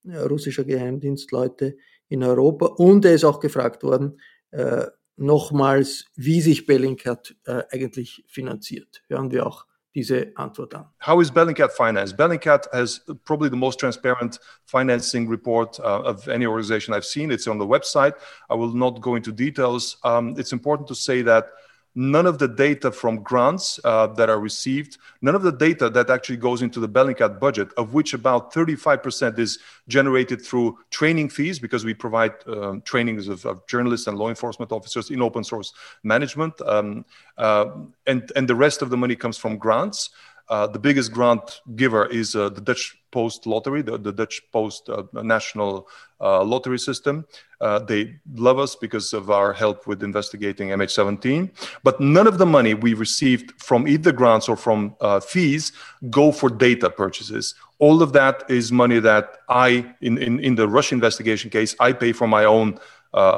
äh, 0.05 0.17
russischer 0.17 0.63
Geheimdienstleute 0.63 1.77
in 2.09 2.23
Europa. 2.23 2.67
Und 2.67 3.05
er 3.05 3.13
ist 3.13 3.23
auch 3.23 3.39
gefragt 3.39 3.83
worden, 3.83 4.19
äh, 4.51 4.85
nochmals, 5.15 6.05
wie 6.15 6.41
sich 6.41 6.65
Bellingcat 6.65 7.35
äh, 7.45 7.63
eigentlich 7.69 8.23
finanziert. 8.27 9.03
Hören 9.07 9.31
wir 9.31 9.45
auch 9.47 9.65
diese 9.93 10.33
Antwort 10.35 10.73
an. 10.73 10.85
How 10.97 11.19
is 11.19 11.29
Bellingcat 11.29 11.71
financed? 11.71 12.17
Bellingcat 12.17 12.65
has 12.73 13.01
probably 13.25 13.49
the 13.49 13.55
most 13.55 13.79
transparent 13.79 14.39
financing 14.65 15.27
report 15.27 15.79
uh, 15.79 16.01
of 16.01 16.27
any 16.27 16.45
organization 16.45 16.93
I've 16.93 17.05
seen. 17.05 17.31
It's 17.31 17.47
on 17.47 17.57
the 17.57 17.67
website. 17.67 18.13
I 18.49 18.55
will 18.55 18.73
not 18.73 19.01
go 19.01 19.15
into 19.15 19.31
details. 19.31 19.97
Um, 20.03 20.35
it's 20.37 20.51
important 20.51 20.87
to 20.87 20.95
say 20.95 21.21
that 21.23 21.45
none 21.95 22.25
of 22.25 22.39
the 22.39 22.47
data 22.47 22.91
from 22.91 23.21
grants 23.21 23.79
uh, 23.83 24.07
that 24.07 24.29
are 24.29 24.39
received, 24.39 24.97
none 25.21 25.35
of 25.35 25.43
the 25.43 25.51
data 25.51 25.89
that 25.89 26.09
actually 26.09 26.37
goes 26.37 26.61
into 26.61 26.79
the 26.79 26.89
Bellingcat 26.89 27.39
budget, 27.39 27.69
of 27.77 27.93
which 27.93 28.13
about 28.13 28.53
35% 28.53 29.37
is 29.37 29.59
generated 29.87 30.41
through 30.41 30.77
training 30.89 31.29
fees, 31.29 31.59
because 31.59 31.85
we 31.85 31.93
provide 31.93 32.33
um, 32.47 32.81
trainings 32.81 33.27
of, 33.27 33.45
of, 33.45 33.65
journalists 33.67 34.07
and 34.07 34.17
law 34.17 34.29
enforcement 34.29 34.71
officers 34.71 35.11
in 35.11 35.21
open 35.21 35.43
source 35.43 35.73
management. 36.03 36.59
Um, 36.61 37.05
uh, 37.37 37.65
and, 38.07 38.31
and 38.35 38.47
the 38.47 38.55
rest 38.55 38.81
of 38.81 38.89
the 38.89 38.97
money 38.97 39.15
comes 39.15 39.37
from 39.37 39.57
grants. 39.57 40.09
Uh, 40.49 40.67
the 40.67 40.79
biggest 40.79 41.11
grant 41.11 41.61
giver 41.75 42.05
is 42.07 42.35
uh, 42.35 42.49
the 42.49 42.61
Dutch 42.61 42.97
Post 43.11 43.45
Lottery, 43.45 43.81
the, 43.81 43.97
the 43.97 44.11
Dutch 44.11 44.41
Post 44.51 44.89
uh, 44.89 45.03
national 45.13 45.87
uh, 46.19 46.43
lottery 46.43 46.79
system. 46.79 47.25
Uh, 47.61 47.79
they 47.79 48.15
love 48.35 48.59
us 48.59 48.75
because 48.75 49.13
of 49.13 49.31
our 49.31 49.53
help 49.53 49.87
with 49.87 50.03
investigating 50.03 50.69
MH17. 50.69 51.49
But 51.83 52.01
none 52.01 52.27
of 52.27 52.39
the 52.39 52.45
money 52.45 52.73
we 52.73 52.93
received 52.93 53.53
from 53.61 53.87
either 53.87 54.11
grants 54.11 54.49
or 54.49 54.57
from 54.57 54.95
fees 55.25 55.71
go 56.09 56.31
for 56.31 56.49
data 56.49 56.89
purchases. 56.89 57.55
All 57.79 58.01
of 58.01 58.11
that 58.13 58.43
is 58.49 58.71
money 58.71 58.99
that 58.99 59.37
I, 59.47 59.93
in, 60.01 60.17
in, 60.17 60.39
in 60.39 60.55
the 60.55 60.67
Russia 60.67 60.95
investigation 60.95 61.49
case, 61.49 61.75
I 61.79 61.93
pay 61.93 62.11
for 62.11 62.27
my 62.27 62.43
own 62.43 62.79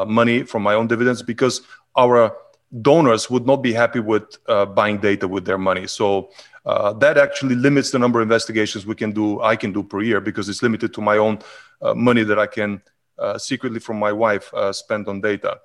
money, 0.07 0.43
from 0.43 0.63
my 0.63 0.73
own 0.73 0.87
dividends, 0.87 1.21
because 1.21 1.61
our 1.97 2.35
donors 2.81 3.29
would 3.29 3.45
not 3.45 3.57
be 3.57 3.73
happy 3.73 3.99
with 3.99 4.37
buying 4.75 4.97
data 4.97 5.27
with 5.27 5.45
their 5.45 5.57
money. 5.57 5.87
So 5.87 6.29
uh, 6.65 6.93
that 6.93 7.17
actually 7.17 7.55
limits 7.55 7.91
the 7.91 7.99
number 7.99 8.19
of 8.19 8.23
investigations 8.23 8.85
we 8.85 8.95
can 8.95 9.11
do 9.11 9.39
i 9.41 9.55
can 9.55 9.71
do 9.71 9.83
per 9.83 10.01
year 10.01 10.19
because 10.19 10.49
it's 10.49 10.63
limited 10.63 10.93
to 10.93 11.01
my 11.01 11.17
own 11.17 11.37
uh, 11.81 11.93
money 11.93 12.23
that 12.23 12.39
i 12.39 12.47
can 12.47 12.81
uh, 13.19 13.37
secretly 13.37 13.79
from 13.79 13.97
my 13.97 14.11
wife 14.11 14.53
uh, 14.53 14.73
spend 14.73 15.07
on 15.07 15.21
data. 15.21 15.59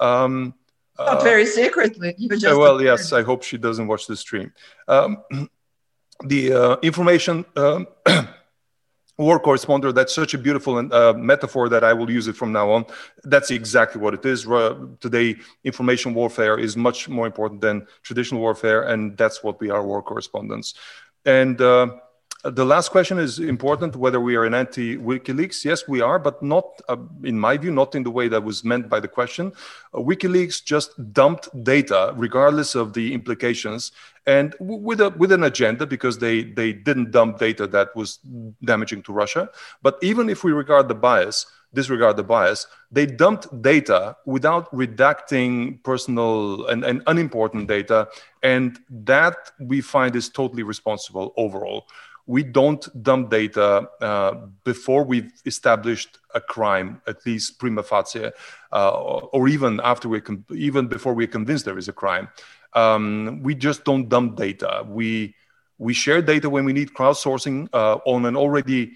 Um, 0.00 0.54
not 0.98 1.22
very 1.22 1.46
secretly 1.46 2.16
well 2.56 2.82
yes 2.82 3.12
i 3.12 3.22
hope 3.22 3.42
she 3.42 3.58
doesn't 3.58 3.86
watch 3.86 4.06
the 4.06 4.16
stream. 4.16 4.52
Um, 4.88 5.22
the 6.24 6.52
uh, 6.52 6.76
information 6.82 7.44
um, 7.56 7.86
war 9.18 9.38
corresponder 9.38 9.92
that's 9.92 10.14
such 10.14 10.34
a 10.34 10.38
beautiful 10.38 10.76
uh, 10.92 11.12
metaphor 11.14 11.68
that 11.68 11.82
i 11.82 11.92
will 11.92 12.10
use 12.10 12.28
it 12.28 12.36
from 12.36 12.52
now 12.52 12.70
on 12.70 12.84
that's 13.24 13.50
exactly 13.50 14.00
what 14.00 14.14
it 14.14 14.24
is 14.24 14.46
today 15.00 15.34
information 15.64 16.14
warfare 16.14 16.58
is 16.58 16.76
much 16.76 17.08
more 17.08 17.26
important 17.26 17.60
than 17.60 17.86
traditional 18.02 18.40
warfare 18.40 18.82
and 18.82 19.16
that's 19.16 19.42
what 19.42 19.58
we 19.60 19.70
are 19.70 19.82
war 19.84 20.02
correspondents 20.02 20.74
and 21.24 21.60
uh, 21.60 21.88
the 22.50 22.64
last 22.64 22.90
question 22.90 23.18
is 23.18 23.40
important 23.40 23.96
whether 23.96 24.20
we 24.20 24.36
are 24.36 24.44
an 24.44 24.54
anti 24.54 24.96
WikiLeaks. 24.96 25.64
Yes, 25.64 25.88
we 25.88 26.00
are, 26.00 26.18
but 26.18 26.42
not, 26.42 26.80
uh, 26.88 26.96
in 27.24 27.38
my 27.38 27.56
view, 27.56 27.72
not 27.72 27.94
in 27.94 28.04
the 28.04 28.10
way 28.10 28.28
that 28.28 28.42
was 28.42 28.62
meant 28.62 28.88
by 28.88 29.00
the 29.00 29.08
question. 29.08 29.52
Uh, 29.92 29.98
WikiLeaks 29.98 30.62
just 30.62 31.12
dumped 31.12 31.48
data, 31.64 32.12
regardless 32.16 32.74
of 32.74 32.92
the 32.92 33.12
implications, 33.12 33.90
and 34.26 34.54
with, 34.58 35.00
a, 35.00 35.10
with 35.10 35.30
an 35.32 35.44
agenda 35.44 35.86
because 35.86 36.18
they, 36.18 36.42
they 36.42 36.72
didn't 36.72 37.12
dump 37.12 37.38
data 37.38 37.66
that 37.68 37.94
was 37.94 38.18
damaging 38.64 39.02
to 39.04 39.12
Russia. 39.12 39.48
But 39.82 39.98
even 40.02 40.28
if 40.28 40.42
we 40.42 40.52
regard 40.52 40.88
the 40.88 40.94
bias, 40.94 41.46
disregard 41.72 42.16
the 42.16 42.24
bias, 42.24 42.66
they 42.90 43.06
dumped 43.06 43.62
data 43.62 44.16
without 44.24 44.70
redacting 44.72 45.82
personal 45.84 46.66
and, 46.66 46.84
and 46.84 47.02
unimportant 47.06 47.68
data. 47.68 48.08
And 48.42 48.78
that 48.90 49.52
we 49.60 49.80
find 49.80 50.16
is 50.16 50.28
totally 50.28 50.64
responsible 50.64 51.32
overall 51.36 51.86
we 52.26 52.42
don't 52.42 53.02
dump 53.02 53.30
data 53.30 53.88
uh, 54.00 54.34
before 54.64 55.04
we've 55.04 55.32
established 55.44 56.18
a 56.34 56.40
crime, 56.40 57.00
at 57.06 57.24
least 57.24 57.58
prima 57.58 57.82
facie, 57.82 58.32
uh, 58.72 58.90
or, 58.90 59.30
or, 59.32 59.48
even 59.48 59.80
after 59.84 60.08
we 60.08 60.20
even 60.50 60.88
before 60.88 61.14
we're 61.14 61.28
convinced 61.28 61.64
there 61.64 61.78
is 61.78 61.88
a 61.88 61.92
crime. 61.92 62.28
Um, 62.76 63.40
we 63.42 63.54
just 63.54 63.84
don't 63.84 64.08
dump 64.08 64.36
data. 64.36 64.84
We 64.86 65.34
we 65.78 65.92
share 65.92 66.22
data 66.22 66.48
when 66.48 66.64
we 66.64 66.72
need 66.72 66.94
crowdsourcing 66.94 67.68
uh, 67.72 67.98
on 68.06 68.24
an 68.24 68.36
already 68.36 68.92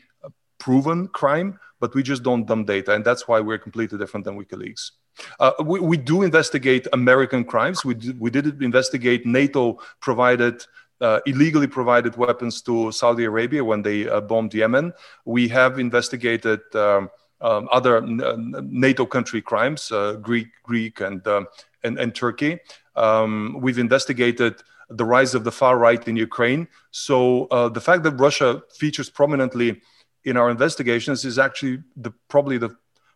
proven 0.59 1.09
crime, 1.09 1.59
but 1.81 1.95
we 1.95 2.03
just 2.03 2.23
don't 2.23 2.47
dump 2.47 2.67
data, 2.67 2.93
and 2.95 3.05
that's 3.05 3.27
why 3.27 3.41
we're 3.41 3.59
completely 3.59 3.99
different 3.99 4.25
than 4.25 4.39
WikiLeaks. 4.39 4.93
Uh, 5.39 5.53
we, 5.65 5.81
we, 5.81 5.97
do 5.97 6.23
investigate 6.23 6.87
American 6.93 7.45
crimes. 7.45 7.85
We, 7.85 7.95
we 8.19 8.31
did 8.31 8.63
investigate 8.63 9.27
NATO 9.27 9.79
provided 10.01 10.65
uh, 11.01 11.21
illegally 11.27 11.67
provided 11.67 12.17
weapons 12.17 12.63
to 12.63 12.93
Saudi 12.93 13.25
Arabia 13.25 13.65
when 13.65 13.83
they 13.83 14.09
uh, 14.09 14.21
bombed 14.21 14.55
Yemen. 14.55 14.93
We 15.25 15.49
have 15.49 15.79
investigated 15.79 16.61
um, 16.75 17.11
um, 17.41 17.69
other 17.73 18.03
NATO 18.03 19.07
country 19.07 19.41
crimes, 19.41 19.91
uh, 19.91 20.15
Greek, 20.15 20.49
Greek, 20.63 21.01
and 21.01 21.27
um, 21.27 21.47
and, 21.83 21.99
and, 21.99 22.15
Turkey. 22.15 22.59
Um, 23.07 23.57
we've 23.65 23.79
investigated 23.79 24.55
the 24.91 25.05
rise 25.05 25.35
of 25.35 25.45
the 25.45 25.53
far 25.53 25.79
right 25.79 26.03
in 26.09 26.17
Ukraine. 26.17 26.69
So 26.91 27.47
uh, 27.47 27.69
the 27.69 27.81
fact 27.81 28.03
that 28.05 28.15
Russia 28.27 28.63
features 28.83 29.09
prominently 29.09 29.81
in 30.25 30.37
our 30.37 30.51
investigations 30.51 31.25
is 31.25 31.39
actually 31.39 31.79
the, 31.97 32.13
probably 32.29 32.59
the 32.59 32.71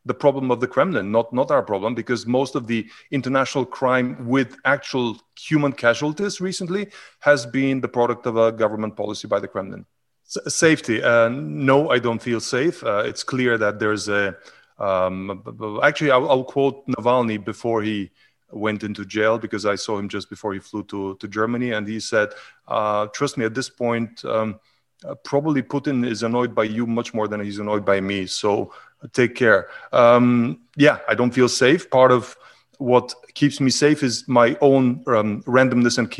the 0.06 0.14
problem 0.14 0.50
of 0.50 0.60
the 0.60 0.66
Kremlin, 0.66 1.10
not 1.10 1.32
not 1.32 1.50
our 1.50 1.62
problem, 1.62 1.94
because 1.94 2.26
most 2.26 2.54
of 2.54 2.66
the 2.66 2.86
international 3.10 3.64
crime 3.64 4.08
with 4.28 4.50
actual 4.66 5.16
human 5.48 5.72
casualties 5.72 6.42
recently 6.42 6.88
has 7.20 7.46
been 7.46 7.80
the 7.80 7.88
product 7.88 8.26
of 8.26 8.36
a 8.36 8.52
government 8.52 8.96
policy 8.96 9.26
by 9.26 9.40
the 9.40 9.48
Kremlin. 9.48 9.86
S- 10.26 10.54
safety, 10.54 11.02
uh, 11.02 11.30
no, 11.30 11.88
I 11.88 11.98
don't 11.98 12.22
feel 12.22 12.40
safe. 12.40 12.84
Uh, 12.84 13.02
it's 13.06 13.24
clear 13.24 13.56
that 13.56 13.78
there's 13.78 14.06
a 14.08 14.36
um, 14.78 15.80
actually, 15.82 16.10
I'll, 16.10 16.28
I'll, 16.28 16.44
quote 16.44 16.86
Navalny 16.88 17.42
before 17.42 17.82
he 17.82 18.10
went 18.54 18.84
into 18.84 19.04
jail 19.04 19.38
because 19.38 19.66
I 19.66 19.74
saw 19.74 19.98
him 19.98 20.08
just 20.08 20.30
before 20.30 20.54
he 20.54 20.60
flew 20.60 20.84
to 20.84 21.16
to 21.16 21.28
Germany, 21.28 21.72
and 21.72 21.86
he 21.86 22.00
said, 22.00 22.28
uh, 22.68 23.06
"Trust 23.08 23.36
me, 23.36 23.44
at 23.44 23.54
this 23.54 23.68
point." 23.68 24.24
Um, 24.24 24.60
uh, 25.04 25.14
probably 25.16 25.62
Putin 25.62 26.06
is 26.08 26.22
annoyed 26.22 26.54
by 26.54 26.64
you 26.64 26.86
much 26.86 27.12
more 27.12 27.28
than 27.28 27.40
he's 27.40 27.58
annoyed 27.58 27.84
by 27.84 28.00
me. 28.00 28.26
So 28.26 28.72
take 29.12 29.34
care. 29.34 29.68
Um, 29.92 30.60
yeah, 30.76 30.98
I 31.08 31.14
don't 31.14 31.30
feel 31.30 31.48
safe. 31.48 31.90
Part 31.90 32.10
of 32.10 32.36
what 32.78 33.14
keeps 33.34 33.60
me 33.60 33.70
safe 33.70 34.02
is 34.02 34.26
my 34.28 34.56
own 34.60 35.02
um, 35.06 35.42
randomness 35.42 35.98
and 35.98 36.10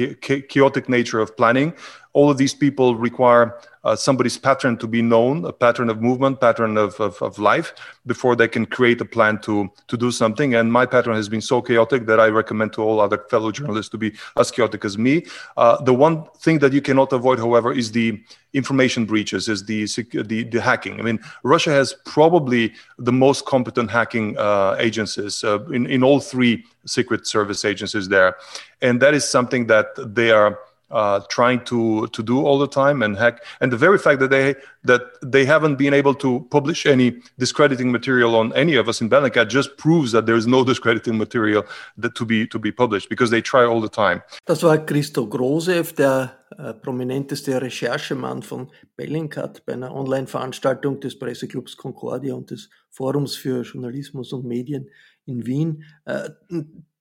chaotic 0.48 0.88
nature 0.88 1.20
of 1.20 1.36
planning. 1.36 1.72
All 2.12 2.30
of 2.30 2.36
these 2.36 2.54
people 2.54 2.96
require 2.96 3.58
uh, 3.84 3.94
somebody's 3.94 4.38
pattern 4.38 4.76
to 4.78 4.86
be 4.86 5.02
known, 5.02 5.44
a 5.44 5.52
pattern 5.52 5.90
of 5.90 6.00
movement, 6.00 6.40
pattern 6.40 6.76
of, 6.76 6.98
of, 7.00 7.20
of, 7.20 7.38
life, 7.38 7.74
before 8.06 8.34
they 8.34 8.48
can 8.48 8.64
create 8.64 9.00
a 9.00 9.04
plan 9.04 9.38
to, 9.38 9.70
to 9.88 9.96
do 9.96 10.10
something. 10.10 10.54
And 10.54 10.72
my 10.72 10.86
pattern 10.86 11.14
has 11.14 11.28
been 11.28 11.40
so 11.40 11.60
chaotic 11.60 12.06
that 12.06 12.18
I 12.18 12.28
recommend 12.28 12.72
to 12.74 12.82
all 12.82 13.00
other 13.00 13.18
fellow 13.28 13.52
journalists 13.52 13.90
to 13.90 13.98
be 13.98 14.12
as 14.36 14.50
chaotic 14.50 14.84
as 14.84 14.96
me. 14.96 15.26
Uh, 15.56 15.82
the 15.82 15.92
one 15.92 16.24
thing 16.38 16.58
that 16.60 16.72
you 16.72 16.80
cannot 16.80 17.12
avoid, 17.12 17.38
however, 17.38 17.72
is 17.72 17.92
the 17.92 18.22
information 18.54 19.04
breaches, 19.04 19.48
is 19.48 19.64
the, 19.64 19.84
the, 20.22 20.44
the 20.44 20.60
hacking. 20.60 20.98
I 20.98 21.02
mean, 21.02 21.18
Russia 21.42 21.70
has 21.70 21.94
probably 22.06 22.72
the 22.98 23.12
most 23.12 23.44
competent 23.44 23.90
hacking 23.90 24.38
uh, 24.38 24.76
agencies 24.78 25.44
uh, 25.44 25.62
in, 25.66 25.86
in 25.86 26.02
all 26.02 26.20
three 26.20 26.64
secret 26.86 27.26
service 27.26 27.64
agencies 27.64 28.08
there. 28.08 28.36
And 28.80 29.00
that 29.02 29.14
is 29.14 29.28
something 29.28 29.66
that 29.66 29.88
they 30.14 30.30
are 30.30 30.58
uh, 30.90 31.20
trying 31.28 31.64
to 31.64 32.06
to 32.08 32.22
do 32.22 32.44
all 32.44 32.58
the 32.58 32.68
time 32.68 33.02
and 33.02 33.16
hack 33.16 33.42
and 33.60 33.72
the 33.72 33.76
very 33.76 33.98
fact 33.98 34.20
that 34.20 34.30
they 34.30 34.54
that 34.84 35.02
they 35.22 35.44
haven't 35.44 35.76
been 35.76 35.94
able 35.94 36.14
to 36.14 36.46
publish 36.50 36.86
any 36.86 37.16
discrediting 37.38 37.90
material 37.90 38.36
on 38.36 38.52
any 38.54 38.76
of 38.76 38.88
us 38.88 39.00
in 39.00 39.08
Bellingcat 39.08 39.48
just 39.48 39.76
proves 39.76 40.12
that 40.12 40.26
there 40.26 40.36
is 40.36 40.46
no 40.46 40.64
discrediting 40.72 41.16
material 41.18 41.64
that 41.96 42.14
to 42.14 42.24
be 42.24 42.46
to 42.46 42.58
be 42.58 42.70
published 42.70 43.08
because 43.08 43.30
they 43.30 43.40
try 43.40 43.64
all 43.64 43.80
the 43.80 43.88
time. 43.88 44.22
Das 44.46 44.62
war 44.62 44.78
Christo 44.78 45.26
Grosev, 45.26 45.94
der 45.94 46.38
äh, 46.58 46.74
prominenteste 46.74 47.60
Recherchemann 47.60 48.42
von 48.42 48.70
Bellingcat 48.96 49.64
bei 49.66 49.72
einer 49.72 49.94
Online-Veranstaltung 49.94 51.00
des 51.00 51.18
Presseclubs 51.18 51.76
Concordia 51.76 52.34
und 52.34 52.50
des 52.50 52.68
Forums 52.90 53.36
für 53.36 53.62
Journalismus 53.62 54.32
und 54.32 54.44
Medien 54.44 54.88
in 55.26 55.46
Wien. 55.46 55.84
Äh, 56.04 56.30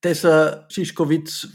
Tessa 0.02 0.66
Schischkowitz, 0.70 1.48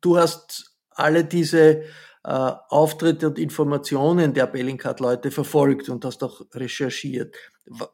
du 0.00 0.16
hast 0.16 0.73
alle 0.94 1.24
diese 1.24 1.82
äh, 2.24 2.52
Auftritte 2.68 3.28
und 3.28 3.38
Informationen 3.38 4.32
der 4.32 4.46
Bellingcat-Leute 4.46 5.30
verfolgt 5.30 5.88
und 5.88 6.04
hast 6.04 6.22
auch 6.22 6.40
recherchiert. 6.54 7.36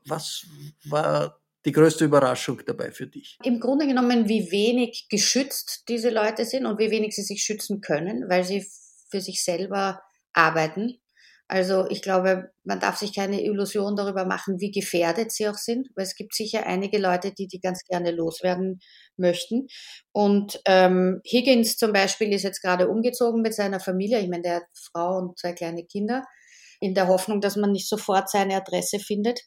Was 0.07 0.47
war 0.85 1.41
die 1.65 1.73
größte 1.73 2.05
Überraschung 2.05 2.63
dabei 2.65 2.91
für 2.93 3.07
dich? 3.07 3.39
Im 3.43 3.61
Grunde 3.61 3.87
genommen, 3.87 4.29
wie 4.29 4.51
wenig 4.51 5.09
geschützt 5.09 5.85
diese 5.89 6.11
Leute 6.11 6.45
sind 6.45 6.67
und 6.67 6.79
wie 6.79 6.91
wenig 6.91 7.15
sie 7.15 7.23
sich 7.23 7.43
schützen 7.43 7.81
können, 7.81 8.29
weil 8.29 8.45
sie 8.45 8.67
für 9.11 9.21
sich 9.21 9.43
selber 9.43 10.01
arbeiten. 10.33 11.01
Also 11.51 11.85
ich 11.91 12.01
glaube, 12.01 12.53
man 12.63 12.79
darf 12.79 12.97
sich 12.97 13.13
keine 13.13 13.43
Illusion 13.43 13.97
darüber 13.97 14.25
machen, 14.25 14.61
wie 14.61 14.71
gefährdet 14.71 15.33
sie 15.33 15.49
auch 15.49 15.57
sind, 15.57 15.89
weil 15.97 16.05
es 16.05 16.15
gibt 16.15 16.33
sicher 16.33 16.65
einige 16.65 16.99
Leute, 16.99 17.33
die 17.33 17.49
die 17.49 17.59
ganz 17.59 17.83
gerne 17.89 18.13
loswerden 18.13 18.79
möchten. 19.17 19.67
Und 20.13 20.61
ähm, 20.65 21.21
Higgins 21.27 21.77
zum 21.77 21.93
Beispiel 21.93 22.33
ist 22.33 22.45
jetzt 22.45 22.63
gerade 22.63 22.89
umgezogen 22.89 23.43
mit 23.43 23.53
seiner 23.53 23.81
Familie. 23.81 24.21
Ich 24.21 24.29
meine, 24.29 24.45
der 24.45 24.55
hat 24.57 24.63
Frau 24.93 25.19
und 25.19 25.41
zwei 25.41 25.53
kleine 25.53 25.85
Kinder, 25.85 26.23
in 26.79 26.95
der 26.95 27.09
Hoffnung, 27.09 27.41
dass 27.41 27.57
man 27.57 27.73
nicht 27.73 27.89
sofort 27.89 28.31
seine 28.31 28.55
Adresse 28.55 29.01
findet. 29.01 29.41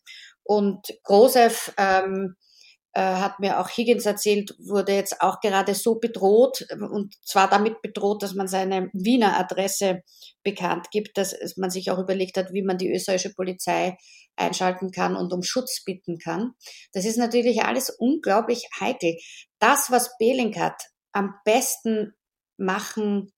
Und 0.43 0.85
Grosev 1.03 1.73
ähm, 1.77 2.35
äh, 2.35 2.52
hat 2.95 3.39
mir 3.39 3.59
auch 3.59 3.69
Higgins 3.69 4.05
erzählt, 4.05 4.53
wurde 4.59 4.93
jetzt 4.93 5.21
auch 5.21 5.39
gerade 5.39 5.73
so 5.73 5.95
bedroht 5.95 6.65
und 6.71 7.15
zwar 7.25 7.49
damit 7.49 7.81
bedroht, 7.81 8.21
dass 8.21 8.35
man 8.35 8.47
seine 8.47 8.89
Wiener 8.93 9.37
Adresse 9.39 10.03
bekannt 10.43 10.91
gibt, 10.91 11.17
dass 11.17 11.35
man 11.57 11.71
sich 11.71 11.89
auch 11.89 11.97
überlegt 11.97 12.37
hat, 12.37 12.53
wie 12.53 12.61
man 12.61 12.77
die 12.77 12.91
österreichische 12.91 13.33
Polizei 13.33 13.97
einschalten 14.35 14.91
kann 14.91 15.15
und 15.15 15.33
um 15.33 15.43
Schutz 15.43 15.83
bitten 15.83 16.17
kann. 16.17 16.53
Das 16.91 17.05
ist 17.05 17.17
natürlich 17.17 17.63
alles 17.63 17.89
unglaublich 17.89 18.67
heikel. 18.79 19.17
Das, 19.59 19.89
was 19.91 20.15
Bellingcat 20.17 20.79
am 21.13 21.33
besten 21.45 22.13
machen 22.57 23.31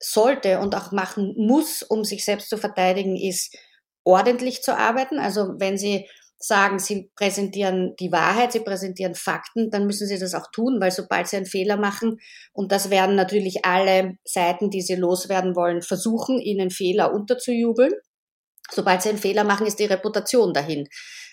sollte 0.00 0.60
und 0.60 0.74
auch 0.74 0.92
machen 0.92 1.34
muss, 1.36 1.82
um 1.82 2.04
sich 2.04 2.24
selbst 2.24 2.48
zu 2.48 2.56
verteidigen, 2.56 3.16
ist 3.16 3.56
ordentlich 4.04 4.62
zu 4.62 4.76
arbeiten. 4.76 5.18
Also 5.18 5.54
wenn 5.58 5.76
sie 5.76 6.08
sagen, 6.42 6.78
sie 6.78 7.10
präsentieren 7.16 7.94
die 8.00 8.10
Wahrheit, 8.10 8.52
sie 8.52 8.60
präsentieren 8.60 9.14
Fakten, 9.14 9.70
dann 9.70 9.86
müssen 9.86 10.06
sie 10.06 10.18
das 10.18 10.34
auch 10.34 10.50
tun, 10.50 10.80
weil 10.80 10.90
sobald 10.90 11.28
sie 11.28 11.36
einen 11.36 11.46
Fehler 11.46 11.76
machen, 11.76 12.18
und 12.52 12.72
das 12.72 12.88
werden 12.88 13.14
natürlich 13.14 13.64
alle 13.66 14.14
Seiten, 14.24 14.70
die 14.70 14.80
sie 14.80 14.96
loswerden 14.96 15.54
wollen, 15.54 15.82
versuchen, 15.82 16.40
ihnen 16.40 16.70
Fehler 16.70 17.12
unterzujubeln. 17.12 17.92
Sobald 18.70 19.02
sie 19.02 19.10
einen 19.10 19.18
Fehler 19.18 19.44
machen, 19.44 19.66
ist 19.66 19.80
die 19.80 19.84
Reputation 19.84 20.54
dahin. 20.54 20.88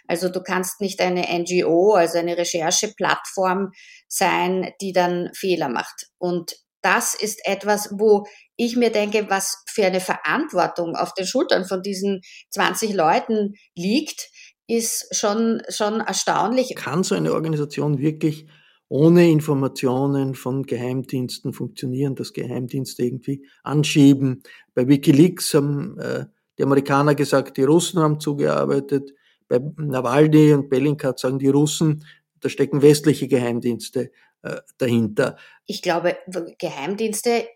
Also 0.08 0.30
du 0.30 0.42
kannst 0.42 0.82
nicht 0.82 1.00
eine 1.02 1.28
NGO, 1.40 1.94
also 1.94 2.18
eine 2.18 2.38
Rechercheplattform 2.38 3.72
sein, 4.08 4.74
die 4.82 4.92
dann 4.92 5.30
Fehler 5.34 5.70
macht. 5.70 6.08
Und 6.18 6.56
das 6.82 7.14
ist 7.14 7.46
etwas, 7.46 7.90
wo 7.98 8.26
ich 8.56 8.76
mir 8.76 8.92
denke, 8.92 9.30
was 9.30 9.64
für 9.68 9.86
eine 9.86 10.00
Verantwortung 10.00 10.96
auf 10.96 11.14
den 11.14 11.28
Schultern 11.28 11.66
von 11.66 11.82
diesen 11.82 12.22
20 12.52 12.94
Leuten 12.94 13.54
liegt, 13.76 14.30
ist 14.68 15.16
schon, 15.16 15.62
schon 15.70 16.02
erstaunlich. 16.02 16.76
Kann 16.76 17.04
so 17.04 17.16
eine 17.16 17.34
Organisation 17.34 18.00
wirklich 18.00 18.48
ohne 18.90 19.30
Informationen 19.30 20.36
von 20.36 20.64
Geheimdiensten 20.64 21.54
funktionieren, 21.54 22.16
dass 22.16 22.34
Geheimdienste 22.34 23.04
irgendwie 23.04 23.48
anschieben? 23.64 24.44
Bei 24.74 24.88
Wikileaks 24.88 25.54
haben 25.54 25.98
äh, 26.00 26.26
die 26.58 26.64
Amerikaner 26.64 27.16
gesagt, 27.16 27.58
die 27.58 27.64
Russen 27.64 28.00
haben 28.00 28.20
zugearbeitet. 28.20 29.14
Bei 29.48 29.60
Nawalny 29.78 30.54
und 30.54 30.70
Bellingcat 30.70 31.20
sagen 31.20 31.40
die 31.40 31.50
Russen, 31.50 32.06
da 32.40 32.50
stecken 32.50 32.82
westliche 32.82 33.28
Geheimdienste 33.28 34.12
äh, 34.44 34.58
dahinter. 34.78 35.38
Ich 35.66 35.82
glaube, 35.82 36.18
Geheimdienste, 36.60 37.48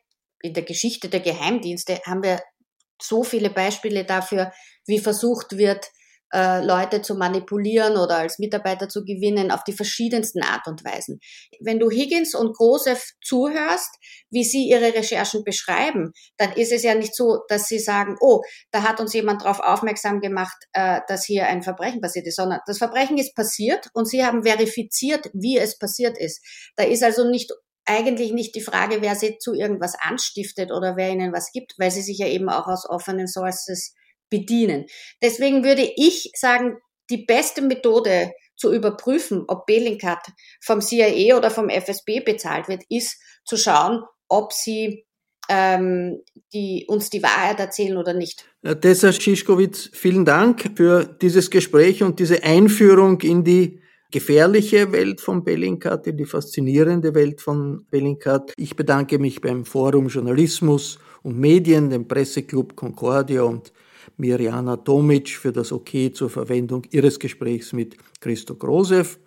in 0.41 0.53
der 0.53 0.63
Geschichte 0.63 1.09
der 1.09 1.19
Geheimdienste 1.19 1.99
haben 2.05 2.23
wir 2.23 2.41
so 3.01 3.23
viele 3.23 3.49
Beispiele 3.49 4.05
dafür, 4.05 4.51
wie 4.85 4.99
versucht 4.99 5.57
wird, 5.57 5.91
äh, 6.33 6.63
Leute 6.63 7.01
zu 7.01 7.15
manipulieren 7.15 7.97
oder 7.97 8.17
als 8.17 8.39
Mitarbeiter 8.39 8.89
zu 8.89 9.03
gewinnen 9.03 9.51
auf 9.51 9.63
die 9.63 9.73
verschiedensten 9.73 10.43
Art 10.43 10.67
und 10.67 10.83
Weisen. 10.83 11.19
Wenn 11.59 11.79
du 11.79 11.89
Higgins 11.89 12.35
und 12.35 12.55
Große 12.55 12.97
zuhörst, 13.23 13.89
wie 14.29 14.43
sie 14.43 14.67
ihre 14.69 14.93
Recherchen 14.93 15.43
beschreiben, 15.43 16.13
dann 16.37 16.53
ist 16.53 16.71
es 16.71 16.83
ja 16.83 16.95
nicht 16.95 17.15
so, 17.15 17.39
dass 17.47 17.67
sie 17.67 17.79
sagen, 17.79 18.15
oh, 18.19 18.41
da 18.71 18.83
hat 18.83 18.99
uns 18.99 19.13
jemand 19.13 19.41
darauf 19.41 19.59
aufmerksam 19.59 20.21
gemacht, 20.21 20.57
äh, 20.73 21.01
dass 21.07 21.25
hier 21.25 21.47
ein 21.47 21.63
Verbrechen 21.63 22.01
passiert 22.01 22.27
ist, 22.27 22.35
sondern 22.35 22.59
das 22.65 22.77
Verbrechen 22.77 23.17
ist 23.17 23.35
passiert 23.35 23.87
und 23.93 24.07
sie 24.07 24.23
haben 24.25 24.43
verifiziert, 24.43 25.29
wie 25.33 25.57
es 25.57 25.77
passiert 25.77 26.17
ist. 26.17 26.45
Da 26.75 26.83
ist 26.83 27.03
also 27.03 27.29
nicht 27.29 27.51
eigentlich 27.85 28.31
nicht 28.31 28.55
die 28.55 28.61
Frage, 28.61 29.01
wer 29.01 29.15
sie 29.15 29.37
zu 29.39 29.53
irgendwas 29.53 29.95
anstiftet 29.99 30.71
oder 30.71 30.95
wer 30.95 31.09
ihnen 31.09 31.33
was 31.33 31.51
gibt, 31.51 31.73
weil 31.77 31.91
sie 31.91 32.01
sich 32.01 32.19
ja 32.19 32.27
eben 32.27 32.49
auch 32.49 32.67
aus 32.67 32.87
offenen 32.87 33.27
Sources 33.27 33.95
bedienen. 34.31 34.85
Deswegen 35.21 35.63
würde 35.63 35.87
ich 35.95 36.31
sagen, 36.33 36.77
die 37.11 37.25
beste 37.25 37.61
Methode 37.61 38.31
zu 38.55 38.73
überprüfen, 38.73 39.43
ob 39.47 39.67
Bellingcat 39.67 40.29
vom 40.61 40.81
CIA 40.81 41.37
oder 41.37 41.51
vom 41.51 41.69
FSB 41.69 42.21
bezahlt 42.21 42.67
wird, 42.67 42.83
ist 42.89 43.19
zu 43.45 43.57
schauen, 43.57 44.03
ob 44.27 44.53
sie 44.53 45.05
ähm, 45.49 46.21
die, 46.53 46.85
uns 46.87 47.09
die 47.09 47.21
Wahrheit 47.21 47.59
erzählen 47.59 47.97
oder 47.97 48.13
nicht. 48.13 48.45
Tessa 48.81 49.11
Schischkowitz, 49.11 49.89
vielen 49.93 50.25
Dank 50.25 50.71
für 50.75 51.03
dieses 51.03 51.49
Gespräch 51.49 52.03
und 52.03 52.19
diese 52.19 52.43
Einführung 52.43 53.19
in 53.21 53.43
die 53.43 53.81
gefährliche 54.11 54.91
Welt 54.91 55.21
von 55.21 55.43
Bellingcat, 55.43 56.07
in 56.07 56.17
die 56.17 56.25
faszinierende 56.25 57.15
Welt 57.15 57.41
von 57.41 57.85
Bellingcat. 57.89 58.53
Ich 58.57 58.75
bedanke 58.75 59.19
mich 59.19 59.41
beim 59.41 59.65
Forum 59.65 60.07
Journalismus 60.07 60.99
und 61.23 61.39
Medien, 61.39 61.89
dem 61.89 62.07
Presseclub 62.07 62.75
Concordia 62.75 63.43
und 63.43 63.71
Mirjana 64.17 64.77
Tomic 64.77 65.29
für 65.29 65.51
das 65.51 65.71
Okay 65.71 66.11
zur 66.11 66.29
Verwendung 66.29 66.83
ihres 66.91 67.19
Gesprächs 67.19 67.73
mit 67.73 67.97
Christo 68.19 68.55
Grosev. 68.55 69.17